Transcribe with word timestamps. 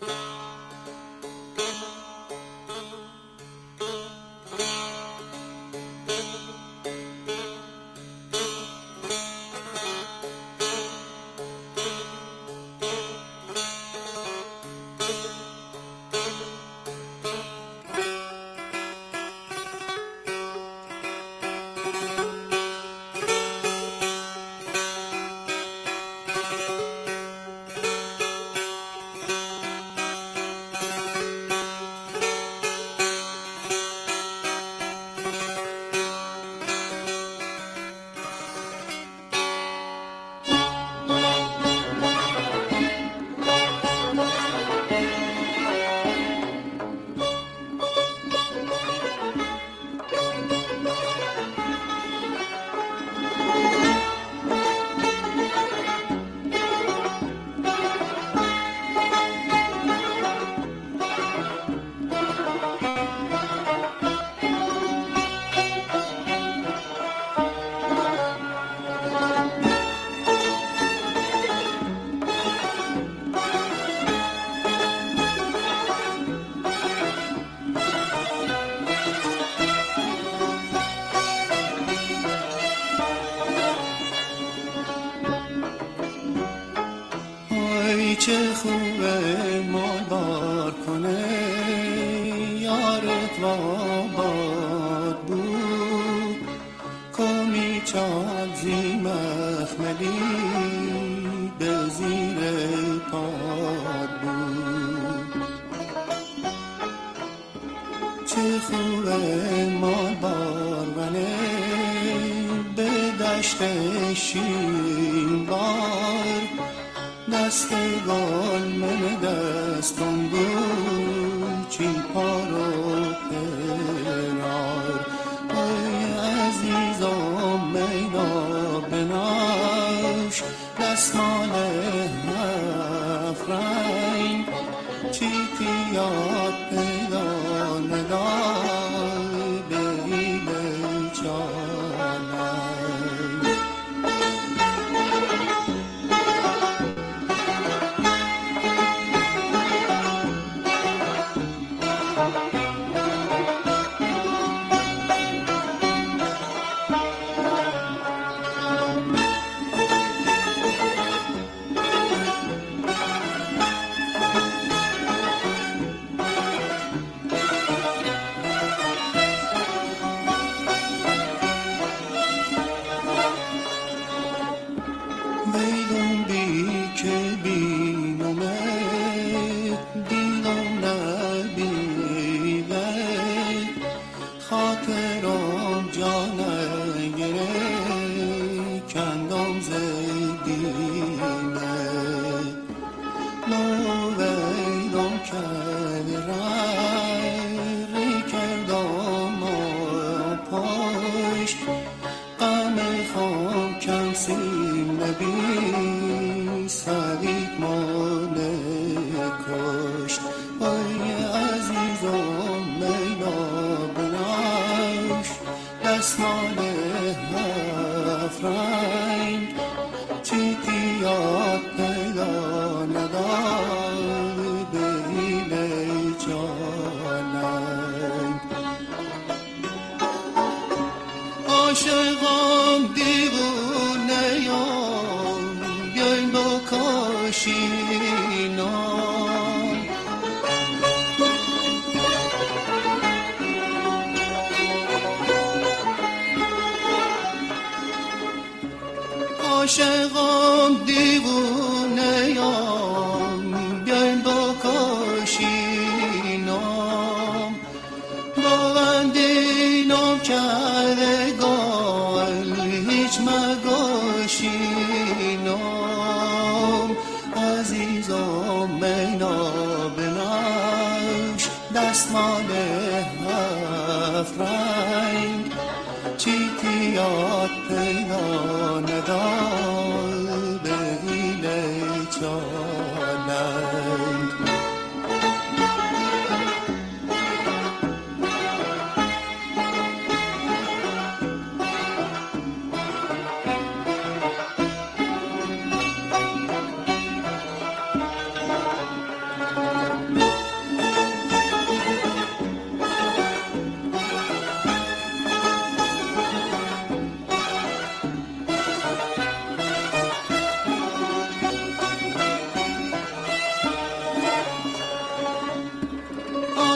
چه 0.00 0.43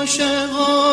دستمال 0.07 0.86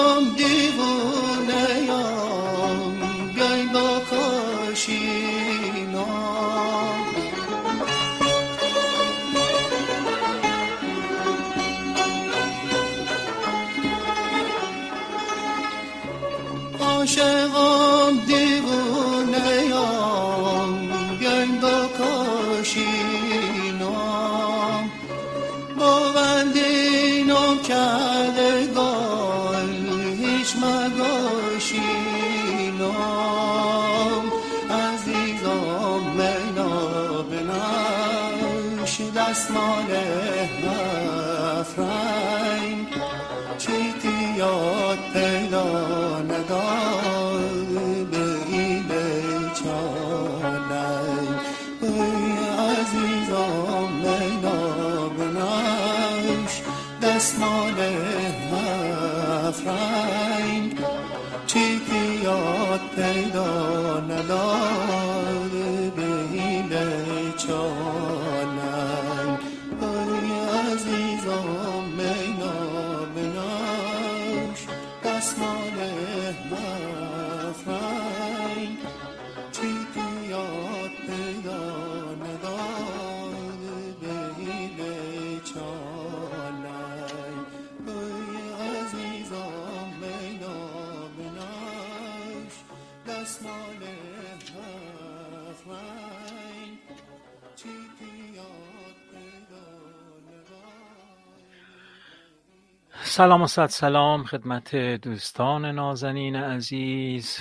سلام 103.15 103.41
و 103.41 103.47
صد 103.47 103.65
سلام 103.65 104.23
خدمت 104.23 104.75
دوستان 104.75 105.65
نازنین 105.65 106.35
عزیز 106.35 107.39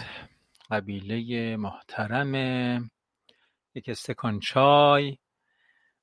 قبیله 0.70 1.56
محترم 1.56 2.34
یک 3.74 3.88
استکان 3.88 4.40
چای. 4.40 5.16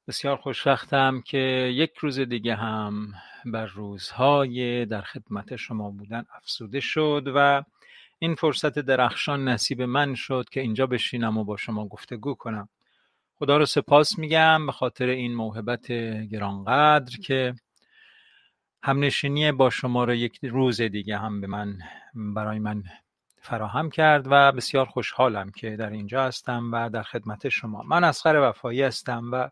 بسیار 0.08 0.38
خوشوقتم 0.38 1.22
که 1.26 1.38
یک 1.74 1.98
روز 1.98 2.20
دیگه 2.20 2.56
هم 2.56 3.14
بر 3.46 3.66
روزهای 3.66 4.86
در 4.86 5.02
خدمت 5.02 5.56
شما 5.56 5.90
بودن 5.92 6.26
افزوده 6.38 6.80
شد 6.80 7.32
و 7.36 7.64
این 8.20 8.36
فرصت 8.36 8.80
درخشان 8.80 9.48
نصیب 9.48 9.82
من 9.82 10.16
شد 10.16 10.46
که 10.52 10.62
اینجا 10.62 10.88
بشینم 10.88 11.38
و 11.38 11.44
با 11.44 11.58
شما 11.58 11.88
گفتگو 11.88 12.34
کنم. 12.34 12.70
خدا 13.40 13.58
رو 13.58 13.66
سپاس 13.66 14.20
میگم 14.20 14.66
به 14.66 14.72
خاطر 14.72 15.06
این 15.06 15.36
موهبت 15.36 15.92
گرانقدر 16.32 17.18
که 17.18 17.54
همنشینی 18.84 19.52
با 19.52 19.70
شما 19.70 20.04
را 20.04 20.16
یک 20.16 20.40
روز 20.44 20.82
دیگه 20.82 21.18
هم 21.18 21.42
به 21.42 21.48
من 21.48 21.78
برای 22.14 22.60
من 22.60 22.84
فراهم 23.42 23.90
کرد 23.90 24.28
و 24.30 24.52
بسیار 24.52 24.86
خوشحالم 24.86 25.52
که 25.52 25.76
در 25.76 25.90
اینجا 25.90 26.24
هستم 26.24 26.70
و 26.74 26.90
در 26.90 27.04
خدمت 27.04 27.50
شما. 27.50 27.84
من 27.84 28.04
اسخر 28.04 28.50
وفایی 28.50 28.82
هستم 28.82 29.30
و 29.32 29.50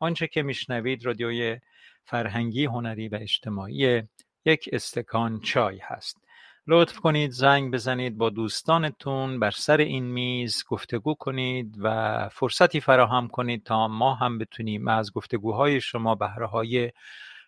آنچه 0.00 0.26
که 0.26 0.42
میشنوید 0.42 1.06
رادیوی 1.06 1.58
فرهنگی 2.04 2.64
هنری 2.64 3.08
و 3.08 3.18
اجتماعی 3.20 4.02
یک 4.44 4.68
استکان 4.72 5.40
چای 5.40 5.78
هست. 5.78 6.26
لطف 6.66 6.98
کنید 6.98 7.30
زنگ 7.30 7.72
بزنید 7.72 8.18
با 8.18 8.30
دوستانتون 8.30 9.40
بر 9.40 9.50
سر 9.50 9.76
این 9.76 10.04
میز 10.04 10.64
گفتگو 10.68 11.14
کنید 11.14 11.76
و 11.78 12.28
فرصتی 12.28 12.80
فراهم 12.80 13.28
کنید 13.28 13.64
تا 13.64 13.88
ما 13.88 14.14
هم 14.14 14.38
بتونیم 14.38 14.88
از 14.88 15.12
گفتگوهای 15.12 15.80
شما 15.80 16.14
بهره 16.14 16.92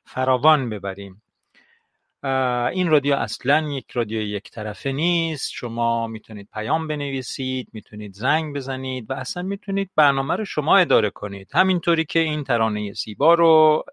فراوان 0.08 0.70
ببریم. 0.70 1.22
این 2.72 2.88
رادیو 2.88 3.14
اصلا 3.14 3.69
یک 3.69 3.90
رادیو 3.90 4.20
یک 4.20 4.50
طرفه 4.50 4.92
نیست. 4.92 5.52
شما 5.52 6.06
می‌تونید 6.06 6.49
پیام 6.52 6.88
بنویسید 6.88 7.68
می‌تونید 7.73 8.12
زنگ 8.12 8.56
بزنید 8.56 9.11
و 9.11 9.14
اصلا 9.14 9.42
می‌تونید 9.42 9.90
برنامه 9.97 10.37
رو 10.37 10.44
شما 10.44 10.76
اداره 10.76 11.11
کنید. 11.11 11.50
همینطوری 11.54 12.04
که 12.04 12.18
این 12.18 12.44
ترانه 12.44 12.92
زیبا 12.92 13.35
رو 13.35 13.85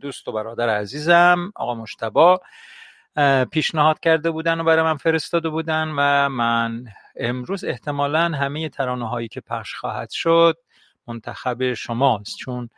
دوست 0.00 0.28
و 0.28 0.32
برادر 0.32 0.68
عزیزم 0.68 1.52
آقا 1.56 1.74
مشتبا 1.74 2.40
پیشنهاد 3.50 4.00
کرده 4.00 4.30
بودن 4.30 4.60
و 4.60 4.64
برای 4.64 4.82
من 4.82 4.96
فرستاده 4.96 5.48
بودن 5.48 5.88
و 5.88 6.28
من 6.28 6.84
امروز 7.16 7.64
احتمالا 7.64 8.20
همه 8.20 8.68
ترانه 8.68 9.08
هایی 9.08 9.28
که 9.28 9.40
پخش 9.40 9.74
خواهد 9.74 10.10
شد 10.10 10.56
منتخب 11.06 11.74
شماست. 11.74 12.36
چون 12.36 12.70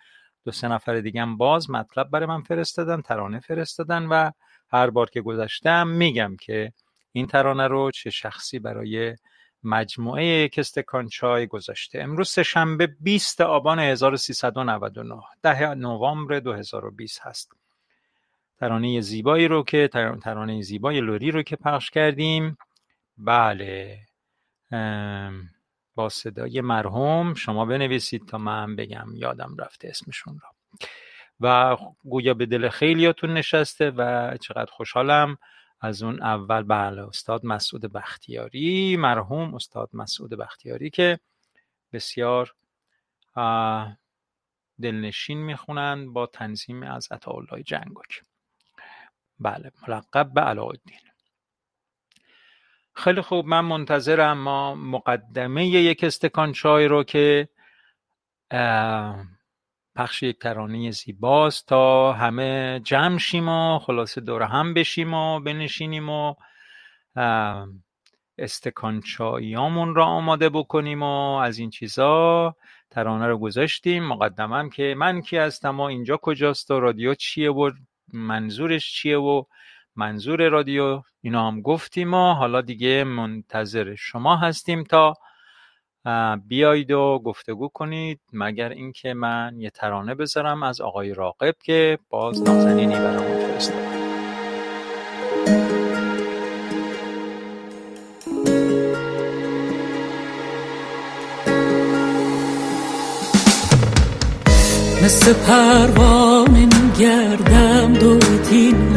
دو 0.44 0.52
سه 0.52 0.68
نفر 0.68 1.00
دیگه 1.00 1.22
هم 1.22 1.36
باز 1.36 1.70
مطلب 1.70 2.10
برای 2.10 2.26
من 2.26 2.42
فرستادن 2.42 3.00
ترانه 3.00 3.40
فرستادن 3.40 4.06
و 4.06 4.30
هر 4.72 4.90
بار 4.90 5.10
که 5.10 5.20
گذشتم 5.20 5.88
میگم 5.88 6.36
که 6.40 6.72
این 7.12 7.26
ترانه 7.26 7.66
رو 7.66 7.90
چه 7.90 8.10
شخصی 8.10 8.58
برای 8.58 9.16
مجموعه 9.62 10.24
یک 10.24 10.58
استکان 10.58 11.08
چای 11.08 11.46
گذاشته. 11.46 12.02
امروز 12.02 12.28
سهشنبه 12.28 12.86
20 13.00 13.40
آبان 13.40 13.78
1399 13.78 15.22
ده 15.42 15.74
نوامبر 15.74 16.40
2020 16.40 17.20
هست. 17.22 17.52
ترانه 18.58 19.00
زیبایی 19.00 19.48
رو 19.48 19.62
که 19.62 19.88
ترانه 20.22 20.62
زیبای 20.62 21.00
لوری 21.00 21.30
رو 21.30 21.42
که 21.42 21.56
پخش 21.56 21.90
کردیم. 21.90 22.56
بله. 23.18 23.98
صدای 26.08 26.60
مرحوم 26.60 27.34
شما 27.34 27.64
بنویسید 27.64 28.28
تا 28.28 28.38
من 28.38 28.76
بگم 28.76 29.06
یادم 29.14 29.56
رفته 29.58 29.88
اسمشون 29.88 30.38
را 30.42 30.48
و 31.40 31.76
گویا 32.04 32.34
به 32.34 32.46
دل 32.46 32.68
خیلیاتون 32.68 33.34
نشسته 33.34 33.90
و 33.90 34.36
چقدر 34.36 34.70
خوشحالم. 34.70 35.36
از 35.80 36.02
اون 36.02 36.22
اول 36.22 36.62
بله 36.62 37.08
استاد 37.08 37.46
مسعود 37.46 37.92
بختیاری 37.92 38.96
مرحوم 38.96 39.54
استاد 39.54 39.90
مسعود 39.92 40.30
بختیاری 40.30 40.90
که 40.90 41.20
بسیار 41.92 42.54
دلنشین 44.82 45.38
می‌خونند 45.38 46.08
با 46.08 46.26
تنظیم 46.26 46.82
از 46.82 47.08
عطاالله 47.12 47.62
جنگک 47.62 48.22
بله 49.40 49.72
ملقب 49.88 50.32
به 50.34 50.40
علاءالدین. 50.40 51.09
خیلی 53.00 53.20
خوب 53.20 53.46
من 53.46 53.60
منتظرم 53.60 54.38
ما 54.38 54.74
مقدمه 54.74 55.66
یک 55.66 56.04
استکان 56.04 56.52
چای 56.52 56.86
رو 56.86 57.04
که 57.04 57.48
پخش 59.96 60.22
یک 60.22 60.38
ترانه 60.38 60.90
زیباست 60.90 61.68
تا 61.68 62.12
همه 62.12 62.80
جمع 62.84 63.18
شیم 63.18 63.48
و 63.48 63.78
خلاصه 63.78 64.20
دور 64.20 64.42
هم 64.42 64.74
بشیم 64.74 65.14
و 65.14 65.40
بنشینیم 65.40 66.08
و 66.08 66.34
استکان 68.38 69.00
چاییامون 69.00 69.94
را 69.94 70.04
آماده 70.04 70.48
بکنیم 70.48 71.02
و 71.02 71.36
از 71.36 71.58
این 71.58 71.70
چیزا 71.70 72.56
ترانه 72.90 73.26
رو 73.26 73.38
گذاشتیم. 73.38 74.04
مقدمم 74.04 74.70
که 74.70 74.94
من 74.98 75.20
کی 75.20 75.36
هستم 75.36 75.80
و 75.80 75.82
اینجا 75.82 76.16
کجاست 76.16 76.70
و 76.70 76.80
رادیو 76.80 77.14
چیه 77.14 77.50
و 77.50 77.70
منظورش 78.12 78.92
چیه 78.92 79.18
و 79.18 79.44
منظور 79.96 80.48
رادیو 80.48 81.02
اینا 81.20 81.48
هم 81.48 81.60
گفتیم 81.60 82.14
و 82.14 82.32
حالا 82.32 82.60
دیگه 82.60 83.04
منتظر 83.04 83.94
شما 83.94 84.36
هستیم 84.36 84.84
تا 84.84 85.14
بیایید 86.46 86.90
و 86.90 87.22
گفتگو 87.24 87.68
کنید. 87.68 88.20
مگر 88.32 88.68
اینکه 88.68 89.14
من 89.14 89.54
یه 89.58 89.70
ترانه 89.70 90.14
بذارم 90.14 90.62
از 90.62 90.80
آقای 90.80 91.14
راقب 91.14 91.54
که 91.64 91.98
باز 92.10 92.42
نازنینی 92.42 92.94
برامون 92.94 93.38
فرستاد. 93.38 94.00
مثل 105.04 105.32
پروانه 105.32 106.68
میگردم 106.82 107.94
روز 107.94 108.52
و 108.52 108.89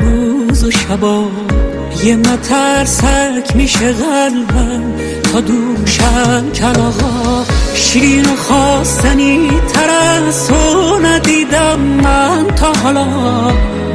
شبا 0.93 1.25
یه 2.03 2.15
مترسک 2.15 3.55
میشه 3.55 3.91
قلبم 3.91 4.83
تا 5.23 5.41
دوشم 5.41 6.51
کلاها 6.55 7.45
شیرین 7.75 8.25
و 8.25 8.35
خواستنی 8.35 9.50
تر 9.73 9.89
از 9.89 10.47
تو 10.47 11.00
ندیدم 11.00 11.79
من 11.79 12.47
تا 12.55 12.73
حالا. 12.83 13.07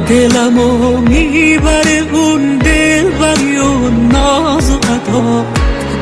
دلمو 0.09 0.97
می‌بره 0.97 2.03
اون 2.13 2.57
دل 2.57 3.09
بری 3.09 3.57
و 3.57 3.89
ناز 3.89 4.69
و 4.69 4.75
عدا 4.75 5.45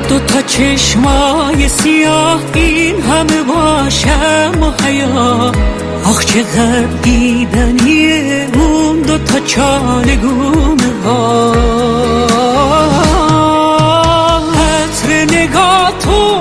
دو 0.10 0.20
تا 0.20 0.42
چشمای 0.42 1.70
سیاه 1.70 2.42
این 2.54 3.02
همه 3.02 3.44
باشم 3.44 4.52
و 4.62 4.84
حیا. 4.84 5.52
آخ 6.10 6.26
چقدر 6.26 6.86
دیدنیه 7.02 8.48
اون 8.54 9.02
دو 9.02 9.18
تا 9.18 9.40
چالگونه 9.40 11.04
ها. 11.06 11.54
عطر 14.54 15.36
نگاه 15.36 15.94
تو 16.00 16.38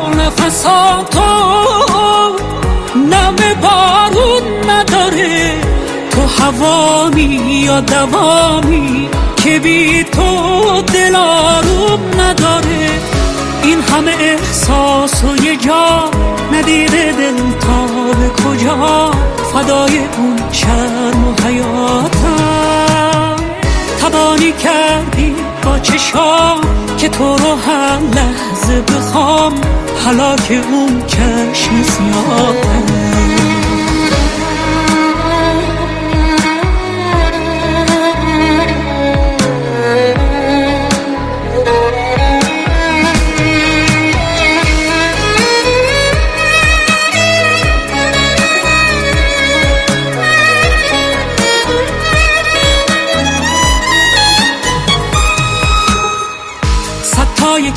تو 6.11 6.43
هوامی 6.43 7.63
یا 7.65 7.81
دوامی 7.81 9.09
که 9.37 9.59
بی 9.59 10.05
تو 10.05 10.83
دلاروم 10.83 12.01
نداره. 12.21 12.91
این 13.63 13.81
همه 13.81 14.11
احساس 14.21 15.25
و 15.25 15.45
یه 15.45 15.57
جا 15.57 16.11
ندیده 16.53 17.13
دل 17.13 17.37
تا 17.61 17.87
به 18.13 18.29
کجا. 18.29 19.26
فدای 19.57 19.99
اون 19.99 20.37
شرم 20.53 21.29
و 21.29 21.47
حیاتم. 21.47 23.37
تبانی 24.01 24.53
کردی 24.53 25.35
با 25.63 25.79
چشام 25.79 26.61
که 26.99 27.09
تو 27.09 27.37
رو 27.37 27.55
هر 27.55 27.99
لحظه 27.99 28.81
بخوام. 28.81 29.53
حالا 30.05 30.37
اون 30.73 31.03
چشم 31.07 31.83
سیاهم 31.83 33.36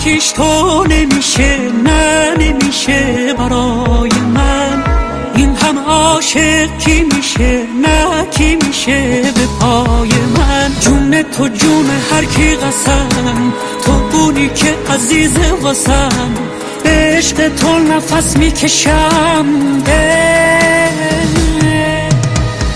یکیش 0.10 0.32
تو 0.32 0.84
نمیشه 0.90 1.58
نه 1.84 2.34
نمیشه 2.38 3.34
برای 3.38 4.10
من. 4.34 4.84
این 5.36 5.56
هم 5.56 5.80
عاشق 5.80 6.78
کی 6.78 7.02
میشه 7.16 7.68
نه 7.82 8.26
کی 8.32 8.56
میشه 8.56 9.22
به 9.22 9.48
پای 9.60 10.10
من. 10.38 10.72
جون 10.82 11.24
تو 11.24 11.48
جون 11.48 11.90
هر 12.12 12.26
کی 12.26 12.56
قسم 12.56 13.54
تو 13.86 13.92
بونی 13.92 14.50
که 14.50 14.76
عزیز 14.94 15.38
واسم. 15.62 16.34
به 16.84 16.90
عشق 16.90 17.56
تو 17.56 17.80
نفس 17.80 18.38
می‌کشم 18.38 19.46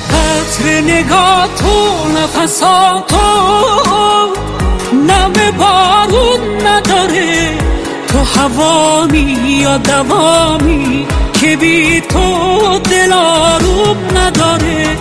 عطر 0.10 0.82
نگاه 0.82 1.50
تو 1.58 1.96
نفساتو. 2.18 3.18
نم 5.24 5.58
بارون 5.58 6.68
نداره. 6.68 7.58
تو 8.08 8.20
هوامی 8.40 9.38
یا 9.62 9.78
دوامی 9.78 11.08
که 11.34 11.58
بی 11.58 12.02
تو 12.02 12.80
دلاروم 12.80 13.98
نداره. 14.16 14.98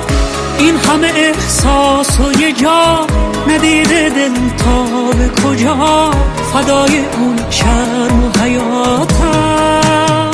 این 0.59 0.77
همه 0.77 1.13
احساس 1.17 2.21
و 2.21 2.41
یه 2.41 2.53
جا 2.53 3.07
ندیده 3.49 4.09
دل 4.09 4.35
تا 4.59 4.85
به 5.19 5.43
کجا. 5.43 6.11
فدای 6.53 6.99
اون 6.99 7.39
شرم 7.51 8.25
و 8.25 8.39
حیاتم. 8.43 10.31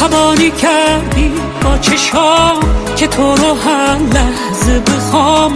تبانی 0.00 0.50
کردی 0.50 1.32
با 1.62 1.78
چشام 1.78 2.60
که 2.96 3.06
تو 3.06 3.22
رو 3.22 3.54
هر 3.54 3.98
لحظه 4.14 4.80
بخوام. 4.80 5.52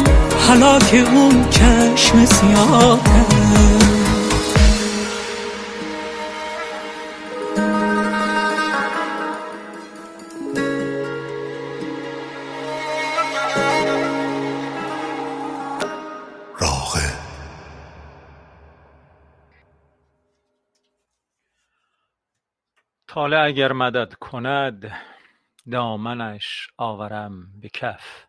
حالا 0.49 0.79
که 0.79 0.97
اون 0.97 1.47
چشم 1.51 2.25
سیاهه 2.25 3.30
طالع 23.31 23.45
اگر 23.45 23.73
مدد 23.73 24.15
کند 24.15 24.93
دامنش 25.71 26.69
آورم 26.77 27.61
به 27.61 27.69
کف. 27.69 28.27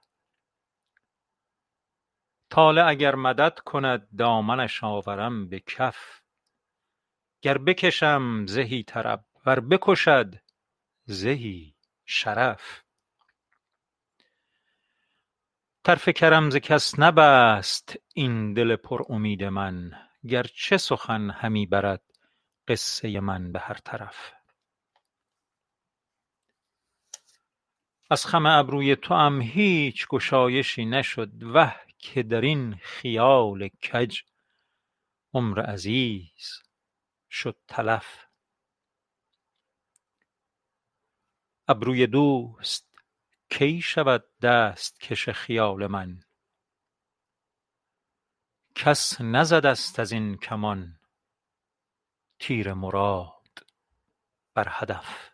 طالع 2.50 2.88
اگر 2.88 3.16
مدد 3.16 3.60
کند 3.60 4.08
دامنش 4.18 4.84
آورم 4.84 5.50
به 5.50 5.60
کف. 5.60 6.22
گر 7.42 7.58
بکشم 7.58 8.46
زهی 8.46 8.84
طرب. 8.84 9.26
ور 9.46 9.60
بکشد 9.60 10.36
زهی 11.06 11.76
شرف. 12.06 12.84
طرف 15.84 16.10
کرم 16.10 16.50
ز 16.50 16.56
کس 16.56 17.00
نبست 17.00 17.96
این 18.14 18.54
دل 18.54 18.76
پر 18.76 19.02
امید 19.10 19.44
من 19.44 19.92
گرچه 20.30 20.78
سخن 20.78 21.30
همی 21.30 21.66
برد 21.66 22.02
قصه 22.68 23.20
من 23.20 23.52
به 23.52 23.60
هر 23.60 23.78
طرف. 23.86 24.41
از 28.12 28.26
خم 28.26 28.46
ابروی 28.46 28.96
توام 28.96 29.42
هیچ 29.42 30.08
گشایشی 30.08 30.86
نشد 30.86 31.44
وه 31.44 31.76
که 31.98 32.24
درین 32.24 32.76
خیال 32.76 33.68
کج. 33.68 34.22
عمر 35.34 35.62
عزیز 35.62 36.62
شد 37.30 37.58
تلف. 37.68 38.26
ابروی 41.68 42.08
دوست 42.08 42.90
کی 43.50 43.82
شود 43.82 44.26
دستکش 44.40 45.30
خیال 45.30 45.88
من؟ 45.88 46.24
کس 48.76 49.22
نزدست 49.22 50.00
ازین 50.00 50.38
کمان 50.38 51.00
تیر 52.40 52.74
مراد 52.74 53.66
بر 54.54 54.68
هدف. 54.70 55.31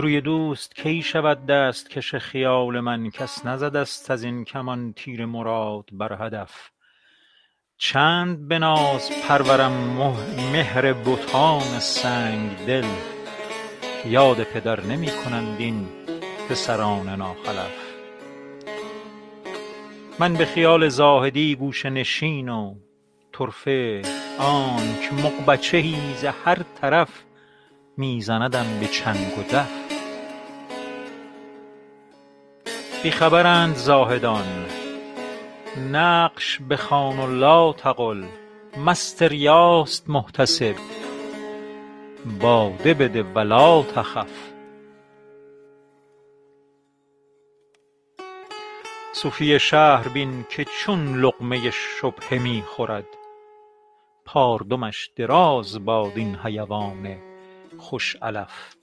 ابروی 0.00 0.20
دوست 0.20 0.74
کی 0.74 1.02
شود 1.02 1.46
دست 1.46 1.90
کش 1.90 2.14
خیال 2.14 2.80
من؟ 2.80 3.10
کس 3.10 3.46
نزدست 3.46 4.10
از 4.10 4.22
این 4.22 4.44
کمان 4.44 4.92
تیر 4.92 5.26
مراد 5.26 5.84
بر 5.92 6.26
هدف. 6.26 6.70
چند 7.78 8.48
بناز 8.48 9.10
پرورم 9.28 9.72
مهر 10.52 10.92
بتان 10.92 11.78
سنگ 11.78 12.66
دل. 12.66 12.84
یاد 14.06 14.42
پدر 14.42 14.80
نمی 14.80 15.10
کنند 15.10 15.60
این 15.60 15.88
پسران 16.50 17.08
ناخلف. 17.08 17.94
من 20.18 20.34
به 20.34 20.44
خیال 20.44 20.88
زاهدی 20.88 21.56
گوشه 21.56 21.90
نشین 21.90 22.48
و 22.48 22.74
طرفه 23.32 24.02
آنک 24.38 25.12
مغبچه 25.12 25.84
ز 26.16 26.24
هر 26.24 26.58
طرف 26.80 27.10
می 27.96 28.20
زندم 28.20 28.66
به 28.80 28.86
چنگ 28.86 29.38
و 29.38 29.42
دف. 29.42 29.79
بی 33.02 33.10
خبرند 33.10 33.74
زاهدان. 33.74 34.66
نقش 35.92 36.60
بخوان 36.70 37.18
و 37.18 37.26
لا 37.26 37.72
تقل 37.72 38.24
مست 38.76 39.22
ریاست 39.22 40.10
محتسب. 40.10 40.74
باده 42.40 42.94
بده 42.94 43.22
و 43.22 43.38
لا 43.38 43.82
تخف. 43.82 44.50
صوفی 49.12 49.58
شهر 49.58 50.08
بین 50.08 50.44
که 50.50 50.64
چون 50.64 51.20
لقمه 51.20 51.70
شبهه 51.70 52.42
می 52.42 52.62
خورد. 52.66 53.06
پاردمش 54.24 55.10
دراز 55.16 55.84
باد 55.84 56.12
این 56.16 56.36
حیوان 56.36 57.16
خوش 57.78 58.16
علف. 58.16 58.79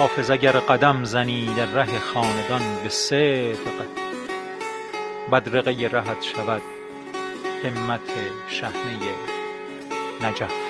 حافظ 0.00 0.30
اگر 0.30 0.52
قدم 0.52 1.04
زنی 1.04 1.54
در 1.56 1.66
ره 1.66 1.98
خاندان 1.98 2.62
به 2.82 2.88
صدق 2.88 3.56
بدرقه 5.32 5.88
رهت 5.92 6.22
شود 6.22 6.62
همت 7.64 8.00
شحنه 8.48 8.98
نجف. 10.22 10.69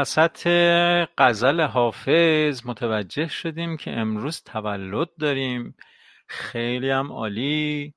وسط 0.00 0.48
غزل 1.18 1.60
حافظ 1.60 2.66
متوجه 2.66 3.28
شدیم 3.28 3.76
که 3.76 3.90
امروز 3.90 4.42
تولد 4.42 5.08
داریم. 5.20 5.74
خیلی 6.26 6.90
هم 6.90 7.12
عالی. 7.12 7.94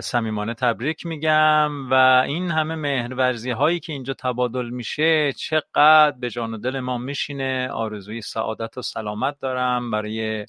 صمیمانه 0.00 0.54
تبریک 0.54 1.06
میگم 1.06 1.90
و 1.90 1.94
این 2.26 2.50
همه 2.50 2.74
مهرورزی 2.74 3.50
هایی 3.50 3.80
که 3.80 3.92
اینجا 3.92 4.14
تبادل 4.14 4.70
میشه 4.70 5.32
چقدر 5.32 6.10
به 6.20 6.30
جان 6.30 6.54
و 6.54 6.58
دل 6.58 6.80
ما 6.80 6.98
میشینه. 6.98 7.68
آرزوی 7.68 8.22
سعادت 8.22 8.78
و 8.78 8.82
سلامت 8.82 9.40
دارم. 9.40 9.90
برای 9.90 10.46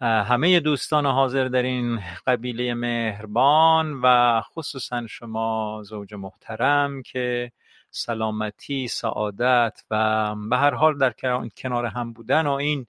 همه 0.00 0.60
دوستان 0.60 1.06
حاضر 1.06 1.48
در 1.48 1.62
این 1.62 2.00
قبیله 2.26 2.74
مهربان 2.74 4.00
و 4.02 4.40
خصوصا 4.40 5.06
شما 5.06 5.82
زوج 5.84 6.14
محترم 6.14 7.02
که 7.02 7.52
سلامتی 7.92 8.88
سعادت 8.88 9.84
و 9.90 10.34
به 10.50 10.56
هر 10.56 10.74
حال 10.74 10.98
در 10.98 11.14
کنار 11.56 11.86
هم 11.86 12.12
بودن 12.12 12.46
و 12.46 12.50
این 12.50 12.86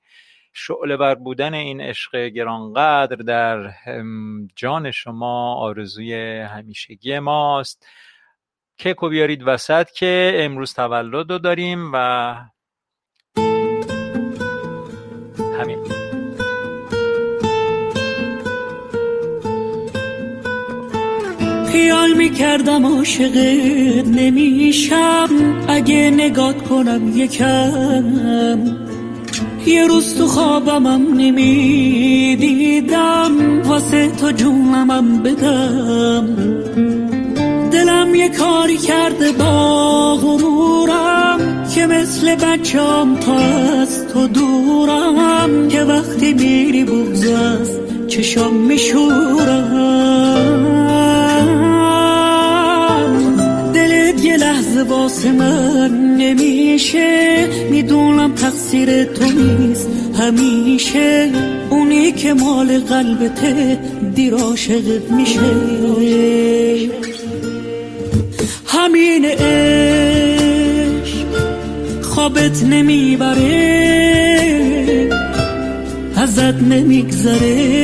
شعله 0.53 0.97
بر 0.97 1.15
بودن 1.15 1.53
این 1.53 1.81
عشق 1.81 2.15
گرانقدر 2.15 3.15
در 3.15 3.73
جان 4.55 4.91
شما 4.91 5.55
آرزوی 5.55 6.39
همیشگی 6.39 7.19
ماست. 7.19 7.87
کیکو 8.77 9.09
بیارید 9.09 9.43
وسط 9.47 9.91
که 9.91 10.33
امروز 10.35 10.73
تولد 10.73 11.31
رو 11.31 11.37
داریم 11.37 11.91
و 11.93 12.35
خیال 21.73 22.13
می‌کردم 22.13 22.85
عاشقت 22.85 24.07
نمیشم. 24.07 25.29
اگه 25.67 26.11
نگات 26.15 26.63
کنم 26.63 27.17
یکم 27.17 28.59
یه 29.65 29.87
روز 29.87 30.15
تو 30.17 30.27
نمی‌دیدم. 31.17 31.61
واسه 33.65 34.09
تو 34.09 34.31
جونمم 34.31 35.23
بدم. 35.23 36.27
دلم 37.71 38.15
یه 38.15 38.29
کاری 38.29 38.77
کرده 38.77 39.31
با 39.31 40.15
غرورم 40.15 41.39
که 41.75 41.85
مثل 41.85 42.35
بچم 42.35 43.15
تا 43.15 43.35
از 43.35 44.07
تو 44.07 44.27
دورم. 44.27 45.67
که 45.67 45.81
وقتی 45.81 46.33
میری 46.33 46.83
بغز 46.83 47.27
از 47.27 47.69
چشام 48.07 48.55
میشورم. 48.55 50.03
واسه 54.83 55.31
من 55.31 56.15
نمیشه. 56.17 57.47
می‌دونم 57.71 58.33
تقصیر 58.35 59.03
تو 59.03 59.25
نیست 59.25 59.89
همیشه. 60.19 61.31
اونی 61.69 62.11
که 62.11 62.33
مال 62.33 62.79
قلبته 62.79 63.79
دیر 64.15 64.33
عاشقت 64.33 65.11
میشه. 65.11 65.39
همین 68.65 69.25
عشق 69.25 69.53
خوابت 72.01 72.63
نمی‌بره. 72.63 74.03
ازت 76.15 76.61
نمیگذره. 76.61 77.83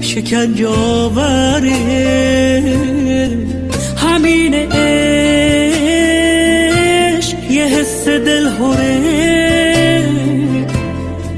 شکنج 0.00 0.62
آوره. 0.62 1.72
همین 4.48 4.72
عشق 7.22 7.50
یه 7.50 7.64
حس 7.64 8.08
دلهوره 8.08 8.98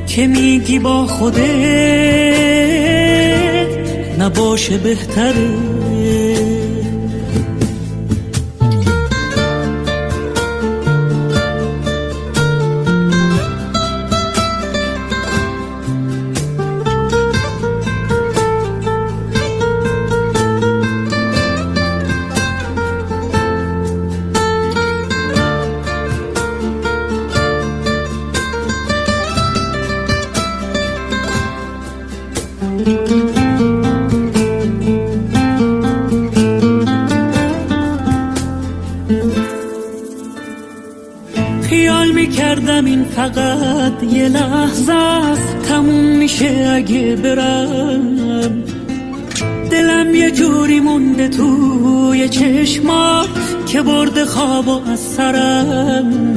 که 0.07 0.27
میگی 0.27 0.79
با 0.79 1.07
خودت 1.07 1.41
نباشه 4.19 4.79
بهتره. 4.79 5.51
لحظه 44.33 44.93
است 44.93 45.59
تموم 45.69 46.05
میشه 46.05 46.73
اگه 46.75 47.17
برم. 47.17 48.65
دلم 49.71 50.15
یه 50.15 50.31
جوری 50.31 50.81
مونده 50.81 51.29
توی 51.29 52.29
چشمات 52.29 53.29
که 53.67 53.83
برده 53.83 54.25
خواب 54.25 54.69
و 54.69 54.91
از 54.91 55.01
سرم. 55.01 56.35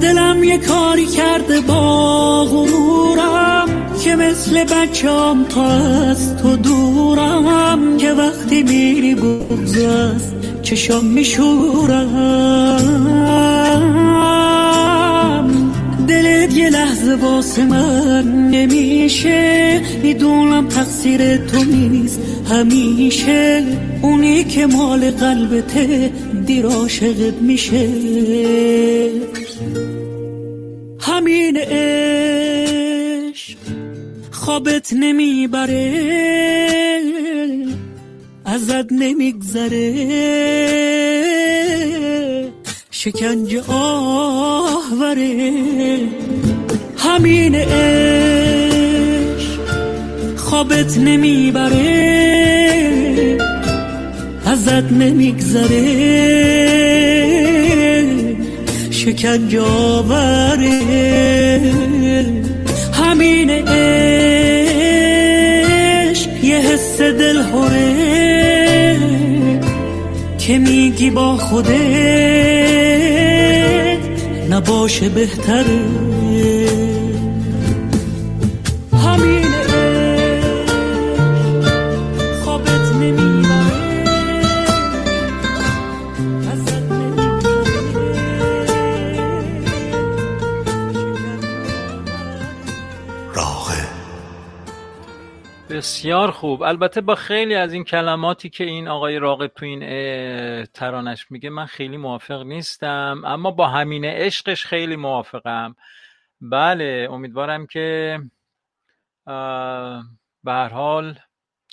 دلم 0.00 0.44
یه 0.44 0.58
کاری 0.58 1.06
کرده 1.06 1.60
با 1.60 2.44
غرورم 2.44 3.68
که 4.04 4.16
مثل 4.16 4.64
بچم 4.64 5.44
تا 5.48 5.64
از 5.64 6.36
تو 6.36 6.56
دورم. 6.56 7.96
که 7.98 8.12
وقتی 8.12 8.62
میری 8.62 9.14
بغز 9.14 9.78
است 9.78 10.34
چشم 10.62 11.04
میشورم. 11.04 12.52
دلت 16.22 16.56
یه 16.56 16.70
لحظه 16.70 17.14
واسه 17.14 17.64
من 17.64 18.48
نمیشه. 18.50 19.80
می‌دونم 20.02 20.68
تقصیر 20.68 21.36
تو 21.36 21.64
نیست 21.64 22.20
همیشه. 22.50 23.64
اونی 24.02 24.44
که 24.44 24.66
مال 24.66 25.10
قلبته 25.10 26.12
دیر 26.46 26.66
عاشقت 26.66 27.34
میشه. 27.40 27.88
همین 31.00 31.56
عشق 31.56 32.78
خوابت 34.30 34.92
نمی‌بره 34.92 35.92
ازت 38.44 38.92
نمیگذره. 38.92 39.92
شکنجه 43.04 43.62
آهوره 43.68 45.30
همین 46.96 47.54
عشق 47.54 48.80
خوابت 50.36 50.98
نمی‌بره. 50.98 51.78
ازت 54.46 54.92
نمیگذره. 54.92 55.82
شکنجه 58.90 59.60
آوره. 59.60 60.80
همین 62.92 63.50
عشق 63.50 63.70
یه 66.44 66.56
حس 66.56 67.00
دلهوره. 67.00 68.21
که 70.46 70.58
میگی 70.58 71.10
با 71.10 71.36
خودت 71.36 71.72
نباشه 74.50 75.08
بهتره 75.08 76.11
بسیار 95.82 96.30
خوب. 96.30 96.62
البته 96.62 97.00
با 97.00 97.14
خیلی 97.14 97.54
از 97.54 97.72
این 97.72 97.84
کلماتی 97.84 98.50
که 98.50 98.64
این 98.64 98.88
آقای 98.88 99.18
راقب 99.18 99.46
تو 99.46 99.64
این 99.64 99.80
ترانش 100.64 101.30
میگه 101.30 101.50
من 101.50 101.66
خیلی 101.66 101.96
موافق 101.96 102.42
نیستم 102.42 103.22
اما 103.24 103.50
با 103.50 103.68
همین 103.68 104.04
عشقش 104.04 104.66
خیلی 104.66 104.96
موافقم. 104.96 105.76
بله 106.40 107.08
امیدوارم 107.10 107.66
که 107.66 108.18
به 110.44 110.52
هر 110.52 110.68
حال 110.68 111.18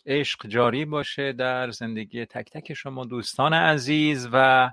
عشق 0.05 0.47
جاری 0.47 0.85
باشه 0.85 1.33
در 1.33 1.71
زندگی 1.71 2.25
تک 2.25 2.49
تک 2.51 2.73
شما 2.73 3.05
دوستان 3.05 3.53
عزیز 3.53 4.29
و 4.31 4.69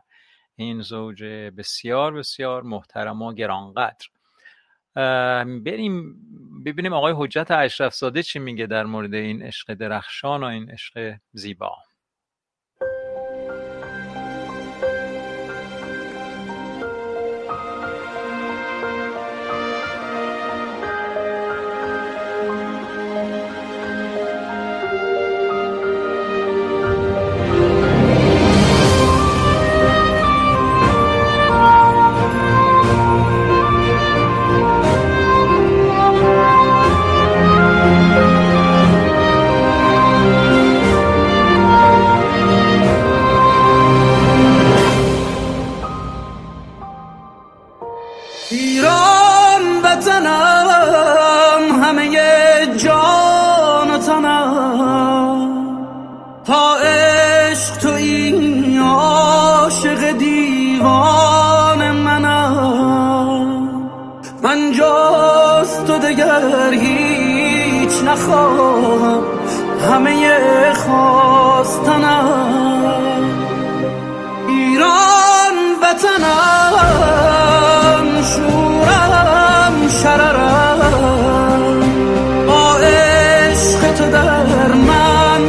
این 0.57 0.81
زوج 0.81 1.25
بسیار 1.59 2.14
بسیار 2.14 2.62
محترم 2.62 3.22
و 3.22 3.33
گرانقدر. 3.33 4.07
بریم 5.65 6.17
ببینیم 6.67 6.93
آقای 6.93 7.15
حجت 7.17 7.51
اشرف 7.51 7.95
زاده 7.95 8.23
چی 8.23 8.39
میگه 8.39 8.67
در 8.67 8.85
مورد 8.85 9.15
این 9.15 9.43
عشق 9.43 9.75
درخشان 9.75 10.45
و 10.45 10.47
این 10.47 10.71
عشق 10.71 11.15
زیبا. 11.33 11.77
نخواهم 68.77 69.23
همه 69.91 70.73
خواستنم. 70.75 72.29
ایران 74.49 75.55
وطنم 75.83 76.75
شورم 78.23 79.89
شررم. 80.03 80.81
با 82.47 82.77
عشق 82.77 83.93
تو 83.99 84.11
در 84.11 84.73
من 84.73 85.43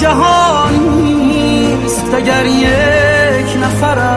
جهان 0.00 0.74
نیست 0.74 2.14
اگر 2.14 2.46
یک 2.46 3.56
نفرم. 3.62 4.07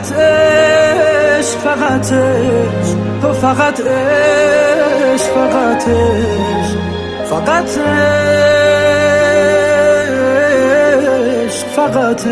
فقط 0.00 0.12
عشق 0.12 1.58
فقط 1.58 2.12
عشق 2.12 2.96
تو 3.22 3.32
فقط 3.32 3.80
عشق 3.80 5.24
فقط 5.34 5.84
عشق 5.88 6.78
فقط 7.30 7.68
عشق 11.48 11.66
فقط 11.76 12.26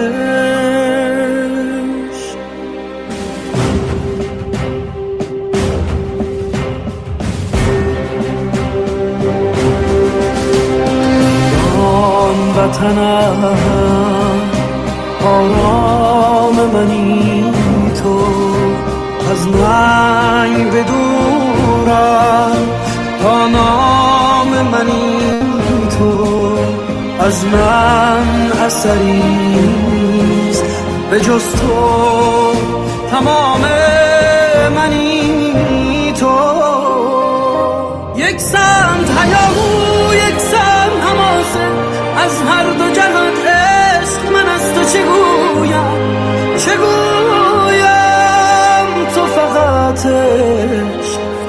آن 11.77 12.39
وطنم 12.57 13.41
آرام 15.25 16.57
منی. 16.75 17.28
ننگ 19.59 20.71
بدورم 20.73 22.57
تا 23.23 23.49
نام 23.49 24.49
منی 24.73 25.18
تو 25.99 26.59
از 27.21 27.44
من 27.44 28.53
اثریست 28.66 30.64
به 31.11 31.21
جز 31.21 31.42
تو 31.44 32.53
تمام 33.11 33.61
منی 34.77 36.12
تو. 36.21 36.38
یک 38.16 38.40
سمت 38.40 39.11
هیاهو 39.25 40.14
یک 40.14 40.38
سمت 40.38 41.03
هماسه 41.09 41.66
از 42.25 42.42
هر 42.49 42.64
دو 42.64 42.90
جهت 42.90 43.47
عشق 43.47 44.33
من 44.33 44.49
از 44.49 44.75
تو 44.75 44.85
چه 44.92 45.03
گویم 45.05 45.99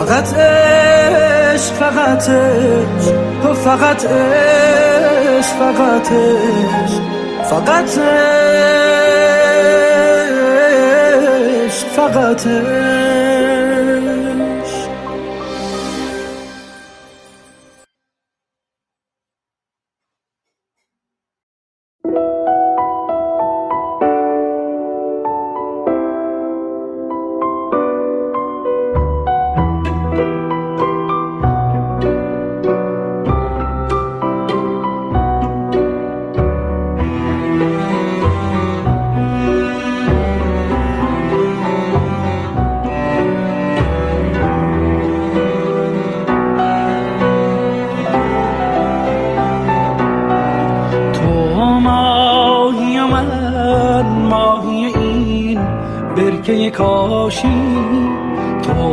فقط 0.09 0.33
عشق 0.33 1.73
فقط 1.73 2.29
عشق. 2.29 3.13
تو 3.43 3.53
فقط 3.53 4.05
عشق 4.05 5.53
فقط 5.59 6.07
عشق. 6.11 7.03
فقط 7.43 7.89
عشق 11.69 11.87
فقط 11.95 12.47
عشق. 12.47 13.18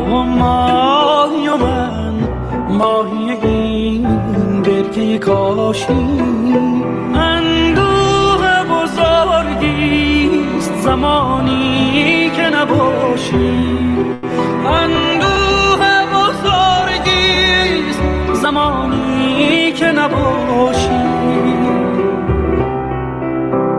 ماهی 0.07 1.49
من 1.49 2.15
ماهی 2.69 3.31
این 3.43 4.07
برکه 4.63 5.19
کاشی. 5.19 5.93
اندوه 7.15 8.65
بزرگیست 8.71 10.73
زمانی 10.81 12.31
که 12.37 12.43
نباشی. 12.43 13.53
اندوه 14.67 16.07
بزرگیست 16.15 18.01
زمانی 18.33 19.73
که 19.73 19.87
نباشی. 19.87 21.07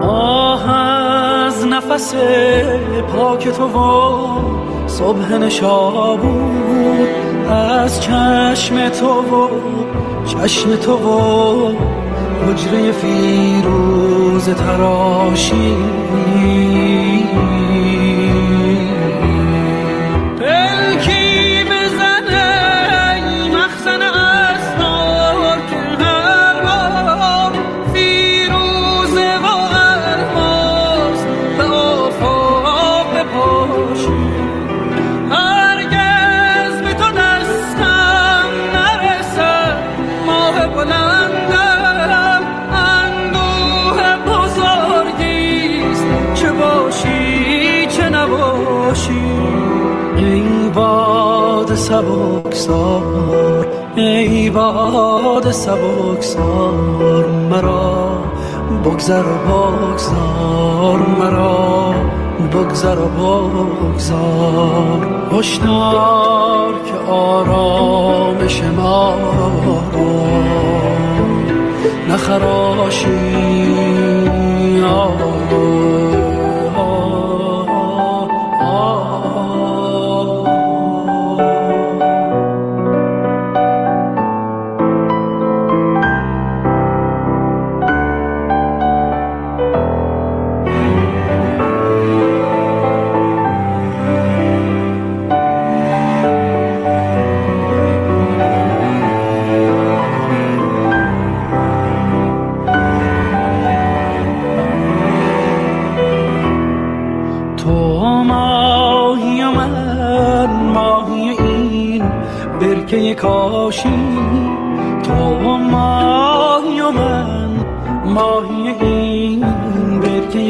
آه 0.02 0.72
از 0.72 1.68
نفس 1.68 2.16
پاک 3.16 3.50
تو 3.50 3.64
و 3.64 4.57
صبح 4.98 5.34
نشابود 5.34 7.08
از 7.50 8.02
چشم 8.02 8.90
تو 8.90 9.08
و 9.08 9.48
چشم 10.26 10.76
تو 10.76 10.94
و 10.94 11.72
حجره 12.48 12.92
فیروز 12.92 14.50
تراشی. 14.50 15.76
سبکسار 55.52 57.26
مرا. 57.52 58.18
بگذر 58.86 59.24
بگذار 59.24 61.00
مرا. 61.20 61.94
بگذر 62.54 62.96
بگذار. 62.96 64.08
هشدار 65.32 66.74
که 66.86 67.12
آرامش 67.12 68.62
ما 68.64 69.14
را. 69.20 69.52
نخراشی 72.10 73.18
آه. 74.84 75.28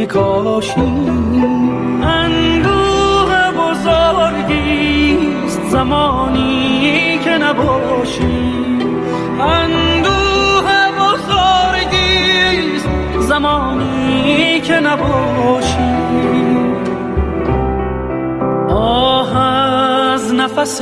کاشی. 0.07 0.81
اندوه 2.03 3.51
بزرگیست 3.59 5.61
زمانی 5.69 7.17
نباشی. 7.37 8.57
اندوه 9.39 10.69
بزرگیست 10.99 12.89
زمانی 13.19 14.61
که 14.61 14.79
نباشی. 14.79 15.77
آه 18.69 19.37
از 19.37 20.33
نفس 20.33 20.81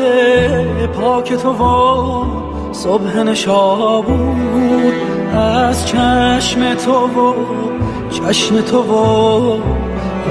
پاک 1.00 1.34
تو 1.34 1.50
و 1.50 2.26
صبح 2.72 3.18
نشابود 3.18 4.94
از 5.36 5.88
چشم 5.88 6.74
تو 6.74 6.92
و 6.92 7.34
چشم 8.16 8.62
تو 8.62 8.78
و 8.78 9.60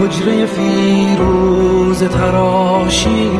حجره 0.00 0.46
فیروز 0.46 2.02
تراشی. 2.02 3.30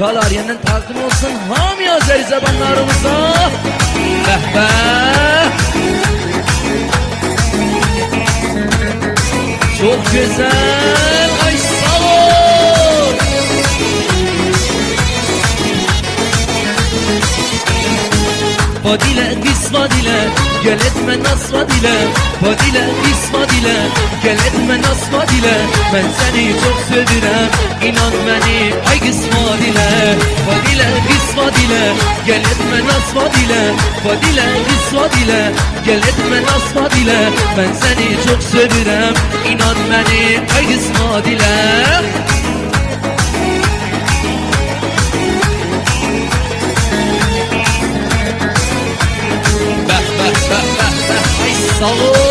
Galarya'nın 0.00 0.58
takdim 0.64 0.96
olsun 1.04 1.30
hami 1.48 1.90
Azeri 1.90 2.24
zabanlarımıza. 2.24 3.34
Behbe. 4.26 4.66
Çok 9.78 10.12
güzel. 10.12 11.30
Ay 11.46 11.56
sağ 11.56 12.04
ol. 12.04 13.14
Vadile 18.84 19.34
biz 19.44 19.74
vadile 19.74 20.28
Gel 20.64 20.72
etme 20.72 21.14
asma 21.32 21.68
dile 21.68 21.94
Fadile 22.40 22.84
isma 23.12 23.48
dile. 23.48 23.76
Gel 24.22 24.38
etme 24.38 24.80
asma 24.90 25.28
dile 25.28 25.54
Ben 25.94 26.04
seni 26.18 26.52
çok 26.52 26.78
sevirem. 26.88 27.48
İnan 27.82 28.12
beni 28.26 28.74
ay 28.90 28.98
kısma 29.00 29.58
dile. 29.62 30.16
Fadile 30.46 30.88
isma 31.14 31.46
dile 31.54 31.92
Gel 32.26 32.40
etme 32.40 32.80
asma 32.96 33.34
dile. 33.34 33.62
Fadile 34.02 34.46
isma 34.74 35.12
dile 35.12 35.52
Gel 35.86 35.98
etme 35.98 36.42
asma 36.56 36.90
dile. 36.90 37.18
Ben 37.56 37.72
seni 37.72 38.16
çok 38.26 38.42
sevirem. 38.42 39.14
İnan 39.52 39.76
beni 39.90 40.40
ay 40.56 40.66
kısma 40.72 41.24
dile. 41.24 42.39
Salve! 51.80 52.29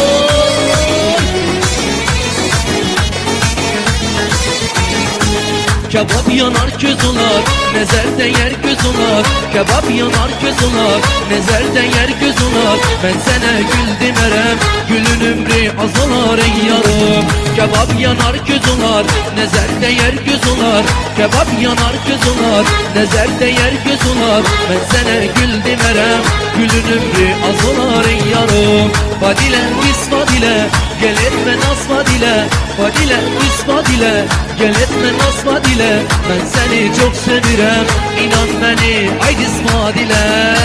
Kebap 5.99 6.33
yanar 6.33 6.69
göz 6.81 7.05
olar, 7.05 7.41
nezerden 7.73 8.39
yer 8.39 8.51
göz 8.63 8.85
olar. 8.85 9.25
Kebap 9.53 9.91
yanar 9.97 10.31
göz 10.41 10.63
olar, 10.63 10.99
nezerden 11.29 11.83
yer 11.83 12.09
göz 12.21 12.35
olar. 12.47 12.79
Ben 13.03 13.15
sana 13.25 13.59
gül 13.59 13.89
demerem, 14.01 14.57
gülün 14.89 15.21
ömrü 15.31 15.71
az 15.83 16.03
olar 16.03 16.37
ey 16.37 16.67
yarım. 16.69 17.25
Kebap 17.55 17.99
yanar 17.99 18.35
göz 18.47 18.65
olar, 18.73 19.05
nezerden 19.35 19.89
yer 19.89 20.13
göz 20.13 20.47
olar. 20.53 20.83
Kebap 21.17 21.47
yanar 21.61 21.95
göz 22.07 22.23
olar, 22.31 22.65
nezerden 22.95 23.53
yer 23.61 23.73
göz 23.85 24.03
olar. 24.11 24.43
Ben 24.69 24.81
sana 24.91 25.15
gül 25.25 25.53
demerem, 25.65 26.21
gülün 26.57 26.87
ömrü 26.95 27.27
az 27.49 27.65
olar 27.69 28.05
ey 28.05 28.21
yarım. 28.33 28.91
Fadile, 29.21 29.61
biz 29.83 30.09
fadile, 30.09 30.67
gel 31.01 31.17
etme 31.17 31.55
nas 31.57 31.81
fadile 31.87 32.47
Fadile, 32.77 33.19
biz 33.39 33.63
fadile, 33.67 34.25
gel 34.59 34.69
etme 34.69 35.17
nas 35.17 35.35
fadile 35.45 36.03
Ben 36.29 36.45
seni 36.45 36.91
çok 36.99 37.15
sevirem 37.15 37.85
inan 38.23 38.61
beni 38.61 39.09
ay 39.25 39.37
kızma 39.37 39.93
dile 39.93 40.55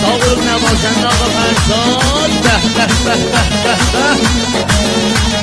Sağ 0.00 0.14
ol 0.14 0.38
Namazen 0.46 1.04
Ağa 1.04 1.26
Ferzad 1.34 2.30
Beh 2.44 2.64
beh 2.76 2.92
beh 3.06 3.20
beh 3.32 3.50
beh 3.64 3.78
beh 3.94 5.33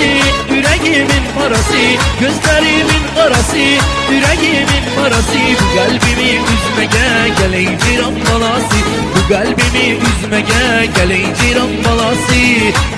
Music 0.00 0.69
yüreğimin 0.84 1.24
parası 1.38 1.78
Gözlerimin 2.20 3.04
karası, 3.16 3.56
yüreğimin 4.10 4.84
parası. 4.96 5.38
Bu 5.60 5.76
kalbimi 5.76 6.30
üzmeye 6.52 7.28
gel 7.40 7.78
ciran 7.78 8.14
balası 8.14 8.76
Bu 9.14 9.32
kalbimi 9.32 9.98
üzmeye 10.08 10.86
gel 10.96 11.34
ciran 11.40 11.70
balası 11.84 12.40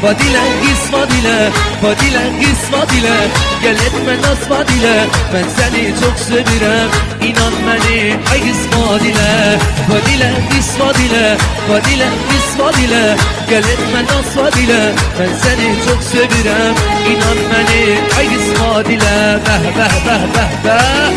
Fadile 0.03 0.43
kız 0.63 0.91
fadile, 0.91 1.51
fadile 1.83 2.25
kız 2.41 2.59
fadile 2.71 3.17
Gel 3.63 3.77
etme 3.77 4.17
naz 4.23 4.39
fadile, 4.49 5.07
ben 5.35 5.45
seni 5.57 5.95
çok 6.01 6.19
sevirem. 6.19 6.89
İnan 7.23 7.53
beni 7.67 8.15
ay 8.33 8.41
kız 8.41 8.61
fadile 8.71 9.59
Fadile 9.89 10.33
kız 10.51 10.69
fadile, 10.79 11.37
fadile 11.69 12.09
kız 12.31 12.59
fadile 12.59 13.17
Gel 13.51 13.65
etme 13.65 14.05
naz 14.05 14.35
fadile, 14.35 14.93
ben 15.19 15.33
seni 15.43 15.75
çok 15.89 16.03
sevirem. 16.03 16.75
İnan 17.11 17.39
beni 17.53 17.72
الغادي 17.73 18.15
عيس 18.19 18.61
غادي 18.61 18.97
لا 18.97 19.37
به 19.37 19.59
به 19.59 19.89
به 20.05 20.27
به 20.27 20.63
به 20.65 21.13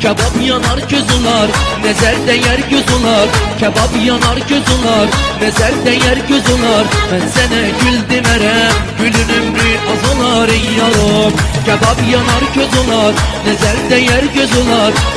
Kebap 0.00 0.34
yanar 0.48 0.80
közünar 0.88 1.48
Nezer 1.84 2.26
değer 2.26 2.58
göz 2.70 2.84
olar 2.96 3.28
Kebap 3.58 3.90
yanar 4.06 4.36
göz 4.36 4.66
olar 4.74 5.08
Nezer 5.42 5.72
değer 5.84 6.16
göz 6.28 6.44
Ben 7.12 7.28
sene 7.28 7.62
gül 7.80 8.10
demerem 8.10 8.72
Gülün 8.98 9.28
ömrü 9.38 9.70
az 9.92 10.10
olar 10.10 10.48
ey 10.48 10.64
yarom 10.78 11.32
Kebap 11.64 11.98
yanar 12.12 12.44
göz 12.54 12.78
olar 12.80 13.14
Nezer 13.46 13.90
değer 13.90 14.22
göz 14.34 14.50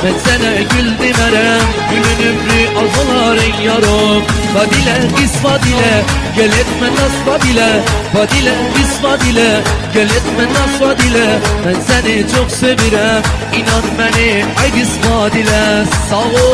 Ben 0.04 0.18
sene 0.24 0.56
gül 0.56 0.98
demerem 0.98 1.60
Gülün 1.90 2.28
ömrü 2.28 2.78
az 2.78 3.06
olar 3.06 3.36
ey 3.36 3.64
yarom 3.66 4.22
Vadile 4.54 5.08
kız 5.16 5.44
vadile 5.44 6.04
Gel 6.36 6.48
etme 6.48 6.88
nas 6.90 7.16
vadile 7.26 7.80
Vadile 8.14 8.54
kız 8.76 9.04
vadile 9.04 9.60
Gel 9.94 10.06
etme 10.06 10.44
nas 10.44 10.80
vadile 10.80 11.38
Ben 11.66 11.76
seni 11.80 12.24
çok 12.36 12.50
sevirem 12.50 13.22
İnan 13.54 13.84
beni 13.98 14.44
ay 14.62 14.70
kız 14.70 15.10
vadile 15.10 15.84
Sağ 16.10 16.16
ol. 16.16 16.53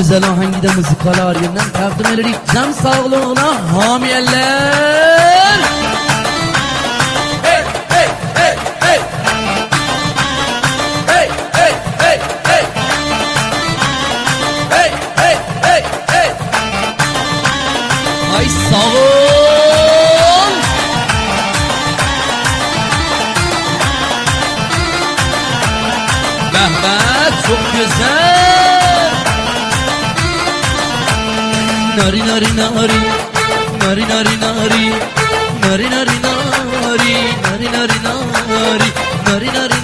güzel 0.00 0.24
ahengide 0.24 0.74
müzikalar 0.76 1.36
yerinden 1.36 1.70
takdim 1.72 2.06
ederek 2.06 2.36
cem 2.52 2.74
sağlığına 2.74 3.72
hamiyeler. 3.72 5.58
Hey, 7.42 7.64
hey, 7.88 8.08
hey, 8.34 8.56
hey. 8.80 9.00
Hey, 11.06 11.28
hey, 11.52 11.72
hey, 11.98 12.18
hey. 12.44 12.64
Hey, 14.70 14.90
hey, 15.16 15.36
hey, 15.62 15.84
hey. 16.06 16.30
Ay 18.38 18.48
sağ 18.48 19.20
çok 27.46 27.72
güzel. 27.72 28.49
நரி 31.98 32.20
நரி 32.20 32.50
நாரி. 32.50 32.98
நரி 33.82 34.04
நரி 34.04 34.34
நாரி. 34.36 34.82
நரி 35.62 35.88
நரி 35.88 36.16
நாரி. 36.24 37.14
நரி 37.44 37.68
நரி 37.74 37.98
நாரி. 38.06 38.90
நரி 39.28 39.50
நரி 39.56 39.79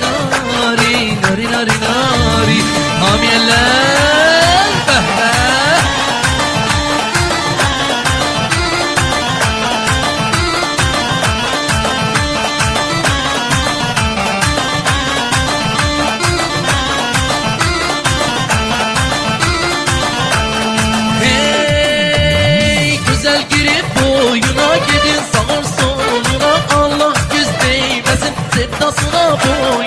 قبول 29.16 29.85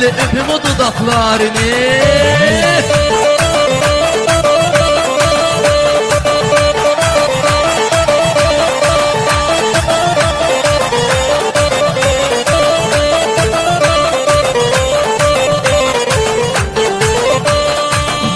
Gel 0.00 0.08
öpüm 0.08 0.50
o 0.50 0.62
dudaklarını. 0.62 1.50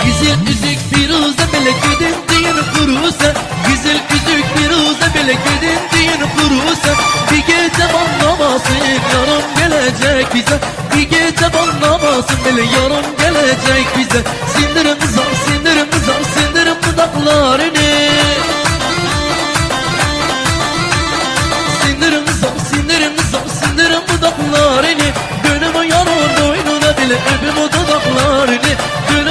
Güzel 0.05 0.39
bir 0.93 1.11
uza 1.11 1.53
bile 1.53 1.71
güdüm 1.71 2.15
diyen 2.29 2.57
kurusa. 2.75 3.33
Güzel 3.69 4.01
üzük 4.15 4.59
bir 4.59 4.71
uza 4.71 5.15
bile 5.15 5.33
güdüm 5.33 5.79
diyen 5.93 6.21
kurusa. 6.37 6.95
Bir 7.31 7.39
gece 7.39 7.85
anlamasın 7.85 8.75
yarım 9.13 9.43
gelecek 9.57 10.35
bize 10.35 10.84
olsun 12.17 12.39
biliyorum 12.45 13.05
gelecek 13.19 13.87
bize. 13.99 14.23
Sindirim 14.53 14.99
zar 15.15 15.33
sindirim 15.47 15.87
zar 16.07 16.23
sindirim 16.35 16.77
dudaklarını. 16.83 17.89
Sindirim 21.83 22.27
zar 22.41 22.59
sindirim 22.71 23.13
zar 23.33 23.49
sindirim 23.61 24.03
dudaklarını. 24.09 25.09
Dönüm 25.45 25.89
yar 25.91 26.07
orada 26.07 26.97
bile 26.99 27.15
öpüm 27.15 27.63
o 27.63 27.69
dudaklarını. 27.73 28.73
Dönüm 29.11 29.24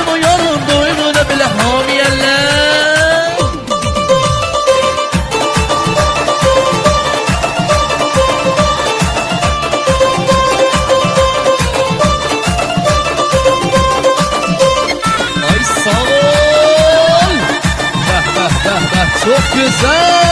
güzel 19.56 20.23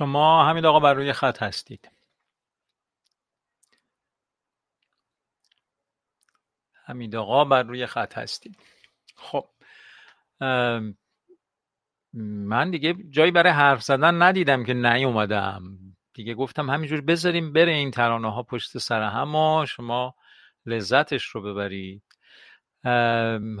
شما 0.00 0.44
همین 0.44 0.66
آقا 0.66 0.80
بر 0.80 0.94
روی 0.94 1.12
خط 1.12 1.42
هستید. 1.42 1.90
حمید 6.84 7.16
آقا 7.16 7.44
بر 7.44 7.62
روی 7.62 7.86
خط 7.86 8.18
هستید. 8.18 8.56
خب 9.16 9.48
من 12.14 12.70
دیگه 12.70 12.94
جایی 13.10 13.30
برای 13.30 13.52
حرف 13.52 13.82
زدن 13.82 14.22
ندیدم 14.22 14.64
که 14.64 14.74
نیومدم. 14.74 15.62
دیگه 16.14 16.34
گفتم 16.34 16.70
همینجور 16.70 17.00
بذاریم 17.00 17.52
بره 17.52 17.72
این 17.72 17.90
ترانه 17.90 18.32
ها 18.32 18.42
پشت 18.42 18.78
سر 18.78 19.02
هم 19.02 19.34
و 19.34 19.66
شما 19.66 20.14
لذتش 20.66 21.24
رو 21.24 21.42
ببرید. 21.42 22.02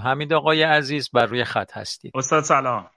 حمید 0.04 0.32
آقای 0.32 0.62
عزیز 0.62 1.10
بر 1.10 1.26
روی 1.26 1.44
خط 1.44 1.76
هستید. 1.76 2.12
استاد 2.14 2.44
سلام. 2.44 2.90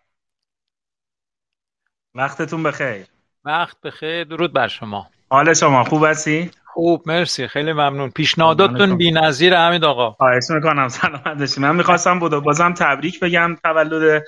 وقتتون 2.16 2.64
بخیر. 2.64 3.08
وقت 3.46 3.78
بخیر. 3.84 4.24
درود 4.24 4.54
بر 4.54 4.68
شما. 4.68 5.08
حال 5.30 5.54
شما 5.54 5.84
خوب 5.84 6.06
هستی؟ 6.06 6.52
خوب 6.66 7.04
مرسی. 7.06 7.48
خیلی 7.48 7.74
ممنون. 7.74 8.10
پیشنهاداتتون 8.10 8.98
بی‌نظیر 8.98 9.58
حمید 9.58 9.86
آقا. 9.86 10.12
خواهش 10.12 10.44
می‌کنم. 10.50 10.88
سلامت 10.88 11.38
باشی. 11.40 11.62
من 11.62 11.76
می‌خواستم 11.76 12.20
بود 12.20 12.32
بازم 12.32 12.74
تبریک 12.74 13.20
بگم 13.20 13.58
تولد 13.64 14.24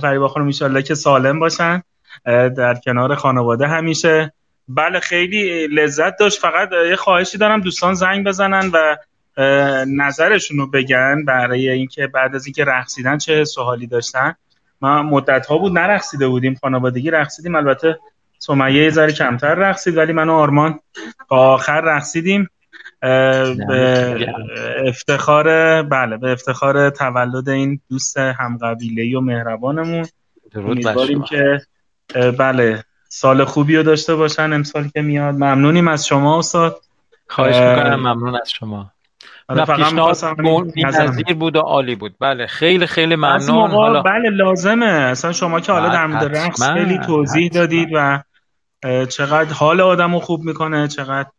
فریبا 0.00 0.28
خانم 0.28 0.50
ان 0.60 0.82
که 0.82 0.94
سالم 0.94 1.38
باشن. 1.38 1.82
در 2.56 2.74
کنار 2.74 3.14
خانواده 3.14 3.66
همیشه. 3.66 4.32
بله 4.68 5.00
خیلی 5.00 5.66
لذت 5.66 6.18
داشت. 6.18 6.40
فقط 6.40 6.70
یه 6.88 6.96
خواهشی 6.96 7.38
دارم. 7.38 7.60
دوستان 7.60 7.94
زنگ 7.94 8.26
بزنن 8.26 8.70
و 8.72 8.96
نظرشون 9.86 10.58
رو 10.58 10.66
بگن 10.66 11.24
برای 11.24 11.68
اینکه 11.68 12.06
بعد 12.06 12.34
از 12.34 12.46
اینکه 12.46 12.64
رقصیدن 12.64 13.18
چه 13.18 13.44
سوالی 13.44 13.86
داشتن. 13.86 14.34
ما 14.80 15.02
مدت 15.02 15.46
ها 15.46 15.58
بود 15.58 15.78
نرقصیده 15.78 16.28
بودیم. 16.28 16.54
خانوادگی 16.60 17.10
رقصیدیم. 17.10 17.54
البته 17.54 17.98
سمیه 18.42 18.84
یه 18.84 18.90
ذره 18.90 19.12
کمتر 19.12 19.54
رقصید 19.54 19.96
ولی 19.96 20.12
من 20.12 20.28
و 20.28 20.32
آرمان 20.32 20.78
آخر 21.28 21.80
رقصیدیم. 21.80 22.48
به 23.68 24.26
افتخار 24.86 25.82
بله 25.82 26.16
به 26.16 26.32
افتخار 26.32 26.90
تولد 26.90 27.48
این 27.48 27.80
دوست 27.90 28.18
همقبیله 28.18 29.18
و 29.18 29.20
مهربانمون. 29.20 30.06
امیدواریم 30.54 31.22
که 31.22 31.60
بله 32.38 32.84
سال 33.08 33.44
خوبی 33.44 33.76
رو 33.76 33.82
داشته 33.82 34.14
باشن 34.14 34.52
امسال 34.52 34.88
که 34.88 35.02
میاد. 35.02 35.34
ممنونیم 35.34 35.88
از 35.88 36.06
شما 36.06 36.38
استاد. 36.38 36.80
خواهش 37.28 37.56
می‌کنم 37.56 38.00
ممنون 38.00 38.34
از 38.40 38.50
شما. 38.50 38.90
آره 39.48 39.64
نظیر 40.76 41.34
بود 41.34 41.56
و 41.56 41.60
عالی 41.60 41.94
بود. 41.94 42.14
بله 42.20 42.46
خیلی 42.46 42.86
خیلی 42.86 43.16
ممنون. 43.16 43.70
حالا 43.70 44.02
بله 44.02 44.30
لازمه. 44.30 44.86
اصلا 44.86 45.32
شما 45.32 45.60
که 45.60 45.72
حالا 45.72 45.88
در 45.88 46.06
مورد 46.06 46.36
رقص 46.36 46.62
خیلی 46.62 46.98
توضیح 46.98 47.50
دادید 47.50 47.88
و 47.94 48.22
چقدر 49.08 49.52
حال 49.52 49.80
آدم 49.80 50.14
رو 50.14 50.20
خوب 50.20 50.44
می‌کنه 50.44 50.88
چقدر 50.88 51.30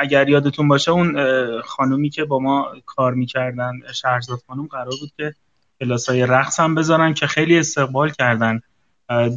اگر 0.00 0.28
یادتون 0.28 0.68
باشه 0.68 0.90
اون 0.90 1.16
خانومی 1.60 2.10
که 2.10 2.24
با 2.24 2.38
ما 2.38 2.72
کار 2.86 3.14
می‌کردن 3.14 3.72
شهرزاد 3.94 4.38
خانم 4.46 4.66
قرار 4.66 4.94
بود 5.00 5.12
که 5.16 5.34
کلاسای 5.80 6.26
رقص 6.26 6.60
هم 6.60 6.74
بذارن 6.74 7.14
که 7.14 7.26
خیلی 7.26 7.58
استقبال 7.58 8.10
کردن 8.10 8.60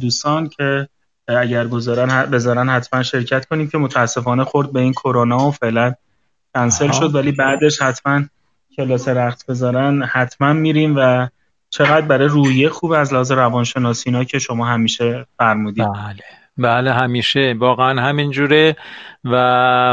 دوستان 0.00 0.48
که 0.48 0.88
اگر 1.28 1.66
گذارن 1.66 2.30
بذارن 2.30 2.68
حتما 2.68 3.02
شرکت 3.02 3.46
کنیم 3.46 3.68
که 3.68 3.78
متاسفانه 3.78 4.44
خورد 4.44 4.72
به 4.72 4.80
این 4.80 4.92
کرونا 4.92 5.48
و 5.48 5.50
فعلا 5.50 5.94
کنسل 6.54 6.92
شد 6.92 7.14
ولی 7.14 7.32
بعدش 7.32 7.82
حتما 7.82 8.22
کلاس 8.76 9.08
رقص 9.08 9.44
بذارن 9.44 10.02
حتما 10.02 10.52
میریم 10.52 10.94
و 10.96 11.28
چقدر 11.70 12.06
برای 12.06 12.28
رویه 12.28 12.68
خوب 12.68 12.92
از 12.92 13.12
لحاظ 13.12 13.32
روانشناسی 13.32 14.10
اینا 14.10 14.24
که 14.24 14.38
شما 14.38 14.66
همیشه 14.66 15.26
فرمودید. 15.38 15.84
بله. 15.84 16.22
بله 16.58 16.92
همیشه. 16.92 17.54
واقعا 17.58 18.02
همینجوره 18.02 18.76
و 19.24 19.34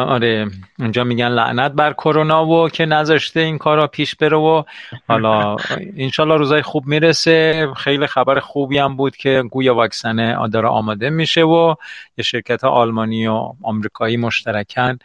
آره 0.07 0.47
اونجا 0.79 1.03
میگن 1.03 1.27
لعنت 1.27 1.71
بر 1.71 1.93
کرونا 1.93 2.45
و 2.45 2.69
که 2.69 2.85
نذاشته 2.85 3.39
این 3.39 3.57
کارا 3.57 3.87
پیش 3.87 4.15
بره 4.15 4.37
و 4.37 4.63
حالا 5.07 5.55
انشالله 5.97 6.35
روزای 6.35 6.61
خوب 6.61 6.85
می‌رسه. 6.85 7.67
خیلی 7.77 8.07
خبر 8.07 8.39
خوبی 8.39 8.77
هم 8.77 8.95
بود 8.95 9.15
که 9.15 9.43
گویا 9.51 9.75
واکسن 9.75 10.47
داره 10.47 10.67
آماده 10.67 11.09
میشه 11.09 11.41
و 11.41 11.75
یه 12.17 12.23
شرکت 12.23 12.63
آلمانی 12.63 13.27
و 13.27 13.53
آمریکایی 13.63 14.17
مشترکن 14.17 14.97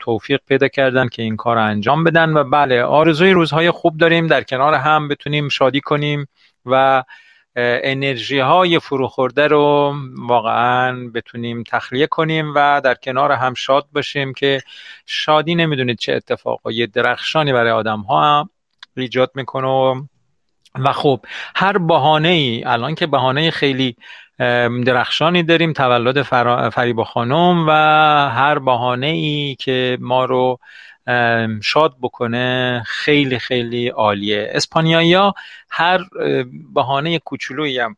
توفیق 0.00 0.40
پیدا 0.48 0.68
کردن 0.68 1.08
که 1.08 1.22
این 1.22 1.36
کار 1.36 1.58
انجام 1.58 2.04
بدن 2.04 2.32
و 2.32 2.44
بله 2.44 2.82
آرزوی 2.82 3.30
روزهای 3.30 3.70
خوب 3.70 3.96
داریم 3.96 4.26
در 4.26 4.42
کنار 4.42 4.74
هم 4.74 5.08
بتونیم 5.08 5.48
شادی 5.48 5.80
کنیم 5.80 6.26
و 6.66 7.02
انرژی 7.56 8.38
های 8.38 8.78
فروخورده 8.78 9.46
رو 9.46 9.94
واقعا 10.16 11.08
بتونیم 11.14 11.62
تخلیه 11.62 12.06
کنیم 12.06 12.52
و 12.54 12.80
در 12.84 12.94
کنار 12.94 13.32
هم 13.32 13.54
شاد 13.54 13.86
باشیم 13.92 14.34
که 14.34 14.60
شادی 15.06 15.54
نمی‌دونید 15.54 15.98
چه 15.98 16.12
اتفاقی 16.12 16.86
درخشانی 16.86 17.52
برای 17.52 17.70
آدم 17.70 18.00
ها 18.00 18.50
ایجاد 18.96 19.30
می‌کنه 19.34 20.04
و 20.78 20.92
خب 20.92 21.20
هر 21.56 21.78
بهانه 21.78 22.28
ای 22.28 22.64
الان 22.64 22.94
که 22.94 23.06
بهانه 23.06 23.50
خیلی 23.50 23.96
درخشانی 24.84 25.42
داریم 25.42 25.72
تولد 25.72 26.22
فریبا 26.70 27.04
خانم 27.04 27.66
و 27.68 27.70
هر 28.30 28.58
بهانه 28.58 29.06
ای 29.06 29.56
که 29.58 29.98
ما 30.00 30.24
رو 30.24 30.58
شاد 31.62 31.96
بکنه 32.02 32.82
خیلی 32.86 33.38
خیلی 33.38 33.88
عالیه. 33.88 34.50
اسپانیایی 34.52 35.14
ها 35.14 35.34
هر 35.70 36.00
بهانه 36.74 37.18
کوچولویی 37.18 37.78
هم 37.78 37.96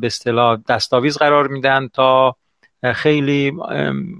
به 0.00 0.06
اصطلاح 0.06 0.58
دستاویز 0.68 1.18
قرار 1.18 1.48
میدن 1.48 1.88
تا 1.88 2.36
خیلی 2.94 3.52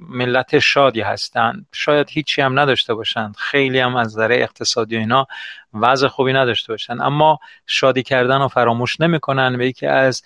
ملت 0.09 0.59
شادی 0.59 1.01
هستن. 1.01 1.66
شاید 1.72 2.11
هیچی 2.11 2.43
هم 2.43 2.59
نداشته 2.59 2.95
باشند. 2.95 3.36
خیلی 3.38 3.80
هم 3.80 3.97
از 3.97 4.07
نظر 4.07 4.32
اقتصادی 4.32 4.97
و 4.97 4.99
اینا 4.99 5.26
وضع 5.74 6.09
خوبی 6.09 6.32
نداشته 6.32 6.72
باشن 6.72 7.01
اما 7.01 7.38
شادی 7.66 8.03
کردن 8.03 8.38
رو 8.38 8.49
فراموش 8.49 9.01
نمی‌کنن. 9.01 9.57
و 9.57 9.62
یکی 9.62 9.86
از 9.86 10.22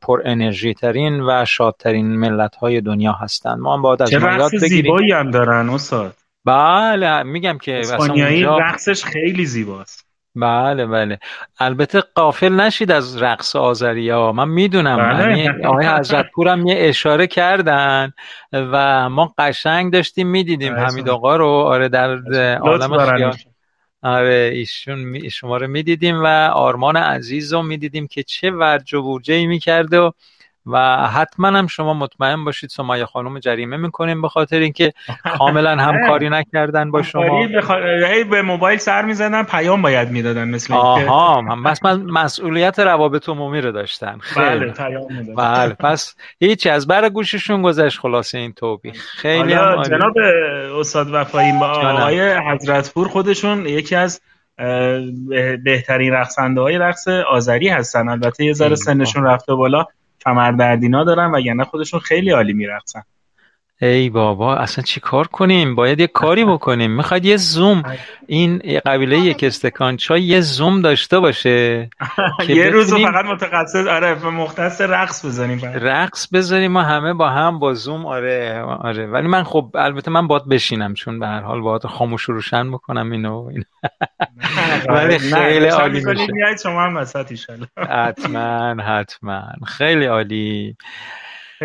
پر 0.00 0.22
انرژی 0.24 0.74
ترین 0.74 1.20
و 1.20 1.44
شادترین 1.44 2.16
ملت 2.16 2.56
های 2.56 2.80
دنیا 2.80 3.12
هستند. 3.12 3.58
ما 3.58 3.74
هم 3.74 3.82
باید 3.82 4.02
از 4.02 4.10
چه 4.10 4.18
رقص 4.18 4.54
زیبایی 4.54 5.12
هم 5.12 5.30
دارن 5.30 5.70
استاد. 5.70 6.14
بله 6.44 7.22
میگم 7.22 7.58
که 7.58 7.80
اسپانیایی 7.80 8.44
رقصش 8.44 9.04
خیلی 9.04 9.46
زیباست. 9.46 10.04
بله 10.36 10.86
بله. 10.86 11.18
البته 11.58 12.00
قافل 12.14 12.52
نشید 12.52 12.92
از 12.92 13.22
رقص 13.22 13.56
آذری 13.56 14.10
ها 14.10 14.32
من 14.32 14.48
می‌دونم. 14.48 14.96
بله. 14.96 15.38
یعنی 15.38 15.64
آقای 15.64 15.86
حضرت 15.98 16.26
پورم 16.34 16.66
یه 16.66 16.76
اشاره 16.78 17.26
کردن 17.26 18.12
و 18.52 19.08
ما 19.10 19.34
قشنگ 19.38 19.92
داشتیم 19.92 20.28
می‌دیدیم 20.28 20.74
حمید 20.74 21.08
آقا 21.08 21.36
رو. 21.36 21.46
آره 21.46 21.88
در 21.88 22.18
عالم 22.56 22.98
خیال 22.98 23.34
آره 24.04 24.50
ایشون 24.54 25.28
شما 25.28 25.56
رو 25.56 25.68
می‌دیدیم 25.68 26.20
و 26.22 26.26
آرمان 26.54 26.96
عزیز 26.96 27.52
رو 27.52 27.62
می‌دیدیم 27.62 28.06
که 28.06 28.22
چه 28.22 28.50
ورج 28.50 28.94
و 28.94 29.02
بورجه 29.02 29.34
ای 29.34 29.46
می‌کرده 29.46 29.98
و 30.00 30.10
و 30.66 31.06
حتما 31.06 31.48
هم 31.48 31.66
شما 31.66 31.94
مطمئن 31.94 32.44
باشید 32.44 32.70
سمایه 32.70 33.06
خانم 33.06 33.38
جریمه 33.38 33.76
می‌کنیم 33.76 34.22
به 34.22 34.28
خاطر 34.28 34.58
اینکه 34.58 34.92
کاملا 35.38 35.76
همکاری 35.86 36.30
نکردن 36.30 36.90
با 36.90 37.02
شما. 37.02 37.46
به 38.30 38.42
موبایل 38.42 38.78
سر 38.78 39.04
می‌زدن 39.04 39.42
پیام 39.42 39.82
باید 39.82 40.10
می‌دادن 40.10 40.48
مثل 40.48 40.74
آها 40.74 41.56
بس 41.64 41.84
من 41.84 42.02
مسئولیت 42.02 42.78
روابط 42.78 43.28
عمومی 43.28 43.60
رو 43.60 43.72
داشتن. 43.72 44.18
بله 44.36 44.72
پیام 44.72 45.12
می‌دادن. 45.12 45.34
بله 45.34 45.74
پس 45.74 46.14
هیچی 46.40 46.70
از 46.70 46.86
بر 46.86 47.08
گوششون 47.08 47.62
گذشت 47.62 48.00
خلاصه 48.00 48.38
این 48.38 48.52
توبیخ 48.52 48.94
خیلی 49.16 49.54
جناب 49.54 50.14
استاد 50.78 51.06
وفایی 51.12 51.52
آقای 51.52 52.34
حضرت 52.36 52.92
پور 52.94 53.08
خودشون 53.08 53.66
یکی 53.66 53.96
از 53.96 54.20
بهترین 55.64 56.12
رقصنده 56.12 56.60
های 56.60 56.78
رقص 56.78 57.08
آذری 57.08 57.68
هستن. 57.68 58.08
البته 58.08 58.44
یه 58.44 58.52
ذره 58.52 58.74
سنشون 58.74 59.24
رفته 59.24 59.54
بالا. 59.54 59.86
کمردردینا 60.24 61.04
دارن 61.04 61.34
و 61.34 61.40
یعنی 61.40 61.64
خودشون 61.64 62.00
خیلی 62.00 62.30
عالی 62.30 62.52
میرقصن. 62.52 63.02
ای 63.84 64.10
بابا 64.10 64.56
اصلا 64.56 64.84
چی 64.84 65.00
کار 65.00 65.26
کنیم؟ 65.26 65.74
باید 65.74 66.00
یه 66.00 66.06
کاری 66.06 66.44
بکنیم. 66.44 66.90
می‌خواد 66.90 67.24
یه 67.24 67.36
زوم. 67.36 67.82
این 68.26 68.58
قبیله 68.86 69.18
یک 69.18 69.44
استکان 69.44 69.96
چای 69.96 70.22
یه 70.22 70.40
زوم 70.40 70.80
داشته 70.80 71.20
باشه. 71.20 71.90
یه 72.48 72.70
روز 72.70 72.94
فقط 72.94 73.24
متخصص 73.24 73.86
آره 73.86 74.14
مختص 74.28 74.80
رقص 74.80 75.24
بزنیم 75.26 75.60
رقص 75.74 76.28
بذاریم 76.28 76.72
ما 76.72 76.82
همه 76.82 77.14
با 77.14 77.30
هم 77.30 77.58
با 77.58 77.74
زوم 77.74 78.06
آره 78.06 78.62
آره. 78.62 79.06
ولی 79.06 79.28
من 79.28 79.42
خب 79.42 79.70
البته 79.74 80.10
من 80.10 80.26
باید 80.26 80.48
بشینم 80.48 80.94
چون 80.94 81.18
به 81.18 81.26
هر 81.26 81.40
حال 81.40 81.60
باید 81.60 81.86
خاموش 81.86 82.22
روشن 82.22 82.70
بکنم 82.70 83.10
اینو. 83.10 83.48
این. 83.50 83.64
ولی 84.88 85.18
خیلی 85.18 85.66
عالی 85.66 86.04
میشه. 86.04 86.56
شما 86.62 86.82
هم 86.82 86.96
وسط 86.96 87.32
حتما 87.90 88.82
حتما. 88.82 89.42
خیلی 89.66 90.04
عالی. 90.04 90.76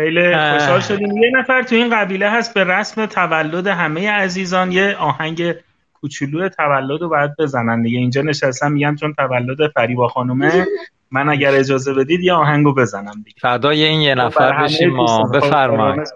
خیلی 0.00 0.36
خوشحال 0.36 0.80
شدیم. 0.80 1.16
یه 1.16 1.30
نفر 1.34 1.62
تو 1.62 1.74
این 1.74 1.90
قبیله 1.96 2.30
هست 2.30 2.54
به 2.54 2.64
رسم 2.64 3.06
تولد 3.06 3.66
همه 3.66 4.10
عزیزان. 4.10 4.72
یه 4.72 4.96
آهنگ 4.96 5.54
کوچولو 5.92 6.48
تولد 6.48 7.00
رو 7.00 7.08
باید 7.08 7.30
بزنن 7.38 7.82
دیگه. 7.82 7.98
اینجا 7.98 8.22
نشستم 8.22 8.72
میگم 8.72 8.96
چون 8.96 9.14
تولد 9.14 9.70
فریبا 9.74 10.08
خانومه. 10.08 10.66
من 11.10 11.28
اگر 11.28 11.54
اجازه 11.54 11.94
بدید 11.94 12.20
یه 12.20 12.32
آهنگو 12.32 12.74
بزنم 12.74 13.22
دیگه. 13.24 13.36
فدای 13.40 13.84
این 13.84 14.00
یه 14.00 14.14
نفر 14.14 14.62
بشیم 14.62 14.90
ما 14.90 15.22
بفرمایید. 15.22 16.08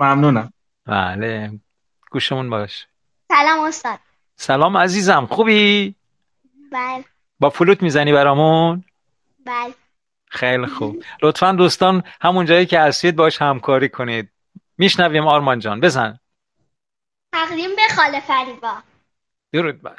ممنونم. 0.00 0.52
بله. 0.86 1.50
گوشمون 2.10 2.50
باش. 2.50 2.86
سلام 3.28 3.60
استاد. 3.60 3.98
سلام 4.36 4.76
عزیزم. 4.76 5.26
خوبی؟ 5.30 5.94
بله. 6.72 7.04
با 7.40 7.50
فلوت 7.50 7.82
می‌زنی 7.82 8.12
برامون؟ 8.12 8.84
بله. 9.46 9.74
خیلی 10.32 10.66
خوب. 10.66 11.04
لطفا 11.22 11.52
دوستان 11.52 12.02
همون 12.20 12.46
جایی 12.46 12.66
که 12.66 12.80
هستید 12.80 13.16
باش 13.16 13.42
همکاری 13.42 13.88
کنید. 13.88 14.28
میشنویم 14.78 15.26
آرمان 15.26 15.58
جان. 15.58 15.80
بزن. 15.80 16.18
تقدیم 17.32 17.76
به 17.76 17.94
خاله 17.96 18.20
فریبا. 18.20 18.74
درود 19.52 19.82
بر 19.82 19.96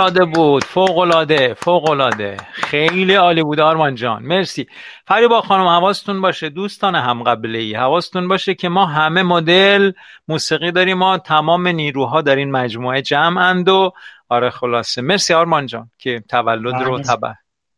العاده 0.00 0.24
بود 0.24 0.64
فوق 0.64 0.98
العاده 0.98 1.54
فوق 1.54 1.90
العاده 1.90 2.36
خیلی 2.52 3.14
عالی 3.14 3.42
بود 3.42 3.60
آرمان 3.60 3.94
جان. 3.94 4.22
مرسی. 4.22 4.66
فریبا 5.06 5.40
خانم 5.40 5.66
حواستون 5.66 6.20
باشه. 6.20 6.48
دوستان 6.48 6.94
هم 6.94 7.22
قبله 7.22 7.58
ای 7.58 7.74
حواستون 7.74 8.28
باشه 8.28 8.54
که 8.54 8.68
ما 8.68 8.86
همه 8.86 9.22
مدل 9.22 9.92
موسیقی 10.28 10.72
داریم. 10.72 10.98
ما 10.98 11.18
تمام 11.18 11.68
نیروها 11.68 12.22
در 12.22 12.36
این 12.36 12.50
مجموعه 12.50 13.02
جمع 13.02 13.42
اند 13.42 13.68
و 13.68 13.92
آره 14.28 14.50
خلاصه. 14.50 15.02
مرسی 15.02 15.34
آرمان 15.34 15.66
جان 15.66 15.90
که 15.98 16.24
تولد 16.28 16.82
رو 16.82 16.98
تبع. 16.98 17.32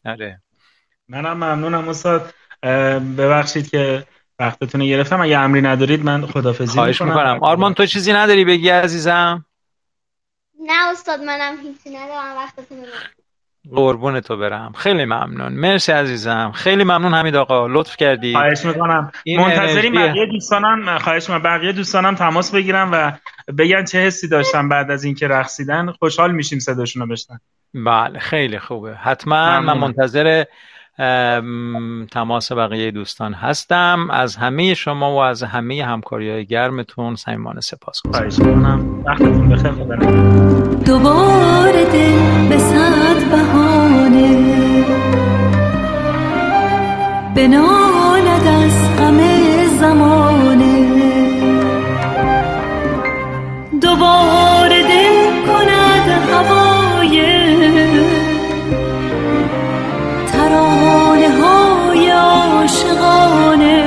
آره. 0.07 0.41
منم 1.09 1.37
ممنونم 1.37 1.89
استاد. 1.89 2.35
ببخشید 3.19 3.71
که 3.71 4.05
وقتتون 4.39 4.87
گرفتم. 4.87 5.21
اگه 5.21 5.39
امری 5.39 5.63
ندارید 5.63 6.05
من 6.05 6.27
خدافظی 6.27 6.73
خواهش 6.73 7.03
می‌کنم. 7.03 7.39
آرمان 7.43 7.75
تو 7.75 7.87
چیزی 7.87 8.13
نداری 8.13 8.45
بگی 8.45 8.69
عزیزم؟ 8.69 9.45
نه 10.67 10.91
استاد 10.91 11.21
منم 11.21 11.57
هیچی 11.63 11.99
ندارم 11.99 12.37
وقتتون 12.37 12.79
قربون 13.75 14.21
تو 14.21 14.37
برم. 14.37 14.73
خیلی 14.73 15.05
ممنون. 15.05 15.53
مرسی 15.53 15.93
عزیزم. 15.93 16.53
خیلی 16.55 16.85
ممنون 16.85 17.15
حمید 17.15 17.37
آقا. 17.37 17.67
لطف 17.67 17.97
کردی. 17.97 18.33
خواهش 18.33 18.65
می‌کنم. 18.65 19.13
منتظریم 19.39 19.95
بقیه 19.95 20.27
دوستانم 20.27 20.99
خواهش 20.99 21.31
می‌کنم. 21.31 21.43
بقیه 21.43 21.73
دوستانم 21.73 22.15
تماس 22.15 22.55
بگیرم 22.55 22.91
و 22.93 23.13
بگن 23.59 23.85
چه 23.85 23.99
حسی 23.99 24.29
داشتن 24.29 24.69
بعد 24.69 24.91
از 24.91 25.05
اینکه 25.05 25.29
رقصیدن. 25.29 25.93
خوشحال 25.93 26.33
میشیم 26.33 26.59
صداشون 26.59 27.03
رو 27.03 27.09
بشنن 27.09 27.41
بله 27.75 28.19
خیلی 28.19 28.59
خوبه. 28.59 28.95
حتما 28.95 29.61
من 29.61 29.79
منتظر 29.79 30.45
تماس 32.11 32.53
بقیه 32.53 32.91
دوستان 32.91 33.35
هستم. 33.35 34.09
از 34.11 34.37
همه 34.37 34.75
شما 34.75 35.15
و 35.15 35.19
از 35.19 35.43
همه 35.43 35.85
همکاری 35.85 36.31
های 36.31 36.47
گرمتون 36.47 37.17
سمیمان 37.17 37.61
سپاس 37.61 38.03
کنم 38.03 39.05
دوباره 40.87 41.85
دل 41.85 42.49
به 42.49 42.59
صد 42.59 43.31
بهانه. 43.31 44.53
بنالد 47.37 48.47
از 48.47 48.97
غم 48.99 49.19
زمانه. 49.81 50.93
دوباره 53.81 54.62
عاشقانه 62.93 63.85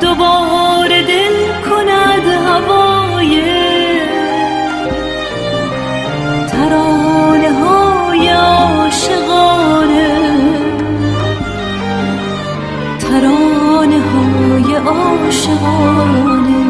دوباره 0.00 1.02
دل 1.02 1.36
کند 1.70 2.26
هوای 2.46 3.42
ترانه 6.52 7.52
های 7.52 8.28
عاشقانه؟ 8.28 10.08
ترانه 12.98 14.00
های 14.00 14.74
عاشقانه؟ 14.76 16.64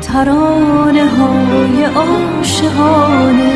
ترانه 0.00 1.04
های 1.08 1.84
عاشقانه؟ 1.84 3.52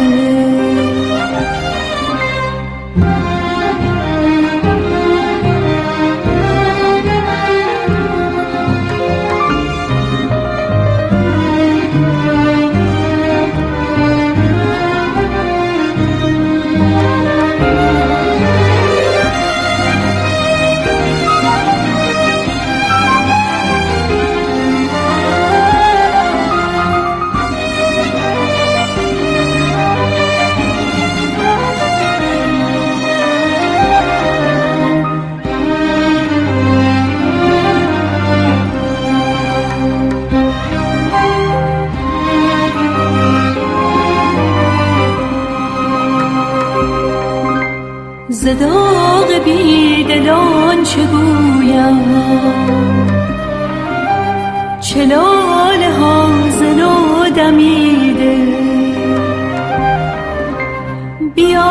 زداغ 48.47 49.45
بیدلان 49.45 50.83
چه 50.83 51.03
گویم؟ 51.03 51.99
چلال 54.81 55.83
حاضن 56.01 56.81
و 56.81 57.31
دمیده؟ 57.31 58.37
بیا 61.35 61.71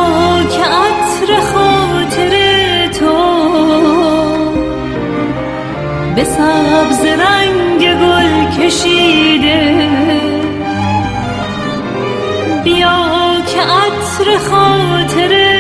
که 0.50 0.64
عطر 0.64 1.40
خاطر 1.54 2.34
تو 2.88 3.16
به 6.16 6.24
سبز 6.24 7.06
رنگ 7.06 7.80
گل 7.80 8.62
کشیده. 8.62 9.90
بیا 12.64 13.06
که 13.48 13.62
عطر 13.62 14.38
خاطر 14.50 15.55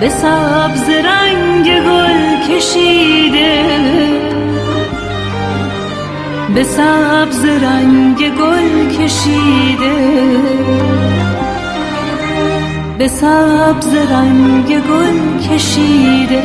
به 0.00 0.08
سبز 0.08 0.88
رنگ 0.88 1.80
گل 1.80 2.48
کشیده. 2.48 3.62
به 6.54 6.62
سبز 6.62 7.44
رنگ 7.44 8.18
گل 8.18 8.88
کشیده. 8.98 9.96
به 12.98 13.08
سبز 13.08 13.94
رنگ 13.94 14.80
گل 14.80 15.38
کشیده. 15.48 16.42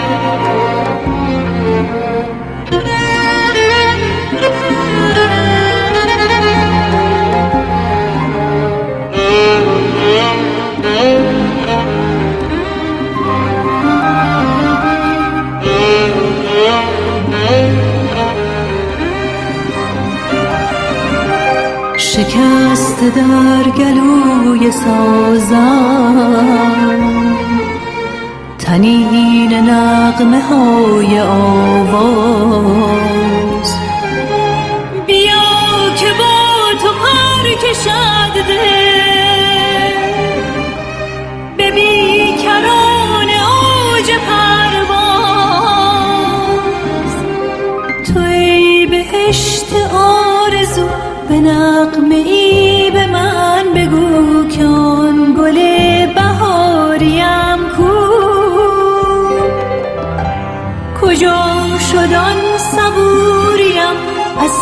در 23.16 23.70
گلوی 23.70 24.72
سازم. 24.72 26.16
تنین 28.58 29.52
نغمه 29.52 30.40
های 30.42 31.20
آواز. 31.20 32.64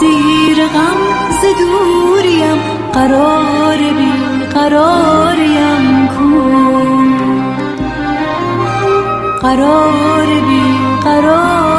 اسیر 0.03 0.67
غم 0.67 1.01
ز 1.31 1.45
دوریم 1.59 2.61
قرار 2.93 3.77
بی 3.77 4.13
قراریم 4.55 6.09
کو 6.09 6.43
قرار 9.43 10.27
بی 10.27 10.63
قراریم 11.05 11.72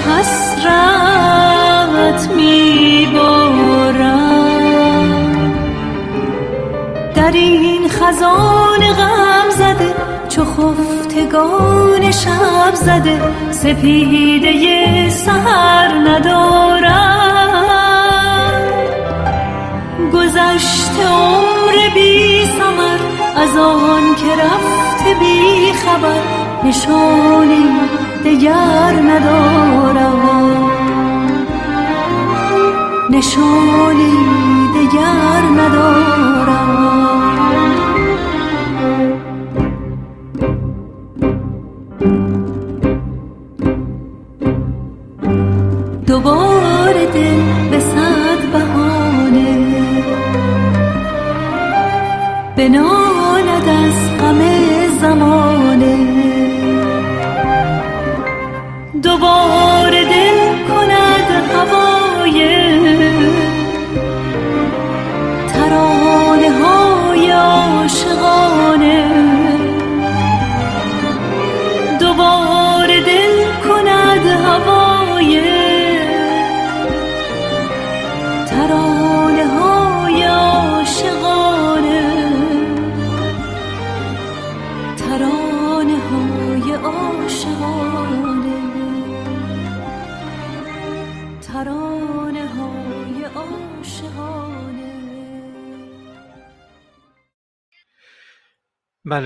حسرت 0.00 1.40
می 2.36 3.04
میبارم. 3.06 4.24
در 7.14 7.32
این 7.32 7.88
خزان 7.88 8.92
غم 8.98 9.50
زده 9.50 9.94
چو 10.28 10.44
خفتگان 10.44 12.10
شب 12.10 12.74
زده 12.74 13.20
سپیده 13.50 15.10
سهر 15.10 15.88
ندارم. 16.08 17.34
گذشت 20.12 20.90
عمر 21.06 21.94
بی 21.94 22.46
سمر 22.46 22.98
از 23.36 23.56
آن 23.56 24.14
که 24.14 24.32
رفته 24.42 25.14
بی 25.20 25.72
خبر 25.72 26.20
نشانی 26.64 27.64
دگر 28.24 28.92
ندارم. 29.10 30.20
نشانی 33.10 34.16
دگر 34.74 35.42
ندارم. 35.58 36.33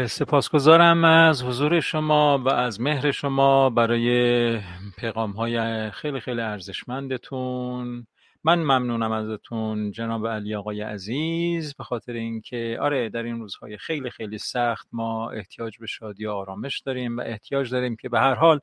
سپاسگزارم 0.08 1.04
از 1.04 1.42
حضور 1.42 1.80
شما 1.80 2.38
و 2.38 2.48
از 2.48 2.80
مهر 2.80 3.10
شما 3.10 3.70
برای 3.70 4.60
پیغام 4.98 5.30
های 5.30 5.90
خیلی 5.90 6.20
خیلی 6.20 6.40
ارزشمندتون. 6.40 8.06
من 8.44 8.58
ممنونم 8.58 9.12
ازتون 9.12 9.90
جناب 9.90 10.26
علی 10.26 10.54
آقای 10.54 10.80
عزیز 10.80 11.74
به 11.74 11.84
خاطر 11.84 12.12
اینکه 12.12 12.78
آره 12.80 13.08
در 13.08 13.22
این 13.22 13.40
روزهای 13.40 13.78
خیلی 13.78 14.10
خیلی 14.10 14.38
سخت 14.38 14.88
ما 14.92 15.30
احتیاج 15.30 15.78
به 15.78 15.86
شادی 15.86 16.26
و 16.26 16.30
آرامش 16.30 16.80
داریم 16.80 17.18
و 17.18 17.20
احتیاج 17.20 17.70
داریم 17.70 17.96
که 17.96 18.08
به 18.08 18.18
هر 18.20 18.34
حال 18.34 18.60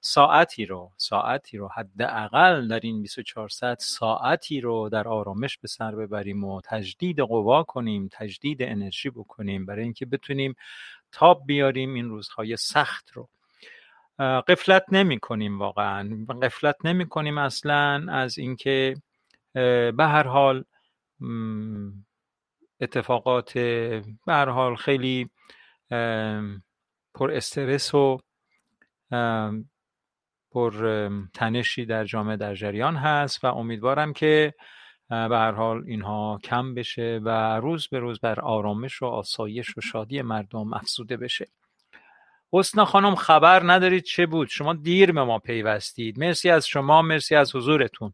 ساعتی 0.00 0.66
رو 0.66 0.92
ساعتی 0.96 1.58
رو 1.58 1.68
حداقل 1.68 2.68
در 2.68 2.80
این 2.80 3.02
24 3.02 3.48
ساعت 3.48 3.80
ساعتی 3.80 4.60
رو 4.60 4.88
در 4.88 5.08
آرامش 5.08 5.58
به 5.58 5.68
سر 5.68 5.94
ببریم 5.94 6.44
و 6.44 6.60
تجدید 6.64 7.20
قوا 7.20 7.62
کنیم 7.62 8.08
تجدید 8.12 8.62
انرژی 8.62 9.10
بکنیم 9.10 9.66
برای 9.66 9.82
اینکه 9.82 10.06
بتونیم 10.06 10.54
تاب 11.12 11.42
بیاریم 11.46 11.94
این 11.94 12.08
روزهای 12.08 12.56
سخت 12.56 13.10
رو. 13.10 13.28
قفلت 14.18 14.84
نمی 14.92 15.20
کنیم 15.20 15.58
واقعا. 15.58 16.26
قفلت 16.42 16.76
نمی 16.84 17.08
کنیم 17.08 17.38
اصلا 17.38 18.06
از 18.12 18.38
اینکه 18.38 18.94
به 19.52 19.94
هر 19.98 20.26
حال 20.26 20.64
اتفاقات 22.80 23.52
به 23.52 24.02
هر 24.28 24.48
حال 24.48 24.76
خیلی 24.76 25.30
پر 27.14 27.30
استرس 27.32 27.94
و 27.94 28.18
پر 30.56 31.10
تنشی 31.34 31.86
در 31.86 32.04
جامعه 32.04 32.36
در 32.36 32.54
جریان 32.54 32.96
هست 32.96 33.44
و 33.44 33.46
امیدوارم 33.46 34.12
که 34.12 34.54
به 35.08 35.36
هر 35.36 35.52
حال 35.52 35.84
اینها 35.86 36.38
کم 36.44 36.74
بشه 36.74 37.20
و 37.24 37.60
روز 37.60 37.88
به 37.88 37.98
روز 37.98 38.20
بر 38.20 38.40
آرامش 38.40 39.02
و 39.02 39.06
آسایش 39.06 39.78
و 39.78 39.80
شادی 39.80 40.22
مردم 40.22 40.74
افزوده 40.74 41.16
بشه. 41.16 41.46
حسنا 42.52 42.84
خانم 42.84 43.14
خبر 43.14 43.62
ندارید 43.72 44.02
چه 44.02 44.26
بود؟ 44.26 44.48
شما 44.48 44.74
دیر 44.74 45.12
به 45.12 45.24
ما 45.24 45.38
پیوستید. 45.38 46.18
مرسی 46.18 46.50
از 46.50 46.66
شما 46.66 47.02
مرسی 47.02 47.34
از 47.34 47.56
حضورتون. 47.56 48.12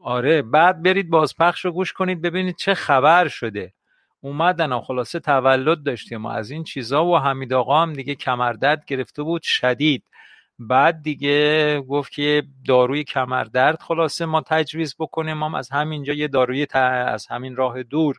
آره 0.00 0.42
بعد 0.42 0.82
برید 0.82 1.10
بازپخش 1.10 1.64
رو 1.64 1.72
گوش 1.72 1.92
کنید 1.92 2.22
ببینید 2.22 2.56
چه 2.56 2.74
خبر 2.74 3.28
شده. 3.28 3.72
اومدن 4.20 4.80
خلاصه 4.80 5.20
تولد 5.20 5.82
داشتیم 5.82 6.26
و 6.26 6.28
از 6.28 6.50
این 6.50 6.64
چیزا 6.64 7.06
و 7.06 7.18
حمید 7.18 7.52
آقا 7.52 7.82
هم 7.82 7.92
دیگه 7.92 8.14
کمردرد 8.14 8.84
گرفته 8.86 9.22
بود 9.22 9.42
شدید. 9.42 10.04
بعد 10.68 11.02
دیگه 11.02 11.80
گفت 11.80 12.12
که 12.12 12.42
داروی 12.68 13.04
کمردرد 13.04 13.80
خلاصه 13.80 14.26
ما 14.26 14.40
تجویز 14.40 14.94
بکنیم 14.98 15.36
ما 15.36 15.58
از 15.58 15.70
همینجا 15.70 16.12
یه 16.12 16.28
داروی 16.28 16.66
ت- 16.66 16.76
از 16.76 17.26
همین 17.26 17.56
راه 17.56 17.82
دور 17.82 18.18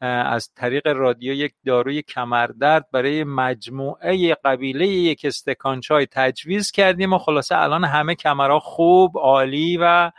از 0.00 0.52
طریق 0.54 0.86
رادیو 0.86 1.34
یک 1.34 1.54
داروی 1.66 2.02
کمردرد 2.02 2.90
برای 2.92 3.24
مجموعه 3.24 4.34
قبیله 4.34 4.86
یک 4.86 5.20
استکان 5.24 5.80
چای 5.80 6.06
تجویز 6.06 6.70
کردیم 6.70 7.12
و 7.12 7.18
خلاصه 7.18 7.56
الان 7.58 7.84
همه 7.84 8.14
کمرها 8.14 8.60
خوب 8.60 9.18
عالی 9.18 9.76
و 9.76 10.12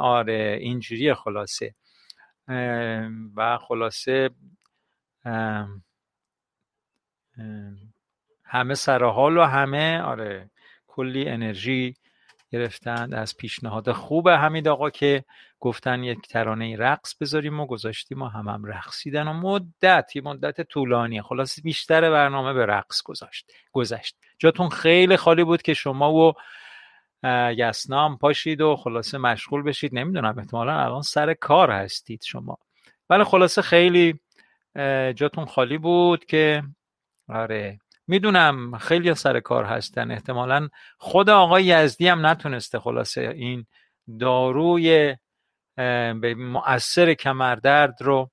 آره 0.00 0.58
اینجوریه 0.60 1.14
خلاصه. 1.14 1.74
و 3.36 3.58
خلاصه 3.58 4.30
همه 8.44 8.74
سر 8.74 9.04
حال 9.04 9.36
و 9.36 9.42
همه 9.42 10.02
آره 10.02 10.50
کلی 10.94 11.28
انرژی 11.28 11.94
گرفتند 12.50 13.14
از 13.14 13.36
پیشنهاد 13.36 13.92
خوب 13.92 14.28
حمید 14.28 14.68
آقا 14.68 14.90
که 14.90 15.24
گفتن 15.60 16.04
یک 16.04 16.28
ترانه 16.28 16.76
رقص 16.76 17.14
بذاریم 17.20 17.60
و 17.60 17.66
گذاشتیم 17.66 18.22
و 18.22 18.26
هم 18.26 18.48
هم 18.48 18.64
رقصیدن 18.64 19.28
و 19.28 19.32
مدت 19.32 20.16
یه 20.16 20.22
مدت 20.22 20.60
طولانی. 20.60 21.22
خلاص 21.22 21.60
بیشتر 21.62 22.10
برنامه 22.10 22.52
به 22.52 22.66
رقص 22.66 23.02
گذاشت 23.02 23.52
گذشت. 23.72 24.16
جاتون 24.38 24.68
خیلی 24.68 25.16
خالی 25.16 25.44
بود 25.44 25.62
که 25.62 25.74
شما 25.74 26.12
و 26.12 26.32
اه، 27.22 27.58
یسنا 27.58 28.04
هم 28.04 28.16
پاشید 28.16 28.60
و 28.60 28.76
خلاصه 28.76 29.18
مشغول 29.18 29.62
بشید. 29.62 29.94
نمی‌دونم 29.94 30.38
احتمالا 30.38 30.80
الان 30.80 31.02
سر 31.02 31.34
کار 31.34 31.70
هستید 31.70 32.22
شما. 32.22 32.58
ولی 33.10 33.24
خلاصه 33.24 33.62
خیلی 33.62 34.20
جاتون 35.14 35.44
خالی 35.44 35.78
بود 35.78 36.24
که 36.24 36.62
آره 37.28 37.78
می‌دونم 38.06 38.78
خیلی 38.78 39.14
سر 39.14 39.40
کار 39.40 39.64
هستن. 39.64 40.10
احتمالا 40.10 40.68
خود 40.98 41.30
آقای 41.30 41.64
یزدی 41.64 42.08
هم 42.08 42.26
نتونسته 42.26 42.78
خلاصه 42.78 43.20
این 43.20 43.66
داروی 44.20 45.16
به 46.20 46.34
مؤثر 46.38 47.14
کمردرد 47.14 48.02
رو 48.02 48.30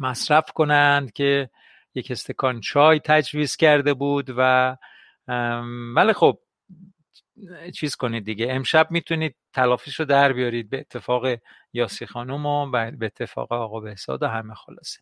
مصرف 0.00 0.52
کنند 0.52 1.12
که 1.12 1.50
یک 1.94 2.10
استکان 2.10 2.60
چای 2.60 3.00
تجویز 3.00 3.56
کرده 3.56 3.94
بود 3.94 4.34
و 4.36 4.76
ولی 5.96 6.12
خب 6.12 6.38
چیز 7.74 7.96
کنید 7.96 8.24
دیگه. 8.24 8.46
امشب 8.50 8.90
می‌تونید 8.90 9.36
تلافیش 9.52 10.00
رو 10.00 10.06
در 10.06 10.32
بیارید 10.32 10.70
به 10.70 10.78
اتفاق 10.78 11.26
یاسی 11.72 12.06
خانم 12.06 12.46
و 12.46 12.70
به 12.90 13.06
اتفاق 13.06 13.52
آقا 13.52 13.80
بهزاد 13.80 14.22
و 14.22 14.26
همه 14.26 14.54
خلاصه. 14.54 15.00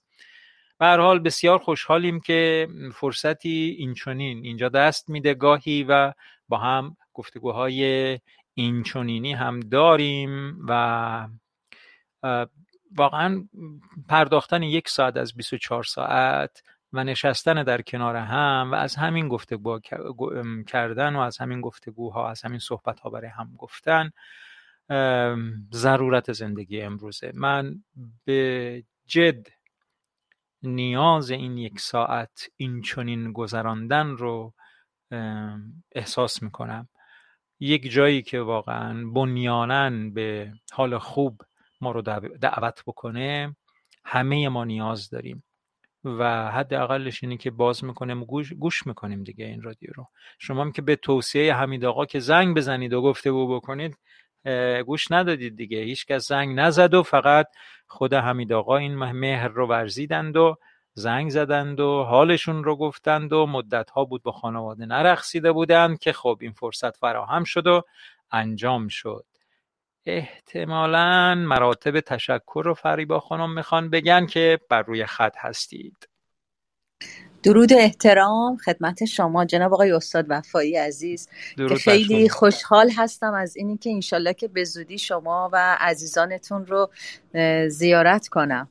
به 0.81 0.87
حال 0.87 1.19
بسیار 1.19 1.59
خوشحالیم 1.59 2.21
که 2.21 2.69
فرصتی 2.95 3.77
اینچنین 3.79 4.45
اینجا 4.45 4.69
دست 4.69 5.09
میده 5.11 5.35
گاهی 5.35 5.85
و 5.89 6.13
با 6.49 6.59
هم 6.59 6.97
گفتگوهای 7.15 8.19
اینچنینی 8.55 9.33
هم 9.33 9.61
داریم 9.61 10.59
و 10.69 11.29
واقعا 12.97 13.49
پرداختن 14.09 14.63
یک 14.63 14.89
ساعت 14.89 15.17
از 15.17 15.35
24 15.35 15.83
ساعت 15.83 16.63
و 16.93 17.05
نشستن 17.05 17.63
در 17.63 17.83
کنار 17.83 18.17
هم 18.17 18.71
و 18.73 18.75
از 18.75 18.97
همین 18.97 19.29
گفتگو 19.29 19.81
کردن 20.67 21.17
و 21.17 21.21
از 21.21 21.39
همین 21.39 21.61
گفتگوها 21.61 22.31
از 22.31 22.43
همین 22.43 22.59
صحبت 22.59 23.01
ها 23.01 23.11
برای 23.11 23.31
هم 23.31 23.55
گفتن 23.59 24.11
ضرورت 25.73 26.33
زندگی 26.33 26.81
امروزه. 26.81 27.33
من 27.35 27.85
به 28.25 28.83
جد 29.07 29.60
نیاز 30.63 31.31
این 31.31 31.59
یک 31.59 31.81
ساعت 31.81 32.49
این 32.57 32.83
چنین 32.83 33.33
گذراندن 33.33 34.07
رو 34.07 34.55
احساس 35.93 36.43
می‌کنم. 36.43 36.89
یک 37.61 37.91
جایی 37.91 38.23
که 38.23 38.41
واقعا 38.41 39.11
بنیانن 39.11 40.13
به 40.15 40.53
حال 40.73 40.99
خوب 40.99 41.43
ما 41.81 41.91
رو 41.91 42.03
دعو- 42.03 42.39
دعوت 42.41 42.83
بکنه 42.87 43.57
همه 44.05 44.49
ما 44.49 44.65
نیاز 44.65 45.11
داریم. 45.11 45.45
و 46.05 46.51
حداقلش 46.51 47.23
اینه 47.25 47.37
که 47.37 47.51
باز 47.51 47.85
می‌کنیم 47.85 48.25
گوش, 48.25 48.53
گوش 48.53 48.87
می‌کنیم 48.87 49.23
دیگه 49.23 49.45
این 49.45 49.63
رادیو 49.63 49.91
رو. 49.95 50.07
شما 50.39 50.63
هم 50.63 50.73
که 50.73 50.83
به 50.83 50.97
توصیه 50.97 51.55
حمید 51.55 51.85
آقا 51.85 52.07
که 52.07 52.19
زنگ 52.21 52.57
بزنید 52.57 52.93
و 52.93 53.03
گفته 53.03 53.33
بکنید 53.33 53.99
گوش 54.87 55.11
ندادید 55.11 55.57
دیگه. 55.57 55.79
هیچکس 55.79 56.29
زنگ 56.29 56.59
نزد 56.59 56.95
و 56.95 57.03
فقط 57.03 57.47
خود 57.91 58.15
حمید 58.15 58.53
آقا 58.53 58.77
این 58.77 58.95
مهر 58.95 59.49
رو 59.49 59.67
ورزیدند 59.67 60.37
و 60.37 60.57
زنگ 60.95 61.31
زدند 61.31 61.81
و 61.81 62.03
حالشون 62.03 62.65
رو 62.65 62.77
گفتند 62.77 63.33
و 63.33 63.47
مدت 63.47 63.91
ها 63.91 64.05
بود 64.05 64.23
با 64.23 64.33
خانواده 64.33 64.87
نرخصیده 64.87 65.53
بودند 65.53 65.99
که 65.99 66.13
خب 66.13 66.39
این 66.41 66.53
فرصت 66.53 66.97
فراهم 66.97 67.45
شد 67.45 67.67
و 67.67 67.83
انجام 68.33 68.89
شد. 68.89 69.25
احتمالا 70.07 71.35
مراتب 71.35 72.01
تشکر 72.01 72.63
رو 72.65 72.75
فریبا 72.75 73.21
خانم 73.21 73.55
می‌خوان 73.55 73.91
بگن 73.91 74.27
که 74.27 74.61
بر 74.69 74.83
روی 74.83 75.07
خط 75.07 75.37
هستید. 75.39 76.10
درود 77.43 77.73
و 77.73 77.77
احترام 77.79 78.57
خدمت 78.57 79.05
شما 79.05 79.45
جناب 79.45 79.73
آقای 79.75 79.93
استاد 79.93 80.27
وفایی 80.29 80.77
عزیز 80.77 81.29
که 81.57 81.75
خیلی 81.75 82.29
خوشحال 82.29 82.91
هستم 82.97 83.35
از 83.35 83.57
اینی 83.57 83.77
که 83.77 83.91
انشالله 83.91 84.35
که 84.35 84.49
به 84.49 84.65
زودی 84.65 84.99
شما 84.99 85.51
و 85.53 85.77
عزیزانتون 85.81 86.67
رو 86.67 86.91
زیارت 87.69 88.29
کنم. 88.29 88.69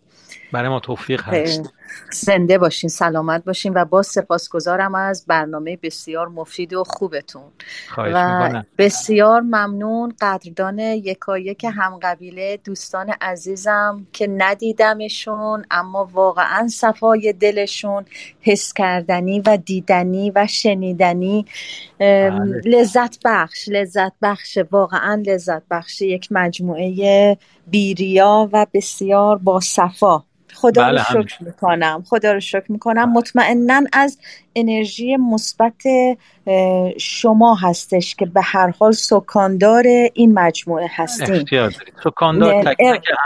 برای 0.52 0.70
ما 0.70 0.80
توفیق 0.80 1.24
هست. 1.24 1.74
زنده 2.12 2.58
باشین 2.58 2.90
سلامت 2.90 3.44
باشین 3.44 3.74
و 3.74 3.86
با 3.86 4.02
سپاسگزارم 4.02 4.96
از 4.96 5.26
برنامه 5.28 5.78
بسیار 5.84 6.28
مفید 6.28 6.74
و 6.74 6.84
خوبتون. 6.84 7.52
و 7.98 8.64
بسیار 8.78 9.42
ممنون 9.42 10.14
قدردان 10.22 10.80
یکایک 10.80 11.64
هم 11.64 12.00
قبیله 12.02 12.60
دوستان 12.64 13.10
عزیزم 13.22 14.08
که 14.14 14.28
ندیدمشون 14.28 15.66
اما 15.72 16.10
واقعا 16.14 16.68
صفای 16.68 17.34
دلشون 17.34 18.06
حس 18.42 18.74
کردنی 18.74 19.40
و 19.40 19.58
دیدنی 19.58 20.32
و 20.36 20.48
شنیدنی. 20.48 21.46
بله. 22.00 22.62
لذت 22.66 23.18
بخش 23.26 23.70
لذت 23.70 24.14
بخش 24.22 24.58
واقعا 24.72 25.24
لذت 25.28 25.64
بخش 25.72 26.02
یک 26.02 26.28
مجموعه 26.32 27.38
بیریا 27.68 28.50
و 28.54 28.66
بسیار 28.74 29.38
با 29.38 29.60
صفا. 29.60 30.24
خدا 30.62 30.84
بله 30.84 31.04
رو 31.14 31.24
شکر 31.24 31.44
می‌کنم. 31.44 32.04
خدا 32.10 32.32
رو 32.32 32.40
شکر 32.40 32.72
می‌کنم. 32.72 33.14
مطمئنا 33.14 33.82
از 33.94 34.18
انرژی 34.56 35.18
مثبت 35.18 35.84
شما 36.98 37.56
هستش 37.56 38.16
که 38.16 38.26
به 38.26 38.42
هر 38.42 38.74
حال 38.80 38.92
سکاندار 38.92 39.84
این 40.14 40.34
مجموعه 40.34 40.90
هستیم 40.96 41.46
سکاندار 42.04 42.64
تک 42.64 42.78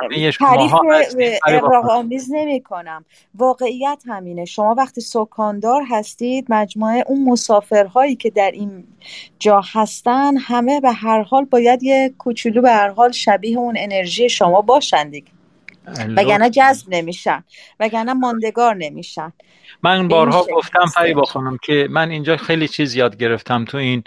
همه 0.02 0.32
شما 0.32 1.84
آمیز 1.90 2.28
نمی 2.32 2.62
کنم 2.62 3.06
واقعیت 3.36 4.04
همینه. 4.08 4.46
شما 4.46 4.76
وقتی 4.78 5.02
سکاندار 5.02 5.84
هستید 5.90 6.46
مجموعه 6.50 7.04
اون 7.08 7.24
مسافرهایی 7.30 8.16
که 8.16 8.30
در 8.30 8.52
این 8.52 8.84
جا 9.40 9.62
هستن 9.74 10.38
همه 10.38 10.82
به 10.82 10.92
هر 10.92 11.22
حال 11.22 11.46
باید 11.46 11.84
یه 11.84 12.14
کوچولو 12.18 12.62
به 12.62 12.72
هر 12.72 12.90
حال 12.90 13.12
شبیه 13.12 13.58
اون 13.58 13.76
انرژی 13.78 14.30
شما 14.30 14.62
باشن 14.62 15.10
دیگه. 15.10 15.28
وگرنه 16.18 16.50
جذب 16.50 16.88
نمیشن. 16.90 17.44
وگرنه 17.80 18.14
ماندگار 18.14 18.76
نمیشن. 18.76 19.34
من 19.84 20.08
بارها 20.08 20.46
گفتم 20.56 20.86
فریبا 20.86 21.24
خانم 21.24 21.58
که 21.64 21.88
من 21.92 22.10
اینجا 22.10 22.38
خیلی 22.38 22.68
چیز 22.68 22.96
یاد 22.96 23.18
گرفتم 23.18 23.66
تو 23.66 23.78
این 23.78 24.04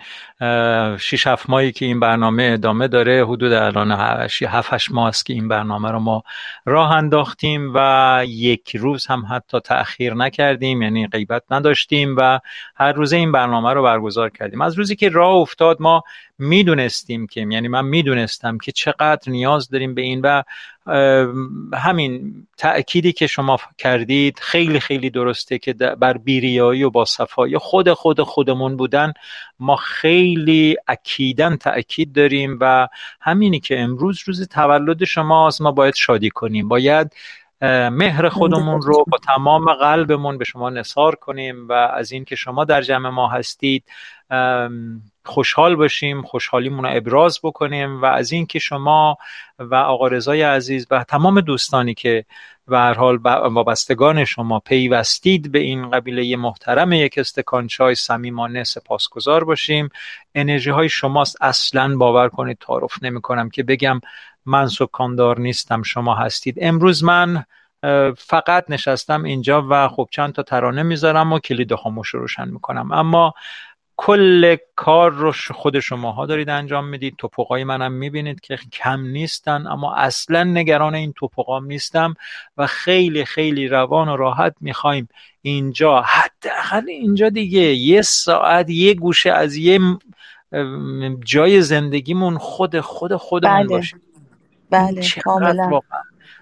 شیش 0.98 1.26
هفت 1.26 1.50
ماهی 1.50 1.72
که 1.72 1.84
این 1.84 2.00
برنامه 2.00 2.50
ادامه 2.52 2.88
داره. 2.88 3.24
حدود 3.24 3.52
الان 3.52 3.90
هفت 4.42 4.72
هشت 4.72 4.90
ماه 4.90 5.08
است 5.08 5.26
که 5.26 5.32
این 5.32 5.48
برنامه 5.48 5.90
رو 5.90 5.98
ما 5.98 6.22
راه 6.64 6.92
انداختیم 6.92 7.72
و 7.74 8.24
یک 8.28 8.76
روز 8.76 9.06
هم 9.06 9.26
حتی 9.30 9.60
تأخیر 9.60 10.14
نکردیم 10.14 10.82
یعنی 10.82 11.06
غیبت 11.06 11.42
نداشتیم 11.50 12.16
و 12.18 12.40
هر 12.76 12.92
روزه 12.92 13.16
این 13.16 13.32
برنامه 13.32 13.72
رو 13.72 13.82
برگزار 13.82 14.30
کردیم. 14.30 14.60
از 14.60 14.78
روزی 14.78 14.96
که 14.96 15.08
راه 15.08 15.34
افتاد 15.34 15.76
ما 15.80 16.02
می‌دونستیم 16.38 17.26
که 17.26 17.40
یعنی 17.40 17.68
من 17.68 17.84
می‌دونستم 17.84 18.58
که 18.58 18.72
چقدر 18.72 19.32
نیاز 19.32 19.68
داریم 19.68 19.94
به 19.94 20.02
این 20.02 20.20
و 20.20 20.42
همین 21.74 22.46
تأکیدی 22.58 23.12
که 23.12 23.26
شما 23.26 23.58
کردید 23.78 24.38
خیلی 24.38 24.80
خیلی 24.80 25.10
درسته 25.10 25.58
که 25.58 25.72
بر 25.72 26.18
بیریایی 26.18 26.82
و 26.82 26.90
با 26.90 27.04
صفایی 27.04 27.58
خود 27.58 27.92
خود 27.92 28.22
خودمون 28.22 28.76
بودن. 28.76 29.12
ما 29.58 29.76
خیلی 29.76 30.76
اکیدا 30.88 31.56
تأکید 31.56 32.12
داریم 32.12 32.58
و 32.60 32.88
همینی 33.20 33.60
که 33.60 33.80
امروز 33.80 34.22
روز 34.26 34.48
تولد 34.48 35.04
شماست 35.04 35.62
ما 35.62 35.72
باید 35.72 35.94
شادی 35.94 36.30
کنیم. 36.30 36.68
باید 36.68 37.12
مهر 37.90 38.28
خودمون 38.28 38.82
رو 38.82 39.04
با 39.06 39.18
تمام 39.18 39.72
قلبمون 39.72 40.38
به 40.38 40.44
شما 40.44 40.70
نصار 40.70 41.14
کنیم 41.14 41.68
و 41.68 41.72
از 41.72 42.12
اینکه 42.12 42.36
شما 42.36 42.64
در 42.64 42.82
جمع 42.82 43.08
ما 43.08 43.28
هستید 43.28 43.84
خوشحال 45.26 45.76
باشیم 45.76 46.22
خوشحالیمون 46.22 46.84
رو 46.84 46.96
ابراز 46.96 47.40
بکنیم 47.42 48.02
و 48.02 48.04
از 48.04 48.32
اینکه 48.32 48.58
شما 48.58 49.16
و 49.58 49.74
آقا 49.74 50.08
رضای 50.08 50.42
عزیز 50.42 50.86
و 50.90 51.04
تمام 51.04 51.40
دوستانی 51.40 51.94
که 51.94 52.24
و 52.68 52.76
هر 52.76 52.94
حال 52.94 53.16
وابستگان 53.16 54.24
شما 54.24 54.58
پیوستید 54.58 55.52
به 55.52 55.58
این 55.58 55.90
قبیله 55.90 56.36
محترم 56.36 56.92
یک 56.92 57.18
استکان 57.18 57.66
چای 57.66 57.94
صمیمانه 57.94 58.64
سپاسگزار 58.64 59.44
باشیم. 59.44 59.88
انرژی 60.34 60.70
های 60.70 60.88
شماست. 60.88 61.36
اصلا 61.40 61.96
باور 61.96 62.28
کنید 62.28 62.58
تعارف 62.58 63.02
نمی 63.02 63.20
کنم 63.20 63.50
که 63.50 63.62
بگم 63.62 64.00
من 64.46 64.66
سکاندار 64.66 65.40
نیستم 65.40 65.82
شما 65.82 66.14
هستید. 66.14 66.58
امروز 66.60 67.04
من 67.04 67.44
فقط 68.16 68.64
نشستم 68.68 69.22
اینجا 69.24 69.66
و 69.70 69.88
خب 69.88 70.08
چند 70.10 70.32
تا 70.32 70.42
ترانه 70.42 70.82
می‌ذارم 70.82 71.32
و 71.32 71.38
کلید 71.38 71.74
خاموش 71.74 72.08
رو 72.08 72.20
روشن 72.20 72.48
می‌کنم. 72.48 72.92
اما 72.92 73.34
کل 73.96 74.56
کار 74.76 75.12
رو 75.12 75.32
خود 75.50 75.80
شماها 75.80 76.26
دارید 76.26 76.48
انجام 76.48 76.88
می‌دید. 76.88 77.14
توپقای 77.18 77.64
منم 77.64 77.92
می‌بینید 77.92 78.40
که 78.40 78.58
کم 78.72 79.00
نیستن 79.00 79.66
اما 79.66 79.94
اصلا 79.94 80.44
نگران 80.44 80.94
این 80.94 81.12
توپقام 81.12 81.66
نیستم 81.66 82.14
و 82.56 82.66
خیلی 82.66 83.24
خیلی 83.24 83.68
روان 83.68 84.08
و 84.08 84.16
راحت 84.16 84.54
می‌خوایم 84.60 85.08
اینجا. 85.42 86.02
حداقل 86.02 86.88
اینجا 86.88 87.28
دیگه. 87.28 87.60
یه 87.60 88.02
ساعت 88.02 88.70
یه 88.70 88.94
گوشه 88.94 89.32
از 89.32 89.56
یه 89.56 89.80
جای 91.24 91.62
زندگیمون 91.62 92.38
خود 92.38 92.80
خود 92.80 93.16
خودمون 93.16 93.56
بله. 93.56 93.68
باشه 93.68 93.96
بله 94.70 95.02
کاملا. 95.24 95.80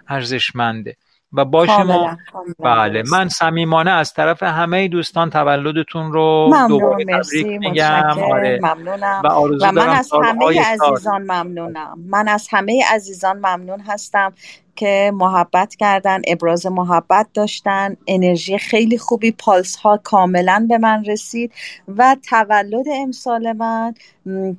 ارزشمنده. 0.09 0.97
و 1.35 1.45
با 1.45 1.67
شما 1.67 2.19
بله 2.59 3.03
من 3.11 3.29
صمیمانه 3.29 3.91
از 3.91 4.15
طرف 4.15 4.43
همه 4.43 4.89
دوستان 4.89 5.31
تولدتون 5.31 6.13
رو 6.13 6.51
دوباره 6.69 7.05
تبریک 7.05 7.47
میگم. 7.47 8.19
آره. 8.33 8.61
ممنونم. 8.63 9.23
و, 9.25 9.29
و 9.29 9.73
من 9.73 9.89
از 9.89 10.11
همه 10.25 10.61
عزیزان 10.61 11.23
ممنونم. 11.23 11.99
من 12.07 12.29
از 12.29 12.49
همه 12.51 12.85
عزیزان 12.95 13.37
ممنون 13.37 13.81
هستم. 13.81 14.33
که 14.77 15.13
محبت 15.15 15.75
کردن 15.75 16.23
ابراز 16.27 16.67
محبت 16.67 17.27
داشتن 17.35 17.97
انرژی 18.07 18.59
خیلی 18.59 18.99
خوبی 18.99 19.33
پالس 19.33 19.77
ها 19.77 19.97
کاملا 19.97 20.67
به 20.69 20.79
من 20.79 21.05
رسید 21.05 21.53
و 21.89 22.17
تولد 22.29 22.87
امسال 22.95 23.53
من 23.53 23.95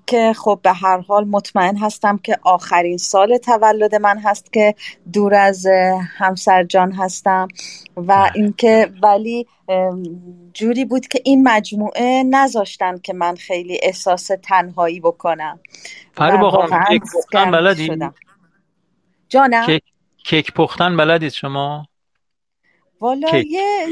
که 0.08 0.34
خب 0.34 0.60
به 0.64 0.74
هر 0.74 0.98
حال 0.98 1.28
مطمئن 1.28 1.78
هستم 1.78 2.18
که 2.18 2.38
آخرین 2.44 2.98
سال 2.98 3.38
تولد 3.38 3.96
من 3.96 4.20
هست 4.20 4.54
که 4.54 4.76
دور 5.14 5.36
از 5.36 5.68
همسر 6.18 6.64
جان 6.64 6.92
هستم 6.92 7.48
و 7.98 8.02
بله. 8.02 8.32
اینکه 8.36 8.92
ولی 9.04 9.48
جوری 10.54 10.86
بود 10.86 11.08
که 11.08 11.22
این 11.26 11.44
مجموعه 11.48 12.24
نذاشتن 12.24 12.98
که 12.98 13.14
من 13.14 13.36
خیلی 13.36 13.80
احساس 13.84 14.32
تنهایی 14.44 15.00
بکنم 15.00 15.60
فرو 16.14 16.52
بلدی؟ 17.52 18.00
جانم 19.30 19.80
کیک 20.26 20.54
پختن 20.54 20.98
بلدید 20.98 21.32
شما؟ 21.32 21.88
والا 23.02 23.38
یه 23.38 23.44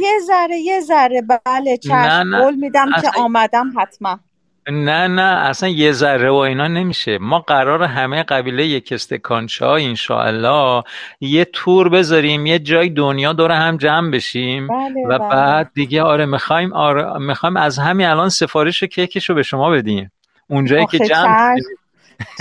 یه 0.02 0.20
ذره 0.28 0.58
یه 0.58 0.80
ذره. 0.80 1.22
بله 1.46 1.78
چشم. 1.78 2.38
قول 2.42 2.56
میدم 2.56 2.90
که 3.02 3.10
آمدم 3.20 3.74
حتما. 3.78 4.20
نه 4.68 5.08
نه. 5.08 5.22
اصلا 5.22 5.70
یه 5.70 5.92
ذره 5.92 6.30
و 6.30 6.36
اینا 6.36 6.68
نمیشه. 6.68 7.18
ما 7.18 7.40
قرار 7.40 7.84
همه 7.84 8.24
قبیله 8.24 8.66
یک 8.66 8.90
استکان 8.92 9.48
چای 9.48 9.86
انشاءالله 9.86 10.84
یه 11.22 11.46
تور 11.46 11.90
بذاریم 11.90 12.46
یه 12.46 12.60
جای 12.60 12.90
دنیا 12.90 13.34
دور 13.34 13.52
هم 13.52 13.78
جمع 13.78 14.12
بشیم. 14.12 14.68
بله 14.68 15.08
و 15.08 15.18
بله. 15.18 15.30
بعد 15.30 15.72
دیگه 15.74 16.04
آره 16.04 16.26
می‌خوایم 16.26 16.74
آره 16.74 17.18
می‌خوایم 17.20 17.58
از 17.58 17.80
همین 17.80 18.08
الان 18.08 18.30
سفارش 18.30 18.84
کیکش 18.84 19.30
رو 19.30 19.36
به 19.36 19.44
شما 19.44 19.70
بدیم. 19.70 20.12
اونجایی 20.48 20.86
که 20.86 21.00
جمع 21.00 21.56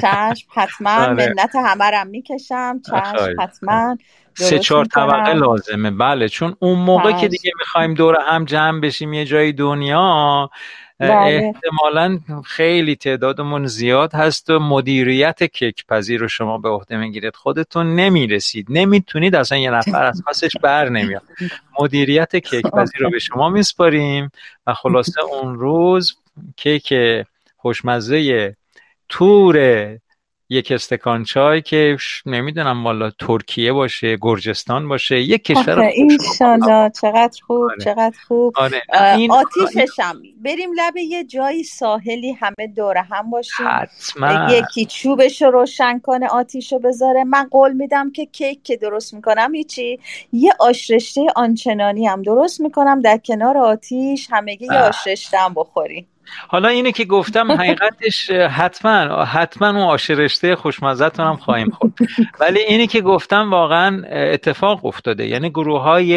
چشم 0.01 0.49
حتما 0.55 0.91
آره. 0.91 1.35
منت 1.37 1.51
همه 1.55 1.85
رم 1.85 2.07
می‌کشم. 2.07 2.81
چشم 2.87 3.41
حتما 3.41 3.97
سه 4.35 4.59
چهار 4.59 4.85
طبقه 4.85 5.35
لازمه. 5.35 5.91
بله 5.91 6.29
چون 6.29 6.57
اون 6.59 6.79
موقع 6.79 7.13
که 7.13 7.29
دیگه 7.29 7.51
می‌خوایم 7.59 7.95
دور 7.95 8.17
هم 8.27 8.45
جمع 8.45 8.81
بشیم 8.81 9.13
یه 9.13 9.25
جای 9.25 9.53
دنیا 9.53 10.51
بله. 11.01 11.53
احتمالا 11.55 12.19
خیلی 12.45 12.97
تعدادمون 12.97 13.67
زیاد 13.67 14.15
هست 14.15 14.51
و 14.51 14.59
مدیریت 14.59 15.43
کیک 15.43 15.87
پذیر 15.87 16.21
رو 16.21 16.29
شما 16.29 16.59
به 16.59 16.69
عهده 16.69 16.97
می‌گیرید. 16.97 17.37
خودتون 17.37 17.95
نمی‌رسید. 17.95 18.67
نمی‌تونید. 18.71 19.35
اصلا 19.35 19.59
یه 19.59 19.71
نفر 19.71 20.05
از 20.05 20.23
پسش 20.27 20.51
بر 20.63 20.89
نمیاد. 20.89 21.23
مدیریت 21.81 22.37
کیک 22.37 22.67
پذیر 22.67 23.01
رو 23.01 23.11
به 23.11 23.19
شما 23.19 23.49
میسپاریم 23.49 24.31
و 24.67 24.75
خلاصه 24.75 25.21
اون 25.21 25.55
روز 25.55 26.17
کیک 26.57 26.95
خوشمزه 27.57 28.57
تور 29.13 29.59
یک 30.49 30.73
استکان 30.73 31.25
چای 31.25 31.63
که 31.63 31.97
نمی‌دونم 32.27 32.85
والا 32.85 33.11
ترکیه 33.11 33.73
باشه 33.73 34.19
گرجستان 34.21 34.89
باشه 34.89 35.21
یک 35.21 35.45
کشور 35.45 35.81
اینشالله 35.81 36.91
چقدر 37.01 37.41
خوب 37.47 37.71
آره. 37.71 37.85
چقدر 37.85 38.17
خوب. 38.29 38.55
آره. 38.57 38.83
این 39.17 39.33
آتیششم 39.33 40.23
بریم 40.45 40.71
لب 40.77 40.97
یه 40.97 41.25
جایی 41.25 41.63
ساحلی 41.65 42.33
همه 42.33 42.67
دوره 42.77 43.03
هم 43.03 43.31
باشیم. 43.31 43.67
حتما. 43.69 44.53
یکی 44.53 44.85
چوبش 44.85 45.43
رو 45.43 45.51
روشن 45.51 45.99
کنه 45.99 46.27
آتیش 46.27 46.73
رو 46.73 46.79
بذاره. 46.79 47.25
من 47.25 47.49
قول 47.51 47.73
میدم 47.73 48.13
که 48.13 48.27
کیک 48.27 48.63
که 48.63 48.77
درست 48.77 49.15
می‌کنم 49.15 49.55
هیچی. 49.55 49.99
یه 50.33 50.53
آشرشته 50.61 51.27
آنچنانی 51.37 52.07
هم 52.07 52.23
درست 52.23 52.61
می‌کنم. 52.61 53.01
در 53.01 53.19
کنار 53.19 53.59
آتیش 53.59 54.29
همگی 54.31 54.65
یه 54.65 54.79
آشرشته 54.79 55.39
هم 55.39 55.55
بخوریم. 55.55 56.07
حالا 56.49 56.69
اینه 56.69 56.93
که 56.93 57.05
گفتم 57.05 57.53
حقیقتش 57.53 58.31
حتما 58.31 59.25
حتما 59.25 59.69
اون 59.69 59.79
آشرشته 59.79 60.57
خوشمزتون 60.57 61.27
هم 61.27 61.37
خواهیم 61.37 61.71
خورد. 61.71 61.93
ولی 62.41 62.61
اینی 62.61 62.87
که 62.87 63.01
گفتم 63.01 63.51
واقعا 63.51 64.03
اتفاق 64.07 64.87
افتاده. 64.87 65.27
یعنی 65.27 65.51
گروه 65.51 65.83
های 65.83 66.15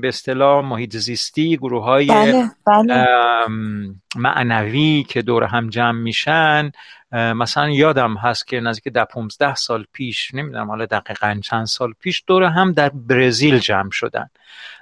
به 0.00 0.08
اصطلاح 0.08 0.64
محیط 0.64 0.96
زیستی 0.96 1.56
گروه 1.56 1.84
های 1.84 2.06
بله، 2.06 2.50
بله. 2.66 3.06
معنوی 4.16 5.06
که 5.08 5.22
دور 5.22 5.44
هم 5.44 5.68
جمع 5.68 5.98
میشن. 5.98 6.70
مثلا 7.12 7.70
یادم 7.70 8.16
هست 8.16 8.46
که 8.46 8.60
نزدیک 8.60 8.92
ده 8.92 9.04
15 9.04 9.54
سال 9.54 9.84
پیش 9.92 10.34
نمی‌دونم 10.34 10.68
حالا 10.68 10.86
دقیقا 10.86 11.40
چند 11.44 11.66
سال 11.66 11.92
پیش 12.00 12.24
دور 12.26 12.42
هم 12.42 12.72
در 12.72 12.88
برزیل 12.94 13.58
جمع 13.58 13.90
شدن. 13.92 14.30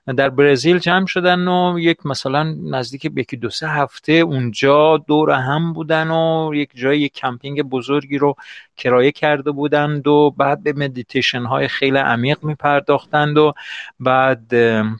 در 0.06 0.28
برزیل 0.28 0.78
جمع 0.78 1.06
شدن 1.06 1.48
و 1.48 1.78
یک 1.78 2.06
مثلا 2.06 2.56
نزدیک 2.62 3.06
به 3.06 3.20
یکی 3.20 3.36
دو 3.36 3.50
سه 3.50 3.68
هفته 3.68 4.12
اونجا 4.12 4.96
دور 4.96 5.30
هم 5.30 5.72
بودن 5.72 6.10
و 6.10 6.50
یک 6.54 6.70
جای 6.74 7.00
یک 7.00 7.12
کمپینگ 7.12 7.62
بزرگی 7.62 8.18
رو 8.18 8.34
کرایه 8.76 9.12
کرده 9.12 9.50
بودند 9.50 10.06
و 10.06 10.34
بعد 10.36 10.62
به 10.62 10.72
مدیتیشن 10.72 11.42
های 11.42 11.68
خیلی 11.68 11.98
عمیق 11.98 12.44
می 12.44 12.54
پرداختند 12.54 13.38
و 13.38 13.52
بعد 14.00 14.52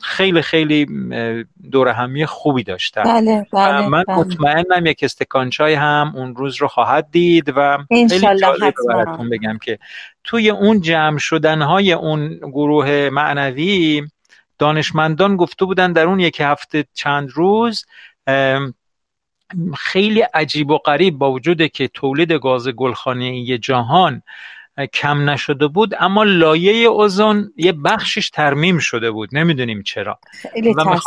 خیلی 0.02 0.42
خیلی 0.42 0.86
دور 1.72 1.88
همی 1.88 2.26
خوبی 2.26 2.62
داشتن 2.62 3.02
بله، 3.02 3.46
بله، 3.52 3.88
من 3.88 4.04
بله. 4.08 4.18
مطمئنم 4.18 4.86
یک 4.86 5.00
استکان 5.02 5.50
چای 5.50 5.74
هم 5.74 6.12
اون 6.16 6.36
روز 6.36 6.56
رو 6.56 6.68
خواهد 6.68 7.08
دید 7.10 7.52
و 7.56 7.78
خیلی 7.88 8.20
جالب 8.20 8.74
براتون 8.88 9.30
بگم 9.30 9.58
که 9.62 9.78
توی 10.24 10.50
اون 10.50 10.80
جمع 10.80 11.18
شدن 11.18 11.62
های 11.62 11.92
اون 11.92 12.36
گروه 12.36 13.10
معنوی 13.12 14.02
دانشمندان 14.62 15.36
گفته 15.36 15.64
بودن 15.64 15.92
در 15.92 16.06
اون 16.06 16.20
یک 16.20 16.40
هفته 16.40 16.84
چند 16.94 17.30
روز 17.30 17.84
خیلی 19.76 20.20
عجیب 20.20 20.70
و 20.70 20.78
غریب 20.78 21.18
با 21.18 21.32
وجود 21.32 21.66
که 21.66 21.88
تولید 21.88 22.32
گاز 22.32 22.68
گلخانه‌ای 22.68 23.58
جهان 23.58 24.22
کم 24.92 25.30
نشده 25.30 25.66
بود 25.66 25.94
اما 25.98 26.24
لایه 26.24 26.88
اوزون 26.88 27.52
یه 27.56 27.72
بخشش 27.72 28.30
ترمیم 28.30 28.78
شده 28.78 29.10
بود. 29.10 29.28
نمی‌دونیم 29.32 29.82
چرا. 29.82 30.18
و 30.76 30.98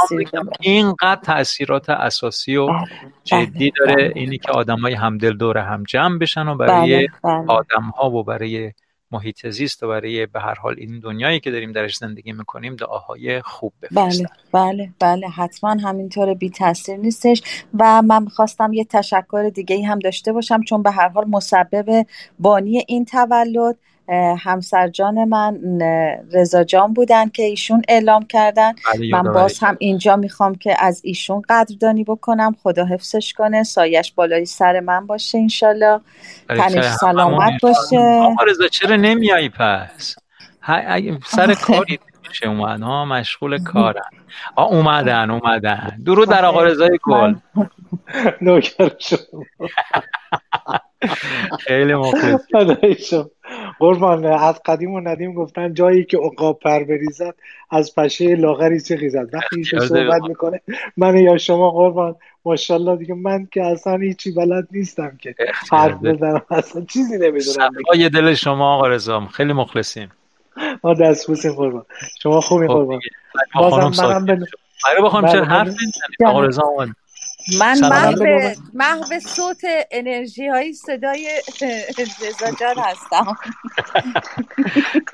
اینقدر 0.59 1.21
تاثیرات 1.23 1.89
اساسی 1.89 2.55
و 2.55 2.67
بله، 2.67 2.85
جدی 3.23 3.71
بله، 3.71 3.71
داره 3.79 3.95
بله. 3.95 4.11
اینی 4.15 4.37
که 4.37 4.51
آدمای 4.51 4.93
همدل 4.93 5.37
دور 5.37 5.57
هم 5.57 5.83
جمع 5.83 6.17
بشن 6.17 6.47
و 6.47 6.55
برای 6.55 7.09
آدم 7.47 7.83
ها 7.97 8.09
و 8.09 8.23
برای 8.23 8.71
محیط 9.15 9.47
زیست 9.47 9.83
و 9.83 9.87
برای 9.87 10.25
به 10.25 10.39
هر 10.39 10.55
حال 10.55 10.75
این 10.77 10.99
دنیایی 10.99 11.39
که 11.39 11.51
داریم 11.51 11.71
درش 11.71 11.97
زندگی 11.97 12.31
می‌کنیم 12.31 12.75
دعاهای 12.75 13.41
خوب 13.41 13.73
بفرستن. 13.81 14.25
بله 14.53 14.73
بله 14.73 14.93
بله 14.99 15.27
حتما 15.27 15.69
همینطور 15.69 16.33
بی 16.33 16.49
تاثیر 16.49 16.97
نیستش 16.97 17.41
و 17.79 18.01
من 18.01 18.23
می‌خواستم 18.23 18.73
یه 18.73 18.85
تشکر 18.85 19.51
دیگه 19.55 19.85
هم 19.85 19.99
داشته 19.99 20.33
باشم 20.33 20.61
چون 20.61 20.83
به 20.83 20.91
هر 20.91 21.07
حال 21.07 21.25
مسبب 21.27 22.05
بانی 22.39 22.83
این 22.87 23.05
تولد 23.05 23.77
همسر 24.39 24.87
جان 24.87 25.23
من 25.23 25.79
رضا 26.33 26.63
جان 26.63 26.93
بودن 26.93 27.29
که 27.29 27.43
ایشون 27.43 27.81
اعلام 27.87 28.25
کردن. 28.25 28.73
بله، 28.93 29.09
من 29.11 29.33
باز 29.33 29.59
هم 29.59 29.77
اینجا 29.79 30.15
می‌خوام 30.15 30.55
که 30.55 30.75
از 30.79 31.01
ایشون 31.03 31.41
قدردانی 31.49 32.03
بکنم. 32.03 32.55
خدا 32.63 32.85
حفظش 32.85 33.33
کنه. 33.33 33.63
سایش 33.63 34.13
بالای 34.13 34.45
سر 34.45 34.79
من 34.79 35.07
باشه 35.07 35.37
انشالله. 35.37 35.99
تنش 36.49 36.85
سلامت 36.85 37.61
باشه. 37.61 38.35
رضا 38.47 38.67
چرا 38.67 38.95
نمیایی 38.95 39.49
پس؟ 39.49 40.15
سر 41.25 41.53
کاری 41.53 41.99
میشه 42.27 42.47
اومد. 42.47 42.81
ها 42.81 43.05
مشغول 43.05 43.63
کارن. 43.63 44.01
آ 44.55 44.63
اومدن 44.63 45.29
اومدن. 45.29 45.97
درو 46.05 46.25
در 46.25 46.45
آقا 46.45 46.63
رضای 46.63 46.99
گل. 47.03 47.35
نوکر 48.41 48.91
شما. 48.99 49.19
خیلی 51.59 51.93
مخلص 51.93 53.13
قربان 53.79 54.25
از 54.25 54.61
قدیم 54.65 54.91
و 54.91 54.99
ندیم 54.99 55.33
گفتن 55.33 55.73
جایی 55.73 56.05
که 56.05 56.17
عقاب 56.17 56.59
پر 56.59 56.83
بریزد 56.83 57.35
از 57.71 57.95
پشه 57.95 58.35
لاغری 58.35 58.81
چه 58.81 58.97
خیزد 58.97 59.33
وقتی 59.33 59.57
ایشو 59.57 59.79
صحبت 59.79 60.21
می‌کنه 60.21 60.61
من 60.97 61.17
یا 61.17 61.37
شما 61.37 61.71
قربان 61.71 62.15
ماشاءالله 62.45 62.95
دیگه 62.95 63.13
من 63.13 63.47
که 63.51 63.63
اصلا 63.63 63.97
هیچی 63.97 64.31
بلد 64.31 64.67
نیستم 64.71 65.17
که 65.21 65.35
حرف 65.71 65.97
بزنم. 66.03 66.41
اصلا 66.49 66.85
چیزی 66.85 67.17
نمی‌دونم 67.17 67.71
یه 67.97 68.09
دل 68.09 68.33
شما 68.33 68.75
آقا 68.75 68.87
رزام 68.87 69.27
خیلی 69.27 69.53
مخلصیم. 69.53 70.11
ما 70.83 70.93
دست 70.93 71.27
بوسیم 71.27 71.53
قربان. 71.53 71.85
شما 72.23 72.41
خوبی 72.41 72.67
خب 72.67 72.73
قربان. 72.73 72.99
بازم 73.55 74.03
منم 74.03 74.45
بخوام 75.03 75.27
چرا 75.27 75.45
حرف 75.45 75.67
نمی‌زنیم 75.67 76.27
آقا 76.27 76.45
رزام 76.45 76.95
من 77.59 77.79
محو, 77.79 78.23
محو 78.73 79.19
صوت 79.19 79.61
انرژی 79.91 80.47
های 80.47 80.73
صدای 80.73 81.29
رضا 81.97 82.51
جان 82.59 82.75
هستم. 82.77 83.37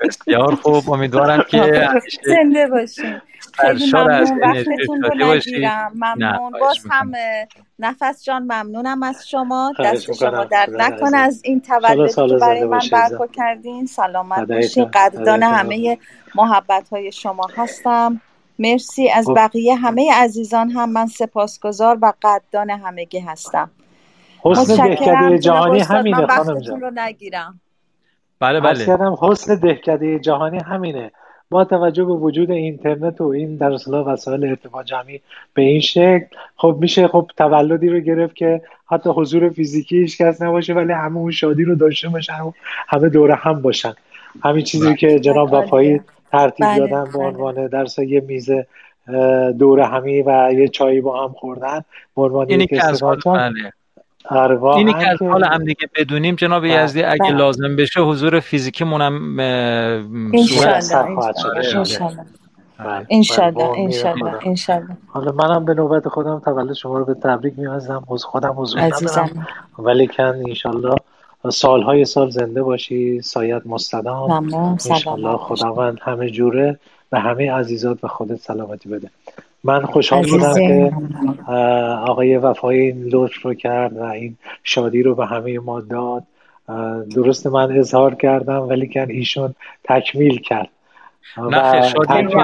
بسیار 0.00 0.54
خوب. 0.54 0.90
امیدوارم 0.90 1.44
که 1.48 1.88
زنده 2.26 2.66
باشیم 2.66 3.22
خیلی 3.52 3.92
ممنون. 3.92 4.40
وقتتون 4.40 5.02
رو 5.02 5.34
نگیرم. 5.34 5.92
ممنون. 5.94 6.52
باز 6.60 6.78
هم 6.90 7.12
نفس 7.78 8.24
جان 8.24 8.42
ممنونم 8.42 9.02
از 9.02 9.28
شما. 9.28 9.72
دست 9.84 10.12
شما 10.12 10.44
در 10.44 10.68
نکن 10.70 11.14
از 11.14 11.40
این 11.44 11.60
تولد 11.60 12.14
که 12.14 12.36
برای 12.40 12.64
من 12.64 12.80
برپا 12.92 13.26
کردین 13.26 13.86
سلامت 13.86 14.48
باشین. 14.48 14.84
قدردان 14.84 15.42
همه 15.42 15.98
محبت 16.34 16.88
های 16.88 17.12
شما 17.12 17.46
هستم. 17.56 18.20
مرسی 18.62 19.08
از 19.08 19.26
خب. 19.26 19.34
بقیه 19.36 19.74
همه 19.74 20.12
عزیزان 20.14 20.70
هم. 20.70 20.92
من 20.92 21.06
سپاسگزار 21.06 21.98
و 22.02 22.12
قدردان 22.22 22.70
همگی 22.70 23.18
هستم. 23.18 23.70
حسن 24.44 24.88
دهکده 24.88 25.38
جهانی 25.38 25.80
همینه 25.80 26.26
خانم 26.26 26.60
جان. 26.60 26.80
رو 26.80 26.90
نگیرم. 26.94 27.60
بله 28.40 28.60
بله. 28.60 29.16
حسن 29.20 29.54
دهکده 29.54 30.18
جهانی 30.18 30.58
همینه. 30.58 31.10
با 31.50 31.64
توجه 31.64 32.04
به 32.04 32.12
وجود 32.12 32.50
اینترنت 32.50 33.20
و 33.20 33.24
این 33.24 33.56
در 33.56 33.72
اصطلاح 33.72 34.06
وسایل 34.06 34.44
ارتباط 34.44 34.86
جمعی 34.86 35.20
به 35.54 35.62
این 35.62 35.80
شکل 35.80 36.26
خب 36.56 36.76
میشه 36.80 37.08
خب 37.08 37.30
تولدی 37.36 37.88
رو 37.88 38.00
گرفت 38.00 38.36
که 38.36 38.62
حتی 38.86 39.10
حضور 39.10 39.48
فیزیکی 39.48 39.96
هیچ 39.96 40.18
کس 40.18 40.42
نباشه 40.42 40.74
ولی 40.74 40.92
همه 40.92 41.16
اون 41.16 41.30
شادی 41.30 41.64
رو 41.64 41.74
داشته 41.74 42.08
باشن 42.08 42.40
و 42.40 42.52
همه 42.88 43.08
دوره 43.08 43.34
هم 43.34 43.62
باشن. 43.62 43.94
همین 44.44 44.64
چیزی 44.64 44.94
که 44.94 45.20
جناب 45.20 45.50
بله. 45.50 45.58
وفایی 45.58 46.00
ترتیب 46.32 46.66
بله، 46.66 46.78
دادن 46.78 47.04
به 47.04 47.18
بله. 47.18 47.26
عنوان 47.26 47.66
درس 47.66 47.98
یه 47.98 48.20
میزه 48.20 48.66
دور 49.58 49.80
همی 49.80 50.22
و 50.22 50.50
یه 50.52 50.68
چایی 50.68 51.00
با 51.00 51.24
هم 51.24 51.32
خوردن 51.32 51.80
به 52.16 52.22
عنوان 52.22 52.46
اینی 52.48 52.66
که 52.66 52.86
از 52.86 53.02
آره، 54.24 54.62
اینی 54.64 54.92
که 54.92 55.08
از 55.08 55.22
حال 55.22 55.44
هم 55.44 55.64
دیگه 55.64 55.88
بدونیم 55.96 56.34
جناب 56.34 56.62
بله. 56.62 56.84
یزدی 56.84 57.02
اگه 57.02 57.30
لازم 57.30 57.76
بشه 57.76 58.00
حضور 58.00 58.40
فیزیکی 58.40 58.84
مونم 58.84 59.40
انشالله 63.10 63.72
انشالله 63.78 64.38
انشالله 64.46 64.96
حالا 65.06 65.32
منم 65.32 65.64
به 65.64 65.74
نوبت 65.74 66.08
خودم 66.08 66.38
تولد 66.44 66.72
شما 66.72 66.98
رو 66.98 67.04
به 67.04 67.14
تبریک 67.14 67.54
میازم 67.58 68.04
از 68.12 68.24
خودم 68.24 68.54
حضور 68.56 68.80
ندارم. 68.80 69.46
ولی 69.78 70.06
کن 70.06 70.22
انشالله 70.22 70.94
سالهای 71.50 72.04
سال 72.04 72.30
زنده 72.30 72.62
باشی. 72.62 73.20
سایت 73.20 73.62
مستدام 73.66 74.54
انشالله 74.90 75.36
خداوند 75.36 75.98
همه 76.02 76.30
جوره 76.30 76.78
به 77.10 77.20
همه 77.20 77.52
عزیزات 77.52 78.04
و 78.04 78.08
خودت 78.08 78.36
سلامتی 78.36 78.88
بده. 78.88 79.10
من 79.64 79.86
خوشحال 79.86 80.22
شدم 80.22 80.54
که 80.54 80.92
آقای 82.10 82.36
وفای 82.36 82.80
این 82.80 83.08
لطف 83.12 83.42
رو 83.42 83.54
کرد 83.54 83.96
و 83.96 84.02
این 84.02 84.36
شادی 84.64 85.02
رو 85.02 85.14
به 85.14 85.26
همه 85.26 85.58
ما 85.58 85.80
داد. 85.80 86.22
درست 87.14 87.46
من 87.46 87.78
اظهار 87.78 88.14
کردم 88.14 88.68
ولی 88.68 88.88
کن 88.88 89.10
ایشون 89.10 89.54
تکمیل 89.84 90.40
کرد. 90.40 90.68
نه 91.36 91.88
شادی 91.88 92.36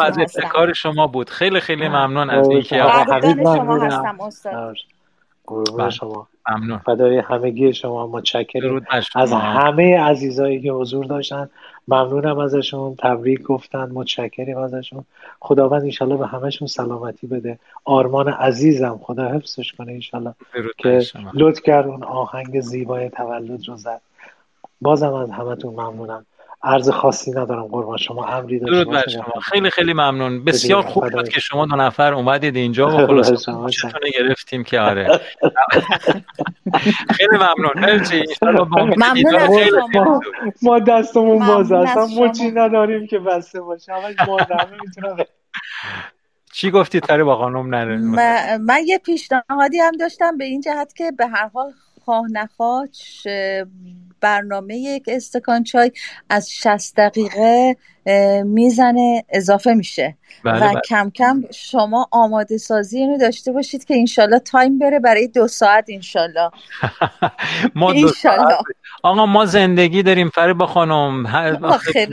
از 0.00 0.18
ابتکار 0.18 0.72
شما 0.72 1.06
بود. 1.06 1.30
خیلی 1.30 1.60
خیلی 1.60 1.88
ممنون 1.88 2.30
از 2.30 2.48
اینکه 2.48 2.76
شما 2.76 3.78
هستم 3.78 4.20
استاد. 4.20 4.76
قربون 5.46 5.90
شما. 5.90 6.26
ممنون. 6.50 6.78
فدای 6.78 7.18
همگی 7.18 7.72
شما 7.72 8.06
متشکرم. 8.06 8.86
از 9.14 9.32
همه 9.32 10.00
عزیزایی 10.00 10.60
که 10.60 10.72
حضور 10.72 11.04
داشتن 11.04 11.50
ممنونم 11.88 12.38
ازشون. 12.38 12.94
تبریک 12.94 13.42
گفتن 13.42 13.90
متشکریم 13.92 14.58
ازشون. 14.58 15.04
خداوند 15.40 15.82
انشالله 15.82 16.16
به 16.16 16.26
همشون 16.26 16.68
سلامتی 16.68 17.26
بده. 17.26 17.58
آرمان 17.84 18.28
عزیزم 18.28 19.00
خدا 19.02 19.28
حفظش 19.28 19.72
کنه 19.72 19.92
انشالله. 19.92 20.34
که 20.78 21.02
لطف 21.34 21.62
کرد 21.62 21.86
اون 21.86 22.04
آهنگ 22.04 22.60
زیبای 22.60 23.08
تولد 23.08 23.68
رو 23.68 23.76
زد. 23.76 24.00
بازم 24.80 25.12
از 25.12 25.30
همتون 25.30 25.74
ممنونم. 25.74 26.26
عرض 26.62 26.90
خاصی 26.90 27.30
ندارم 27.30 27.66
قربان 27.66 27.96
شما 27.96 28.26
امری 28.26 28.58
درود 28.58 28.90
بر 28.90 29.08
شما. 29.08 29.40
خیلی 29.42 29.70
خیلی 29.70 29.92
ممنون. 29.92 30.44
بسیار 30.44 30.82
خوب 30.82 31.10
شد 31.10 31.28
که 31.28 31.40
شما 31.40 31.66
دو 31.66 31.76
نفر 31.76 32.14
اومدید 32.14 32.56
اینجا 32.56 32.88
و 32.88 33.06
خلاص 33.06 33.46
گرفتیم 34.14 34.64
که 34.64 34.80
آره. 34.80 35.08
خیلی 37.16 37.36
ممنون. 37.36 37.72
مرسی 37.76 38.24
ممنون 38.42 40.20
ما 40.62 40.78
دستمون 40.78 41.46
باز 41.46 41.72
اصلا 41.72 42.06
مچی 42.06 42.50
نداریم 42.50 43.06
که 43.06 43.18
بسته 43.18 43.60
باشه. 43.60 43.92
باز 44.26 44.46
همه 44.60 45.26
چی 46.52 46.70
گفتی 46.70 47.00
تره 47.00 47.24
با 47.24 47.36
خانم 47.36 47.74
نره؟ 47.74 47.96
من 48.58 48.80
یه 48.86 48.98
پیشنهادی 48.98 49.78
هم 49.78 49.92
داشتم 50.00 50.38
به 50.38 50.44
این 50.44 50.60
جهت 50.60 50.94
که 50.96 51.12
به 51.18 51.26
هر 51.26 51.50
حال 51.54 51.72
خواه 52.04 52.24
نخواه 52.32 52.88
برنامه 54.20 54.76
یک 54.76 55.04
استکان 55.06 55.64
چای 55.64 55.92
از 56.30 56.52
60 56.52 56.96
دقیقه 56.96 57.76
می‌زنه 58.44 59.24
اضافه 59.28 59.74
میشه. 59.74 60.16
بله 60.44 60.66
و 60.66 60.70
بله. 60.72 60.80
کم 60.88 61.10
کم 61.10 61.42
شما 61.54 62.08
آماده 62.10 62.58
سازی 62.58 62.98
اینو 62.98 63.18
داشته 63.18 63.52
باشید 63.52 63.84
که 63.84 63.96
انشالله 63.96 64.38
تایم 64.38 64.78
بره 64.78 64.98
برای 64.98 65.28
دو 65.28 65.48
ساعت 65.48 65.84
انشالله. 65.88 66.50
ما 67.74 67.94
آقا 69.02 69.26
ما 69.26 69.46
زندگی 69.46 70.02
داریم 70.02 70.28
فریبا 70.28 70.66
خانم. 70.66 71.26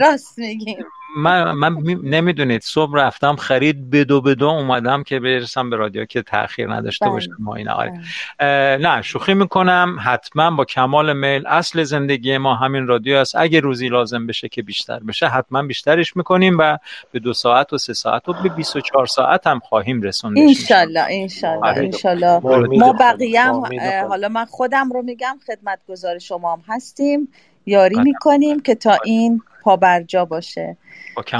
راست 0.00 0.38
میگیم. 0.38 0.84
من, 1.16 1.52
من 1.52 1.76
نمی‌دونید 2.02 2.62
صبح 2.62 2.92
رفتم 2.94 3.36
خرید 3.36 3.90
بدو 3.90 4.20
بدو 4.20 4.48
اومدم 4.48 5.02
که 5.02 5.20
برسم 5.20 5.70
به 5.70 5.76
رادیو 5.76 6.04
که 6.04 6.22
تاخیر 6.22 6.74
نداشته 6.74 7.04
بله. 7.04 7.14
باشه 7.14 7.30
ما 7.38 7.54
این 7.54 7.68
آره 7.68 8.00
بله. 8.38 8.76
نه 8.76 9.02
شوخی 9.02 9.34
می‌کنم 9.34 9.96
حتما 10.04 10.50
با 10.50 10.64
کمال 10.64 11.12
میل. 11.12 11.46
اصل 11.46 11.82
زندگی 11.82 12.38
ما 12.38 12.54
همین 12.54 12.86
رادیو 12.86 13.16
است. 13.16 13.36
اگه 13.36 13.60
روزی 13.60 13.88
لازم 13.88 14.26
بشه 14.26 14.48
که 14.48 14.62
بیشتر 14.62 14.98
بشه 14.98 15.26
حتما 15.26 15.62
بیشترش 15.62 16.16
می‌کنیم 16.16 16.56
و 16.58 16.78
به 17.12 17.18
دو 17.18 17.32
ساعت 17.32 17.72
و 17.72 17.78
سه 17.78 17.92
ساعت 17.92 18.28
و 18.28 18.32
به 18.32 18.48
24 18.48 19.06
ساعت 19.06 19.46
هم 19.46 19.58
خواهیم 19.58 20.02
رسوندش. 20.02 20.42
انشالله 20.42 21.06
انشالله. 21.10 21.66
آره. 21.66 21.84
انشالله. 21.84 22.40
ما 22.78 22.92
بقیه 22.92 23.40
هم 23.42 23.62
حالا 24.08 24.28
من 24.28 24.44
خودم 24.44 24.92
رو 24.92 25.02
میگم 25.02 25.38
خدمت 25.46 25.78
گذار 25.88 26.18
شما 26.18 26.52
هم 26.52 26.62
هستیم. 26.68 27.28
یاری 27.66 27.94
بله. 27.94 28.04
می‌کنیم 28.04 28.60
که 28.60 28.74
تا 28.74 28.98
این 29.04 29.42
پابرجا 29.66 30.24
باشه. 30.24 30.76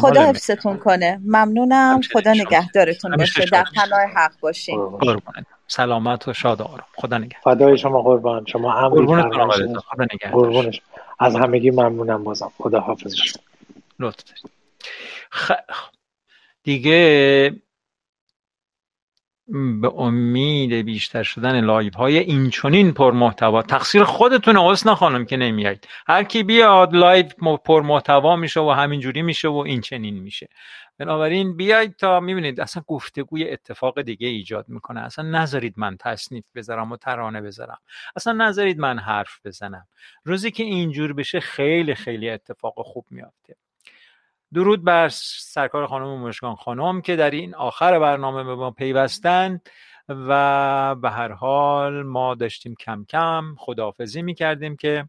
خدا 0.00 0.22
حفظتون 0.22 0.76
کنه. 0.76 1.20
ممنونم. 1.24 2.00
خدا 2.12 2.32
نگهدارتون 2.32 3.16
باشه. 3.16 3.44
در 3.44 3.64
پناه 3.76 4.00
حق 4.14 4.32
باشین. 4.40 4.92
سلامت 5.68 6.28
و 6.28 6.32
شاد 6.32 6.60
و 6.60 6.64
آرام. 6.64 6.86
خدا 6.96 7.18
نگهدار. 7.18 7.54
فدای 7.54 7.78
شما 7.78 8.02
قربان. 8.02 8.44
شما 8.46 8.88
قربونت 8.88 9.32
خدا 9.78 10.04
نگهدار. 10.14 10.74
از 11.18 11.36
همگی 11.36 11.70
ممنونم 11.70 12.24
بازم. 12.24 12.52
خدا 12.58 12.80
حافظش 12.80 13.34
لطف 13.98 14.24
خ... 15.30 15.52
دیگه 16.62 17.52
به 19.80 19.92
امید 19.96 20.72
بیشتر 20.72 21.22
شدن 21.22 21.60
live 21.60 21.92
های 21.96 22.92
پر 22.92 23.12
محتوا 23.12 23.62
تقصیر 23.62 24.04
خودتون 24.04 24.56
حسن 24.56 24.94
خانم 24.94 25.24
که 25.24 25.36
نمیایید 25.36 25.88
هر 26.06 26.24
کی 26.24 26.42
بیاد 26.42 26.94
live 26.94 27.26
پر 27.64 27.82
محتوا 27.82 28.36
میشه 28.36 28.60
و 28.60 28.70
همینجوری 28.70 29.22
میشه 29.22 29.48
و 29.48 29.56
این 29.56 29.80
چنین 29.80 30.18
میشه. 30.18 30.48
بنابراین 30.98 31.56
بیایید 31.56 31.96
تا 31.96 32.20
می‌بینید 32.20 32.60
اصلا 32.60 32.82
گفتگوی 32.86 33.50
اتفاق 33.50 34.02
دیگه 34.02 34.28
ایجاد 34.28 34.64
می‌کنه. 34.68 35.00
اصلا 35.00 35.24
نذارید 35.30 35.74
من 35.76 35.96
تصنیف 36.00 36.44
بذارم 36.54 36.92
و 36.92 36.96
ترانه 36.96 37.40
بذارم. 37.40 37.78
اصلا 38.16 38.32
نذارید 38.32 38.78
من 38.78 38.98
حرف 38.98 39.40
بزنم. 39.44 39.86
روزی 40.24 40.50
که 40.50 40.62
اینجور 40.62 41.12
بشه 41.12 41.40
خیلی 41.40 41.94
خیلی 41.94 42.30
اتفاق 42.30 42.74
خوب 42.76 43.04
میافته. 43.10 43.56
درود 44.56 44.84
بر 44.84 45.08
سرکار 45.08 45.86
خانم 45.86 46.18
مشکان 46.18 46.54
خانم 46.54 47.00
که 47.00 47.16
در 47.16 47.30
این 47.30 47.54
آخر 47.54 47.98
برنامه 47.98 48.44
به 48.44 48.54
ما 48.54 48.70
پیوستن 48.70 49.60
و 50.08 50.94
به 50.94 51.10
هر 51.10 51.32
حال 51.32 52.02
ما 52.02 52.34
داشتیم 52.34 52.74
کم 52.74 53.04
کم 53.04 53.54
خداحافظی 53.58 54.22
می‌کردیم 54.22 54.76
که 54.76 55.08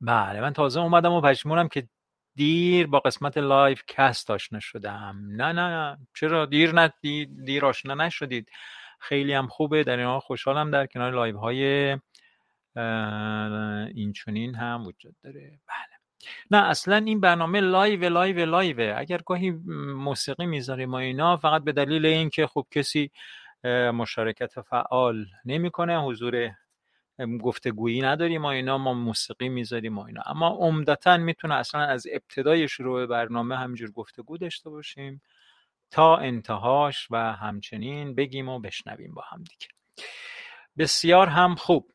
بله 0.00 0.40
من 0.40 0.52
تازه 0.52 0.80
اومدم 0.80 1.12
و 1.12 1.20
پشیمونم 1.20 1.68
که 1.68 1.88
دیر 2.36 2.86
با 2.86 3.00
قسمت 3.00 3.38
live 3.38 3.82
cast 3.88 4.30
آشنا 4.30 4.60
شدم. 4.60 5.22
نه 5.28 5.52
نه 5.52 5.98
چرا؟ 6.14 6.46
دیر 6.46 6.72
نه 6.72 6.92
دیر, 7.44 7.66
آشنا 7.66 7.94
نشدید. 7.94 8.48
خیلی 9.00 9.32
هم 9.32 9.46
خوبه 9.46 9.84
در 9.84 9.96
این 9.96 10.06
حال 10.06 10.20
خوشحالم 10.20 10.70
در 10.70 10.86
کنار 10.86 11.12
live 11.12 11.38
های 11.38 11.98
اینچونین 13.94 14.54
هم 14.54 14.82
وجود 14.86 15.16
داره. 15.24 15.60
بله. 15.68 15.93
نه 16.50 16.58
اصلا 16.58 16.96
این 16.96 17.20
برنامه 17.20 17.60
لایو 17.60 18.08
لایو 18.08 18.46
لایو 18.46 18.94
اگر 18.98 19.20
گاهی 19.26 19.50
موسیقی 19.96 20.46
می‌ذاریم 20.46 20.92
و 20.92 20.94
اینا 20.94 21.36
فقط 21.36 21.64
به 21.64 21.72
دلیل 21.72 22.06
اینکه 22.06 22.46
خب 22.46 22.66
کسی 22.70 23.10
مشارکت 23.94 24.60
فعال 24.60 25.26
نمی‌کنه 25.44 26.00
حضور 26.02 26.50
گفتگویی 27.42 28.00
نداریم 28.00 28.42
و 28.42 28.46
اینا 28.46 28.78
ما 28.78 28.94
موسیقی 28.94 29.48
می‌ذاریم 29.48 29.98
و 29.98 30.02
اینا. 30.06 30.22
اما 30.26 30.48
عمدتا 30.48 31.16
می‌تونه 31.16 31.54
اصلا 31.54 31.80
از 31.80 32.06
ابتدای 32.12 32.68
شروع 32.68 33.06
برنامه 33.06 33.56
همینجور 33.56 33.90
گفتگو 33.90 34.38
داشته 34.38 34.70
باشیم 34.70 35.22
تا 35.90 36.16
انتهاش 36.16 37.08
و 37.10 37.32
همچنین 37.32 38.14
بگیم 38.14 38.48
و 38.48 38.60
بشنویم 38.60 39.14
با 39.14 39.22
هم 39.30 39.38
دیگه. 39.44 39.68
بسیار 40.78 41.26
هم 41.26 41.54
خوب. 41.54 41.92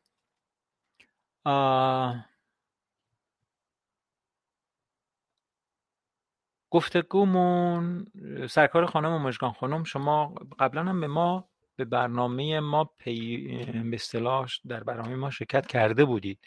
گفتگومون 6.70 8.06
سرکار 8.50 8.86
خانم 8.86 9.22
مژگان 9.22 9.52
خانم 9.52 9.84
شما 9.84 10.34
قبلا 10.58 10.84
هم 10.84 11.00
به 11.00 11.06
ما 11.06 11.48
به 11.76 11.84
برنامه 11.84 12.60
ما 12.60 12.84
پی 12.98 13.46
به 13.90 13.94
اصطلاح 13.94 14.46
در 14.68 14.84
برنامه 14.84 15.16
ما 15.16 15.30
شرکت 15.30 15.66
کرده 15.66 16.04
بودید. 16.04 16.38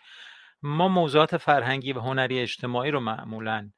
ما 0.63 0.87
موضوعات 0.87 1.37
فرهنگی 1.37 1.93
و 1.93 1.99
هنری 1.99 2.39
اجتماعی 2.39 2.91
رو 2.91 2.99
معمولا 2.99 3.69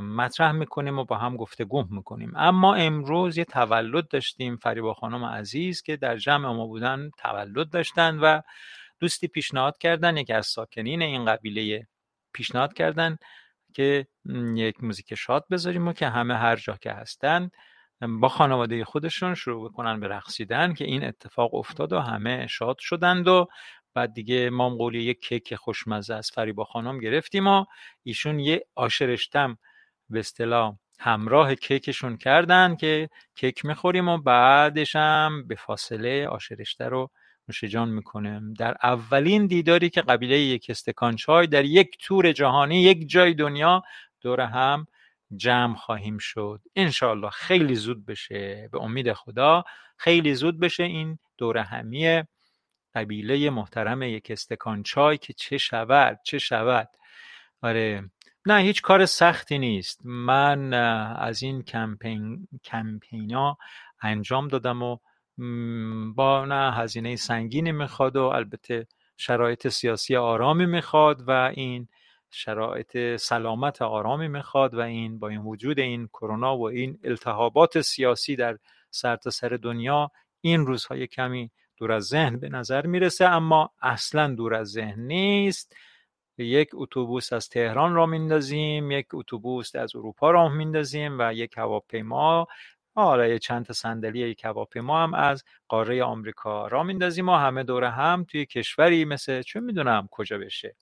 مطرح 0.00 0.52
می‌کنیم 0.52 0.98
و 0.98 1.04
با 1.04 1.16
هم 1.16 1.36
گفتگو 1.36 1.84
می‌کنیم. 1.90 2.32
اما 2.36 2.74
امروز 2.74 3.38
یه 3.38 3.44
تولد 3.44 4.08
داشتیم 4.08 4.56
فریبا 4.56 4.94
خانم 4.94 5.24
عزیز 5.24 5.82
که 5.82 5.96
در 5.96 6.16
جمع 6.16 6.52
ما 6.52 6.66
بودن 6.66 7.10
تولد 7.18 7.70
داشتن 7.70 8.18
و 8.18 8.40
دوستی 9.00 9.28
پیشنهاد 9.28 9.78
کردن 9.78 10.16
یکی 10.16 10.32
از 10.32 10.46
ساکنین 10.46 11.02
این 11.02 11.24
قبیله 11.24 11.86
پیشنهاد 12.32 12.72
کردن. 12.72 13.16
که 13.74 14.06
یک 14.54 14.84
موزیک 14.84 15.14
شاد 15.14 15.44
بذاریم 15.50 15.88
و 15.88 15.92
که 15.92 16.08
همه 16.08 16.36
هر 16.36 16.56
جا 16.56 16.76
که 16.76 16.92
هستن 16.92 17.50
با 18.20 18.28
خانواده 18.28 18.84
خودشون 18.84 19.34
شروع 19.34 19.70
بکنن 19.70 20.00
به 20.00 20.08
رقصیدن 20.08 20.74
که 20.74 20.84
این 20.84 21.04
اتفاق 21.04 21.54
افتاد 21.54 21.92
و 21.92 22.00
همه 22.00 22.46
شاد 22.46 22.76
شدند 22.78 23.28
و 23.28 23.46
بعد 23.94 24.12
دیگه 24.12 24.50
ما 24.50 24.70
قولی 24.70 25.02
یک 25.02 25.20
کیک 25.20 25.54
خوشمزه 25.54 26.14
از 26.14 26.30
فریبا 26.34 26.64
خانم 26.64 26.98
گرفتیم 26.98 27.46
و 27.46 27.64
ایشون 28.02 28.38
یه 28.38 28.66
آشرشتم 28.74 29.58
به 30.10 30.18
اصطلاح 30.18 30.76
همراه 30.98 31.54
کیکشون 31.54 32.16
کردن 32.16 32.76
که 32.76 33.08
کیک 33.34 33.64
می‌خوریم 33.64 34.08
و 34.08 34.18
بعدش 34.18 34.96
هم 34.96 35.46
به 35.46 35.54
فاصله 35.54 36.28
آشرشته 36.28 36.84
رو 36.84 37.10
نوشجان 37.48 37.88
می‌کنه. 37.88 38.40
در 38.58 38.76
اولین 38.82 39.46
دیداری 39.46 39.90
که 39.90 40.02
قبیله 40.02 40.38
یک 40.38 40.66
استکان 40.68 41.16
چای 41.16 41.46
در 41.46 41.64
یک 41.64 41.96
تور 42.00 42.32
جهانی 42.32 42.82
یک 42.82 43.08
جای 43.10 43.34
دنیا 43.34 43.82
دور 44.20 44.40
هم 44.40 44.86
جمع 45.36 45.76
خواهیم 45.76 46.18
شد. 46.18 46.60
انشالله 46.76 47.30
خیلی 47.30 47.74
زود 47.74 48.06
بشه. 48.06 48.68
به 48.72 48.82
امید 48.82 49.12
خدا 49.12 49.64
خیلی 49.96 50.34
زود 50.34 50.60
بشه 50.60 50.82
این 50.82 51.18
دور 51.38 51.58
همی 51.58 52.22
قبیله 52.94 53.50
محترم 53.50 54.02
یک 54.02 54.30
استکان 54.30 54.82
چای 54.82 55.18
که 55.18 55.32
چه 55.32 55.58
شود 55.58 56.20
چه 56.24 56.38
شود. 56.38 56.88
آره 57.62 58.10
نه 58.46 58.60
هیچ 58.60 58.82
کار 58.82 59.06
سختی 59.06 59.58
نیست. 59.58 60.00
من 60.04 60.74
از 61.14 61.42
این 61.42 61.62
کمپین 61.62 62.48
کمپینا 62.64 63.58
انجام 64.02 64.48
دادم 64.48 64.82
و 64.82 64.98
با 66.14 66.44
نه 66.44 66.72
هزینه 66.72 67.16
سنگینی 67.16 67.72
می‌خواد 67.72 68.16
و 68.16 68.22
البته 68.22 68.86
شرایط 69.16 69.68
سیاسی 69.68 70.16
آرامی 70.16 70.66
می‌خواد 70.66 71.28
و 71.28 71.30
این 71.54 71.88
شرایط 72.30 73.16
سلامت 73.16 73.82
آرامی 73.82 74.28
می‌خواد 74.28 74.74
و 74.74 74.80
این 74.80 75.18
با 75.18 75.28
این 75.28 75.40
وجود 75.40 75.78
این 75.78 76.06
کرونا 76.06 76.56
و 76.58 76.68
این 76.68 76.98
التهابات 77.04 77.80
سیاسی 77.80 78.36
در 78.36 78.58
سرتاسر 78.90 79.48
سر 79.48 79.56
دنیا 79.56 80.10
این 80.40 80.66
روزهای 80.66 81.06
کمی 81.06 81.50
دور 81.76 81.92
از 81.92 82.04
ذهن 82.04 82.38
به 82.38 82.48
نظر 82.48 82.86
می‌رسه 82.86 83.24
اما 83.24 83.70
اصلا 83.82 84.34
دور 84.34 84.54
از 84.54 84.68
ذهن 84.68 85.00
نیست. 85.00 85.76
یک 86.38 86.68
اتوبوس 86.74 87.32
از 87.32 87.48
تهران 87.48 87.94
را 87.94 88.06
میندازیم 88.06 88.90
یک 88.90 89.06
اتوبوس 89.14 89.76
از 89.76 89.96
اروپا 89.96 90.30
را 90.30 90.48
میندازیم 90.48 91.16
و 91.18 91.34
یک 91.34 91.58
هواپیما 91.58 92.46
آره 92.94 93.38
چند 93.38 93.64
تا 93.64 93.72
صندلی 93.72 94.18
یک 94.18 94.44
هواپیما 94.44 95.02
هم 95.02 95.14
از 95.14 95.44
قاره 95.68 96.04
آمریکا 96.04 96.66
را 96.66 96.82
میندازیم 96.82 97.28
و 97.28 97.36
همه 97.36 97.62
دور 97.62 97.84
هم 97.84 98.24
توی 98.28 98.46
کشوری 98.46 99.04
مثل 99.04 99.42
چه 99.42 99.60
می‌دونم 99.60 100.08
کجا 100.10 100.38
بشه 100.38 100.76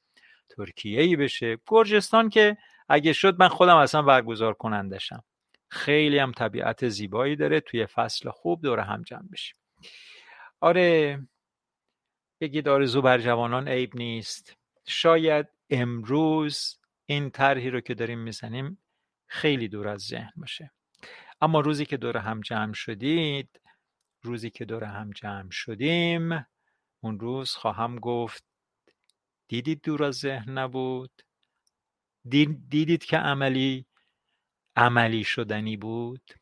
ترکیه 0.49 1.03
ای 1.03 1.17
بشه. 1.17 1.59
گرجستان 1.67 2.29
که 2.29 2.57
اگه 2.89 3.13
شد 3.13 3.37
من 3.39 3.49
خودم 3.49 3.77
اصلا 3.77 4.03
برگزار 4.03 4.55
کنندشم. 4.55 5.25
خیلی 5.69 6.19
هم 6.19 6.33
طبیعت 6.33 6.89
زیبایی 6.89 7.37
داره 7.37 7.61
توی 7.61 7.87
فصل 7.87 8.31
خوب 8.31 8.63
دور 8.63 8.81
هم 8.81 9.03
جمع 9.03 9.29
بشیم. 9.33 9.57
آره 10.61 11.21
بگید 12.41 12.69
آرزو 12.69 13.03
بر 13.03 13.19
جوانان 13.19 13.69
عیب 13.69 13.97
نیست. 13.97 14.57
شاید 14.87 15.47
امروز 15.71 16.79
این 17.07 17.31
طرحی 17.31 17.71
رو 17.71 17.81
که 17.81 17.95
داریم 17.95 18.19
می‌زنیم 18.19 18.83
خیلی 19.27 19.69
دور 19.69 19.89
از 19.89 20.01
ذهن 20.01 20.33
باشه. 20.37 20.71
اما 21.43 21.61
روزی 21.61 21.87
که 21.87 21.97
دور 21.97 22.17
هم 22.17 22.41
جمع 22.41 22.73
شدید 22.73 23.61
روزی 24.23 24.51
که 24.51 24.65
دور 24.65 24.85
هم 24.85 25.11
جمع 25.11 25.51
شدیم 25.51 26.47
اون 27.01 27.21
روز 27.21 27.51
خواهم 27.51 27.99
گفت 27.99 28.45
دیدید 29.49 29.83
دور 29.83 30.05
از 30.05 30.15
ذهن 30.15 30.59
نبود؟ 30.59 31.23
دیدید 32.69 33.05
که 33.05 33.17
عملی 33.17 33.87
عملی 34.77 35.25
شدنی 35.25 35.77
بود؟ 35.77 36.33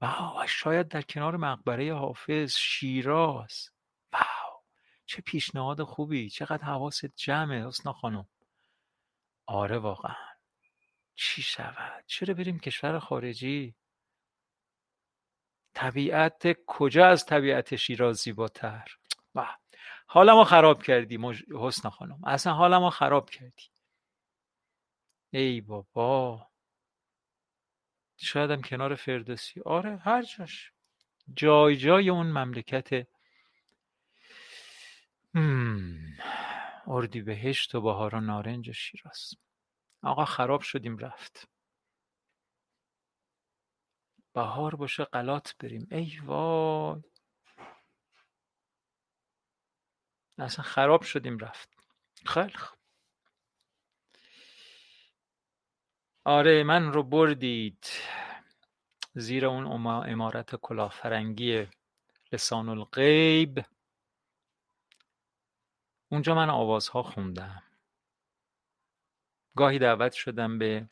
واو 0.00 0.46
شاید 0.46 0.88
در 0.88 1.02
کنار 1.02 1.36
مقبره 1.36 1.94
حافظ 1.94 2.54
شیراز. 2.56 3.70
واو 4.12 4.62
چه 5.06 5.22
پیشنهاد 5.22 5.82
خوبی 5.82 6.30
چقدر 6.30 6.64
حواست 6.64 7.16
جمعه 7.16 7.66
حسنا 7.66 7.92
خانم. 7.92 8.28
آره 9.46 9.78
واقعا. 9.78 10.14
چی 11.14 11.42
شود؟ 11.42 12.04
چرا 12.06 12.34
بریم 12.34 12.58
کشور 12.58 12.98
خارجی؟ 12.98 13.74
طبیعت 15.74 16.42
کجا 16.66 17.06
از 17.06 17.26
طبیعت 17.26 17.76
شیراز 17.76 18.16
زیباتر؟ 18.16 18.84
حالا 20.06 20.34
ما 20.34 20.44
خراب 20.44 20.82
کردی 20.82 21.16
مج... 21.16 21.42
حسن 21.60 21.88
خانم. 21.88 22.24
اصلا 22.24 22.52
حالا 22.52 22.80
ما 22.80 22.90
خراب 22.90 23.30
کردی. 23.30 23.64
ای 25.30 25.60
بابا. 25.60 26.48
شاید 28.16 28.66
کنار 28.66 28.94
فردوسی. 28.94 29.60
آره 29.60 29.96
هر 29.96 30.22
جاش. 30.22 30.72
جای 31.34 31.76
جای 31.76 32.10
اون 32.10 32.26
مملکت. 32.26 33.06
اردی 36.86 37.20
بهشت 37.20 37.74
و 37.74 37.80
بهار 37.80 38.14
و 38.14 38.20
نارنج 38.20 38.68
و 38.68 38.72
شیراز. 38.72 39.34
آقا 40.02 40.24
خراب 40.24 40.60
شدیم 40.60 40.98
رفت. 40.98 41.48
بهار 44.34 44.74
باشه 44.74 45.04
قلات 45.04 45.54
بریم. 45.58 45.88
ای 45.90 46.18
وای. 46.24 47.02
اصلا 50.38 50.64
خراب 50.64 51.02
شدیم 51.02 51.38
رفت. 51.38 51.68
خیلی 52.26 52.52
خوب. 52.54 52.78
آره 56.24 56.62
من 56.62 56.92
رو 56.92 57.02
بردید. 57.02 57.86
زیر 59.14 59.46
اون 59.46 59.86
امارت 59.86 60.56
کلافرنگی 60.56 61.66
لسان 62.32 62.68
الغیب 62.68 63.64
اونجا 66.08 66.34
من 66.34 66.50
آوازها 66.50 67.02
خوندم. 67.02 67.62
گاهی 69.56 69.78
دعوت 69.78 70.12
شدم 70.12 70.58
به 70.58 70.88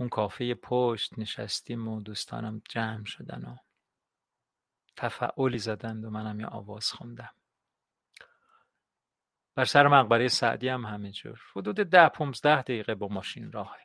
اون 0.00 0.08
کافه 0.08 0.54
پشت 0.54 1.18
نشستیم 1.18 1.88
و 1.88 2.00
دوستانم 2.00 2.62
جمع 2.68 3.04
شدن 3.04 3.44
و 3.44 3.56
تفعولی 4.96 5.58
زدند 5.58 6.04
و 6.04 6.10
منم 6.10 6.40
یه 6.40 6.46
آواز 6.46 6.92
خوندم. 6.92 7.34
بر 9.54 9.64
سر 9.64 9.88
مقبره 9.88 10.28
سعدی 10.28 10.68
هم 10.68 10.84
همینجور 10.84 11.40
حدود 11.56 11.76
ده 11.76 12.08
پونزده 12.08 12.62
دقیقه 12.62 12.94
با 12.94 13.08
ماشین 13.08 13.52
راه. 13.52 13.76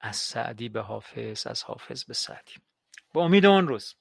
از 0.00 0.16
سعدی 0.16 0.68
به 0.68 0.80
حافظ 0.80 1.46
از 1.46 1.62
حافظ 1.62 2.04
به 2.04 2.14
سعدی. 2.14 2.54
با 3.14 3.24
امید 3.24 3.46
اون 3.46 3.68
روز. 3.68 3.94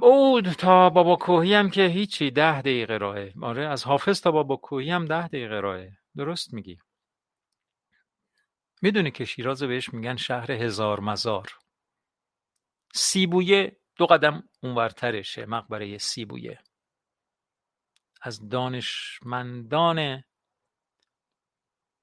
او 0.00 0.40
تا 0.40 0.90
بابا 0.90 1.16
کوهی 1.16 1.54
هم 1.54 1.70
که 1.70 1.86
هیچی 1.86 2.30
ده 2.30 2.60
دقیقه 2.60 2.96
راهه. 2.96 3.34
آره 3.42 3.68
از 3.68 3.84
حافظ 3.84 4.20
تا 4.20 4.30
بابا 4.30 4.56
کوهی 4.56 4.90
هم 4.90 5.04
ده 5.04 5.28
دقیقه 5.28 5.60
راهه. 5.60 5.98
درست 6.16 6.54
میگی. 6.54 6.78
می‌دونی 8.82 9.10
که 9.10 9.24
شیراز 9.24 9.62
بهش 9.62 9.94
میگن 9.94 10.16
شهر 10.16 10.52
هزار 10.52 11.00
مزار. 11.00 11.58
سیبویه 12.94 13.76
دو 13.96 14.06
قدم 14.06 14.48
اونورترشه 14.62 15.46
مقبره 15.46 15.98
سیبویه. 15.98 16.58
از 18.22 18.48
دانشمندان 18.48 20.24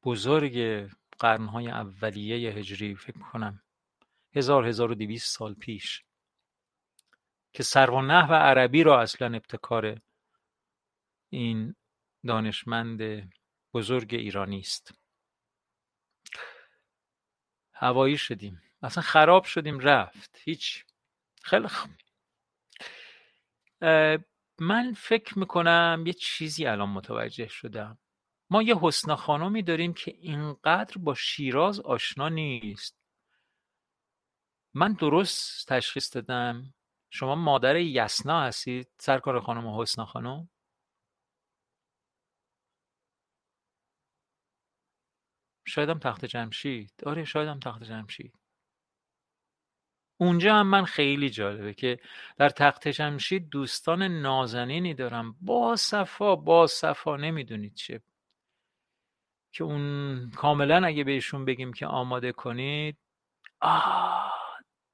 بزرگ 0.04 0.88
قرنهای 1.20 1.70
اولیه 1.70 2.52
هجری 2.52 2.96
فکر 2.96 3.20
کنم 3.20 3.62
هزار 4.36 4.68
هزار 4.68 4.92
و 4.92 4.96
دویست 4.96 5.38
سال 5.38 5.54
پیش. 5.54 6.04
که 7.54 7.64
سر 7.64 7.90
و 7.90 8.02
نحو 8.02 8.34
عربی 8.34 8.84
را 8.84 9.02
اصلا 9.02 9.28
ابتکار 9.28 10.02
این 11.30 11.76
دانشمند 12.28 13.32
بزرگ 13.74 14.14
ایرانی 14.14 14.60
است. 14.60 14.94
هوایی 17.74 18.18
شدیم. 18.18 18.62
اصلا 18.82 19.04
خراب 19.04 19.44
شدیم 19.44 19.80
رفت. 19.80 20.40
هیچ. 20.44 20.86
خیلی 21.44 21.68
خوب. 21.68 21.92
من 24.60 24.94
فکر 24.98 25.40
می‌کنم 25.40 26.04
یه 26.08 26.14
چیزی 26.14 26.66
الان 26.66 26.90
متوجه 26.90 27.48
شدم. 27.48 27.98
ما 28.50 28.62
یه 28.62 28.76
حسنا 28.82 29.16
خانمی 29.16 29.64
داریم 29.64 29.94
که 29.94 30.12
اینقدر 30.12 30.98
با 30.98 31.14
شیراز 31.14 31.80
آشنا 31.80 32.30
نیست. 32.30 33.00
من 34.74 34.94
درست 34.94 35.68
تشخیص 35.68 36.16
دادم؟ 36.16 36.74
شما 37.10 37.36
مادر 37.36 37.76
یسنا 37.76 38.42
هستید 38.42 38.88
سرکار 38.98 39.40
خانم 39.40 39.82
حسنا 39.82 40.06
خانم؟ 40.06 40.50
شایدم 45.68 46.00
تخت 46.00 46.26
جمشید. 46.26 46.92
آره 47.06 47.24
شایدم 47.26 47.60
تخت 47.60 47.84
جمشید. 47.84 48.34
اونجا 50.18 50.56
هم 50.56 50.68
من 50.68 50.86
خیلی 50.86 51.30
جالبه 51.30 51.74
که 51.74 52.00
در 52.38 52.50
تخت 52.50 52.88
جمشید 52.88 53.50
دوستان 53.50 54.04
نازنینی 54.04 54.94
دارم. 54.94 55.36
با 55.42 55.76
صفا 55.76 56.36
با 56.36 56.68
صفا 56.68 57.18
نمی‌دونید 57.18 57.74
چه. 57.74 58.02
که 59.52 59.64
اون 59.64 60.32
کاملا 60.32 60.86
اگه 60.88 61.04
بهشون 61.04 61.46
بگیم 61.46 61.74
که 61.74 61.88
آماده 61.88 62.32
کنید 62.32 62.98
آه 63.62 64.34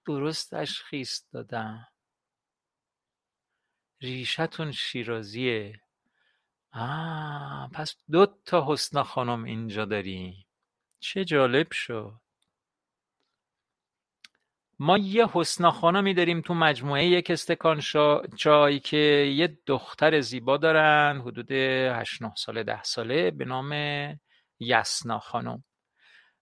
درست 0.06 0.56
تشخیص 0.56 1.24
دادم 1.34 1.88
ریشتون 4.01 4.72
شیرازیه. 4.72 5.81
آه 6.73 7.69
پس 7.73 7.95
دو 8.11 8.26
تا 8.45 8.65
حسنا 8.73 9.03
خانم 9.03 9.43
اینجا 9.43 9.85
داریم 9.85 10.45
چه 10.99 11.26
جالب 11.26 11.72
شد. 11.72 12.13
ما 14.80 14.97
یه 14.97 15.27
حسنا 15.34 15.72
خانمی 15.72 16.13
داریم 16.13 16.41
تو 16.41 16.53
مجموعه 16.53 17.05
یک 17.05 17.31
استکان 17.31 17.81
چای 18.38 18.80
که 18.80 18.97
یه 19.38 19.57
دختر 19.65 20.22
زیبا 20.22 20.57
دارن 20.57 21.22
حدود 21.22 21.51
8 21.51 22.22
9 22.22 22.35
ساله 22.35 22.63
ده 22.63 22.84
ساله 22.84 23.31
به 23.31 23.45
نام 23.45 23.72
یسنا 24.59 25.19
خانم. 25.19 25.63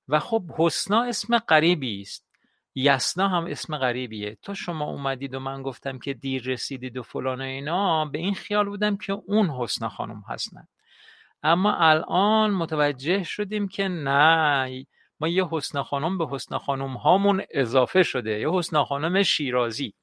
و 0.07 0.19
خب 0.19 0.43
حسنا 0.57 1.03
اسم 1.03 1.37
غریبی 1.37 2.01
است. 2.01 2.32
یسنا 2.75 3.27
هم 3.27 3.45
اسم 3.45 3.77
غریبیه. 3.77 4.37
تا 4.41 4.53
شما 4.53 4.85
اومدید 4.85 5.33
و 5.33 5.39
من 5.39 5.61
گفتم 5.61 5.99
که 5.99 6.13
دیر 6.13 6.43
رسیدید 6.43 6.97
و 6.97 7.03
فلان 7.03 7.41
و 7.41 7.43
اینا 7.43 8.05
به 8.05 8.19
این 8.19 8.33
خیال 8.33 8.65
بودم 8.65 8.97
که 8.97 9.13
اون 9.13 9.49
حسنا 9.49 9.89
خانم 9.89 10.23
هستن. 10.29 10.67
اما 11.43 11.75
الان 11.75 12.51
متوجه 12.51 13.23
شدیم 13.23 13.67
که 13.67 13.87
نه 13.87 14.85
ما 15.19 15.27
یه 15.27 15.47
حسنا 15.51 15.83
خانم 15.83 16.17
به 16.17 16.27
حسنا 16.31 16.59
خانم 16.59 16.93
هامون 16.93 17.43
اضافه 17.51 18.03
شده. 18.03 18.39
یه 18.39 18.51
حسنا 18.51 18.85
خانم 18.85 19.23
شیرازی. 19.23 19.93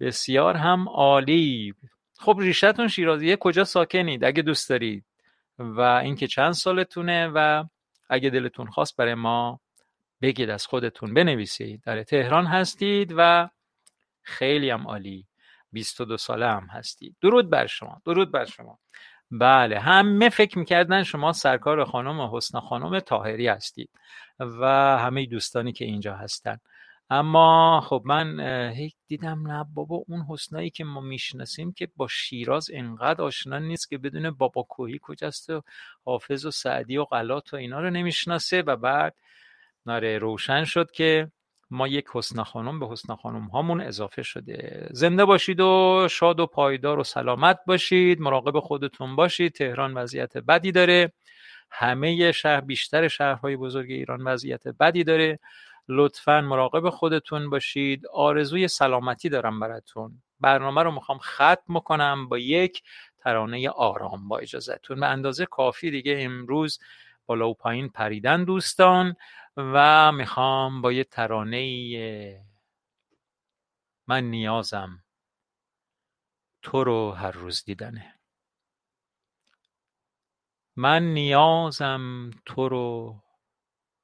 بسیار 0.00 0.56
هم 0.56 0.88
عالی. 0.88 1.74
خب 2.18 2.36
ریشتون 2.40 2.88
شیرازیه 2.88 3.36
کجا 3.36 3.64
ساکنید 3.64 4.24
اگه 4.24 4.42
دوست 4.42 4.68
دارید؟ 4.68 5.04
و 5.58 5.80
اینکه 5.80 6.26
چند 6.26 6.52
سالتونه 6.52 7.30
و 7.34 7.64
اگه 8.08 8.30
دلتون 8.30 8.66
خواست 8.66 8.96
برای 8.96 9.14
ما 9.14 9.60
بگید 10.22 10.50
از 10.50 10.66
خودتون 10.66 11.14
بنویسید. 11.14 11.82
در 11.82 12.02
تهران 12.02 12.46
هستید 12.46 13.14
و 13.16 13.48
خیلی 14.22 14.70
هم 14.70 14.86
عالی. 14.86 15.26
22 15.72 16.16
ساله 16.16 16.46
هم 16.46 16.66
هستید. 16.70 17.16
درود 17.20 17.50
بر 17.50 17.66
شما 17.66 18.02
درود 18.04 18.32
بر 18.32 18.44
شما. 18.44 18.78
بله 19.30 19.78
همه 19.80 20.28
فکر 20.28 20.58
می‌کردن 20.58 21.02
شما 21.02 21.32
سرکار 21.32 21.84
خانم 21.84 22.36
حسن 22.36 22.60
خانم 22.60 23.00
تاهری 23.00 23.48
هستید 23.48 23.90
و 24.40 24.66
همه 24.98 25.26
دوستانی 25.26 25.72
که 25.72 25.84
اینجا 25.84 26.14
هستن. 26.16 26.58
اما 27.10 27.80
خب 27.80 28.02
من 28.04 28.40
هیچ 28.70 28.94
دیدم 29.06 29.52
نه 29.52 29.66
بابا 29.74 30.04
اون 30.08 30.26
حسنایی 30.28 30.70
که 30.70 30.84
ما 30.84 31.00
می‌شناسیم 31.00 31.72
که 31.72 31.88
با 31.96 32.08
شیراز 32.08 32.70
انقدر 32.72 33.22
آشنا 33.22 33.58
نیست 33.58 33.90
که 33.90 33.98
بدون 33.98 34.30
بابا 34.30 34.62
کوهی 34.62 34.98
کجاست 35.02 35.50
و 35.50 35.62
حافظ 36.04 36.46
و 36.46 36.50
سعدی 36.50 36.96
و 36.96 37.04
غلات 37.04 37.54
و 37.54 37.56
اینا 37.56 37.80
رو 37.80 37.90
نمی‌شناسه 37.90 38.62
و 38.62 38.76
بعد 38.76 39.16
ناره 39.86 40.18
روشن 40.18 40.64
شد 40.64 40.90
که 40.90 41.30
ما 41.70 41.88
یک 41.88 42.06
حسن 42.12 42.42
خانم 42.42 42.80
به 42.80 42.88
حسن 42.88 43.14
خانم 43.14 43.44
هامون 43.44 43.80
اضافه 43.80 44.22
شده. 44.22 44.88
زنده 44.90 45.24
باشید 45.24 45.60
و 45.60 46.06
شاد 46.10 46.40
و 46.40 46.46
پایدار 46.46 46.98
و 46.98 47.04
سلامت 47.04 47.58
باشید. 47.66 48.20
مراقب 48.20 48.60
خودتون 48.60 49.16
باشید. 49.16 49.52
تهران 49.52 49.94
وضعیت 49.94 50.38
بدی 50.38 50.72
داره. 50.72 51.12
همه 51.70 52.32
شهر 52.32 52.60
بیشتر 52.60 53.08
شهرهای 53.08 53.56
بزرگ 53.56 53.90
ایران 53.90 54.22
وضعیت 54.22 54.68
بدی 54.68 55.04
داره. 55.04 55.38
لطفا 55.88 56.40
مراقب 56.40 56.90
خودتون 56.90 57.50
باشید. 57.50 58.06
آرزوی 58.06 58.68
سلامتی 58.68 59.28
دارم 59.28 59.60
براتون. 59.60 60.22
برنامه 60.40 60.82
رو 60.82 60.90
می‌خوام 60.90 61.18
ختم 61.18 61.78
کنم 61.84 62.28
با 62.28 62.38
یک 62.38 62.82
ترانه 63.18 63.68
آرام 63.68 64.28
با 64.28 64.38
اجازهتون. 64.38 65.00
به 65.00 65.06
اندازه 65.06 65.46
کافی 65.46 65.90
دیگه 65.90 66.16
امروز 66.20 66.78
بالا 67.26 67.48
و 67.48 67.54
پایین 67.54 67.88
پریدن 67.88 68.44
دوستان. 68.44 69.16
و 69.56 70.12
می‌خوام 70.12 70.82
با 70.82 70.92
یه 70.92 71.04
ترانه 71.04 72.46
من 74.06 74.24
نیازم 74.24 75.04
تو 76.62 76.84
رو 76.84 77.12
هر 77.12 77.30
روز 77.30 77.64
دیدنه. 77.64 78.20
من 80.76 81.02
نیازم 81.02 82.30
تو 82.44 82.68
رو 82.68 83.16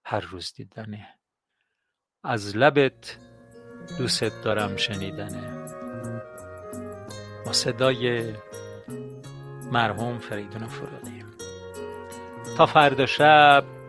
هر 0.05 0.21
روز 0.21 0.53
دیدنه. 0.53 1.19
از 2.25 2.57
لبت 2.57 3.19
دوست 3.99 4.45
دارم 4.45 4.77
شنیدنه. 4.77 5.67
با 7.47 7.53
صدای 7.53 8.35
مرحوم 9.73 10.19
فریدون 10.19 10.67
فرودی 10.67 11.25
تا 12.57 12.67
فردا 12.67 13.07
شب. 13.07 13.82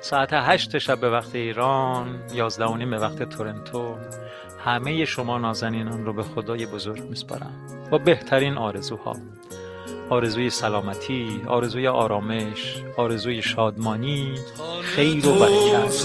ساعت 0.00 0.28
هشت 0.32 0.78
شب 0.78 1.00
به 1.00 1.10
وقت 1.10 1.34
ایران 1.34 2.22
یازده 2.32 2.64
و 2.64 2.90
به 2.90 2.98
وقت 2.98 3.22
تورنتو. 3.22 3.96
همه 4.64 5.04
شما 5.04 5.38
نازنینان 5.38 6.06
رو 6.06 6.12
به 6.12 6.22
خدای 6.22 6.66
بزرگ 6.66 7.02
میسپارم. 7.02 7.52
با 7.90 7.98
بهترین 7.98 8.58
آرزوها. 8.58 9.16
آرزوی 10.10 10.50
سلامتی 10.50 11.42
آرزوی 11.46 11.86
آرامش 11.86 12.76
آرزوی 12.96 13.42
شادمانی 13.42 14.34
خیر 14.82 15.28
و 15.28 15.34
برکت. 15.34 16.04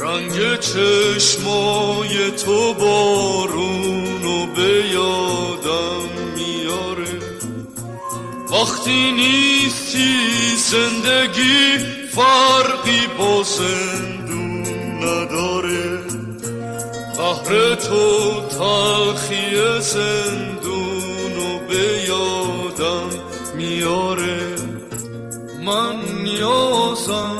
رنگ 0.00 0.58
چشمای 0.58 2.30
تو 2.30 2.74
بارون 2.74 4.24
و 4.24 4.46
به 4.54 4.88
وقتی 8.52 9.12
نیستی 9.12 10.56
زندگی 10.56 11.78
فرقی 12.14 13.06
با 13.18 13.42
زندون 13.42 14.62
نداره 15.02 15.98
قهر 17.16 17.74
تو 17.74 18.40
تلخی 18.48 19.80
زندون 19.80 21.36
و 21.38 21.58
به 21.68 22.02
یادم 22.08 23.10
میاره 23.54 24.54
من 25.64 25.96
نیازم 26.22 27.36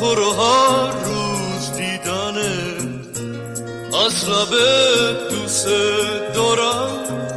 تو 0.00 0.14
رو 0.14 0.32
هر 0.32 0.90
روز 0.90 1.72
دیدنه 1.76 2.74
از 4.06 4.28
لبه 4.28 5.28
دوست 5.30 5.68
دارم 6.34 7.33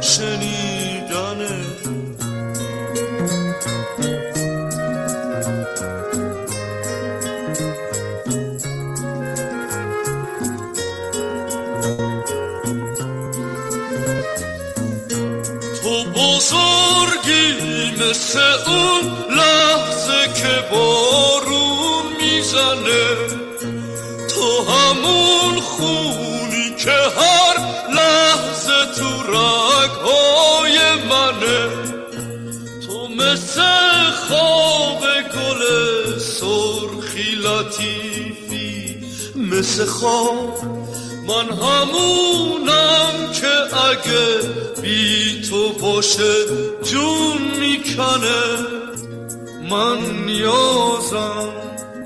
مثل 18.10 18.38
اون 18.66 19.36
لحظه 19.36 20.42
که 20.42 20.64
بارون 20.70 22.06
می‌زنه 22.20 23.06
تو 24.28 24.70
همون 24.72 25.60
خونی 25.60 26.74
که 26.78 26.90
هر 26.90 27.56
لحظه 27.94 28.86
تو 28.96 29.32
رگهای 29.32 30.78
منه 31.10 31.68
تو 32.86 33.08
مثل 33.08 34.10
خواب 34.28 35.00
گل 35.34 35.62
سرخی 36.18 37.30
لطیفی 37.34 38.96
مثل 39.36 39.84
خواب 39.84 40.58
من 41.28 41.48
همونم 41.50 42.67
که 42.67 42.67
اگه 43.88 44.40
بی 44.82 45.42
تو 45.50 45.72
باشه 45.72 46.34
جون 46.82 47.42
می‌کنه. 47.60 48.42
من 49.70 49.98
نیازم 50.26 51.48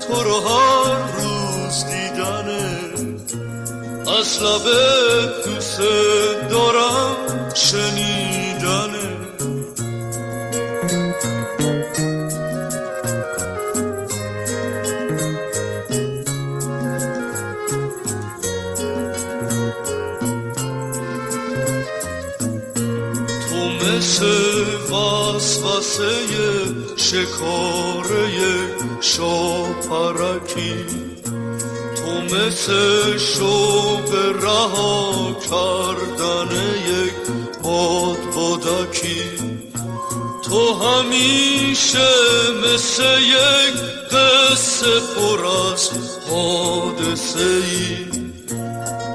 تو 0.07 0.23
رو 0.23 0.39
هر 0.39 0.97
روز 1.17 1.85
دیدنه. 1.85 2.79
از 4.19 4.41
لبه 4.43 4.81
دوست 5.45 5.81
دارم 6.49 7.15
شنیدنه. 7.55 9.02
شکاره 27.13 28.29
شاپرکی. 29.01 30.75
تو 31.95 32.35
مثل 32.35 33.17
شوق 33.17 34.15
رها 34.43 35.35
کردن 35.49 36.51
یک 36.87 37.13
باد 37.63 38.17
بادکی. 38.35 39.23
تو 40.43 40.73
همیشه 40.73 42.09
مثل 42.65 43.03
یک 43.21 43.75
قصه 44.11 44.99
پر 45.15 45.45
از 45.45 45.89
حادثه 46.29 47.39
ای 47.39 48.05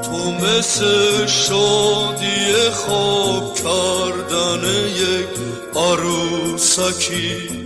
تو 0.03 0.31
مثل 0.31 1.27
شادی 1.27 2.71
خواب 2.75 3.55
کردن 3.55 4.65
یک 4.87 5.29
عروسکی. 5.77 7.58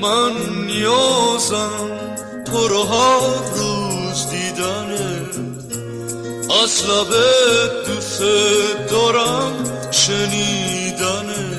من 0.00 0.32
نیازم 0.66 1.90
هر 2.72 3.20
روز 3.56 4.30
دیدنه 4.30 5.20
از 6.62 6.84
لبه 6.84 7.84
دوست 7.86 8.22
دارم 8.90 9.52
شنیدنه 9.90 11.58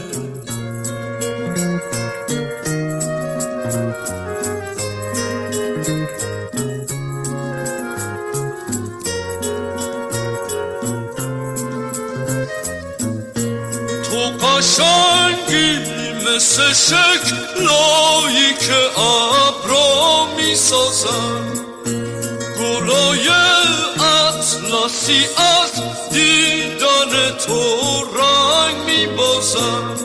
تو 14.03 14.45
قشنگی 14.45 15.98
مثل 16.35 16.73
شکلایی 16.73 18.53
که 18.59 18.99
ابرا 18.99 20.27
می‌سازن 20.37 21.59
گل 22.59 22.85
بالای 22.89 23.29
اطلسی 23.99 25.25
از 25.37 25.71
دیدن 26.11 27.37
تو 27.45 27.61
رنگ 28.03 28.75
میبازم. 28.85 29.95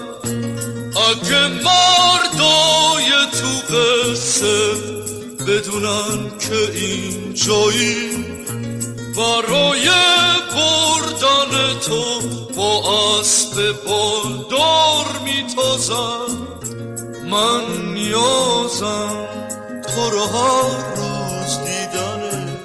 اگه 1.11 1.47
مردای 1.47 3.11
تو 3.41 3.75
قصه 3.75 4.75
بدونن 5.47 6.39
که 6.41 6.71
این 6.75 7.35
جایی 7.35 8.25
برای 9.17 9.89
بردن 10.55 11.79
تو 11.81 12.21
با 12.57 12.83
اسب 13.21 13.73
بالدار 15.25 15.45
میتازم 15.45 16.49
من 17.31 17.93
نیازم 17.95 19.29
تو 19.83 20.11
رو 20.11 20.25
هر 20.27 20.97
روز 20.97 21.59
دیدنه 21.59 22.59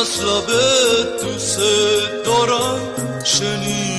از 0.00 0.22
لبه 0.22 1.22
دوست 1.22 1.60
دارم. 2.24 2.80
شنید 3.24 3.93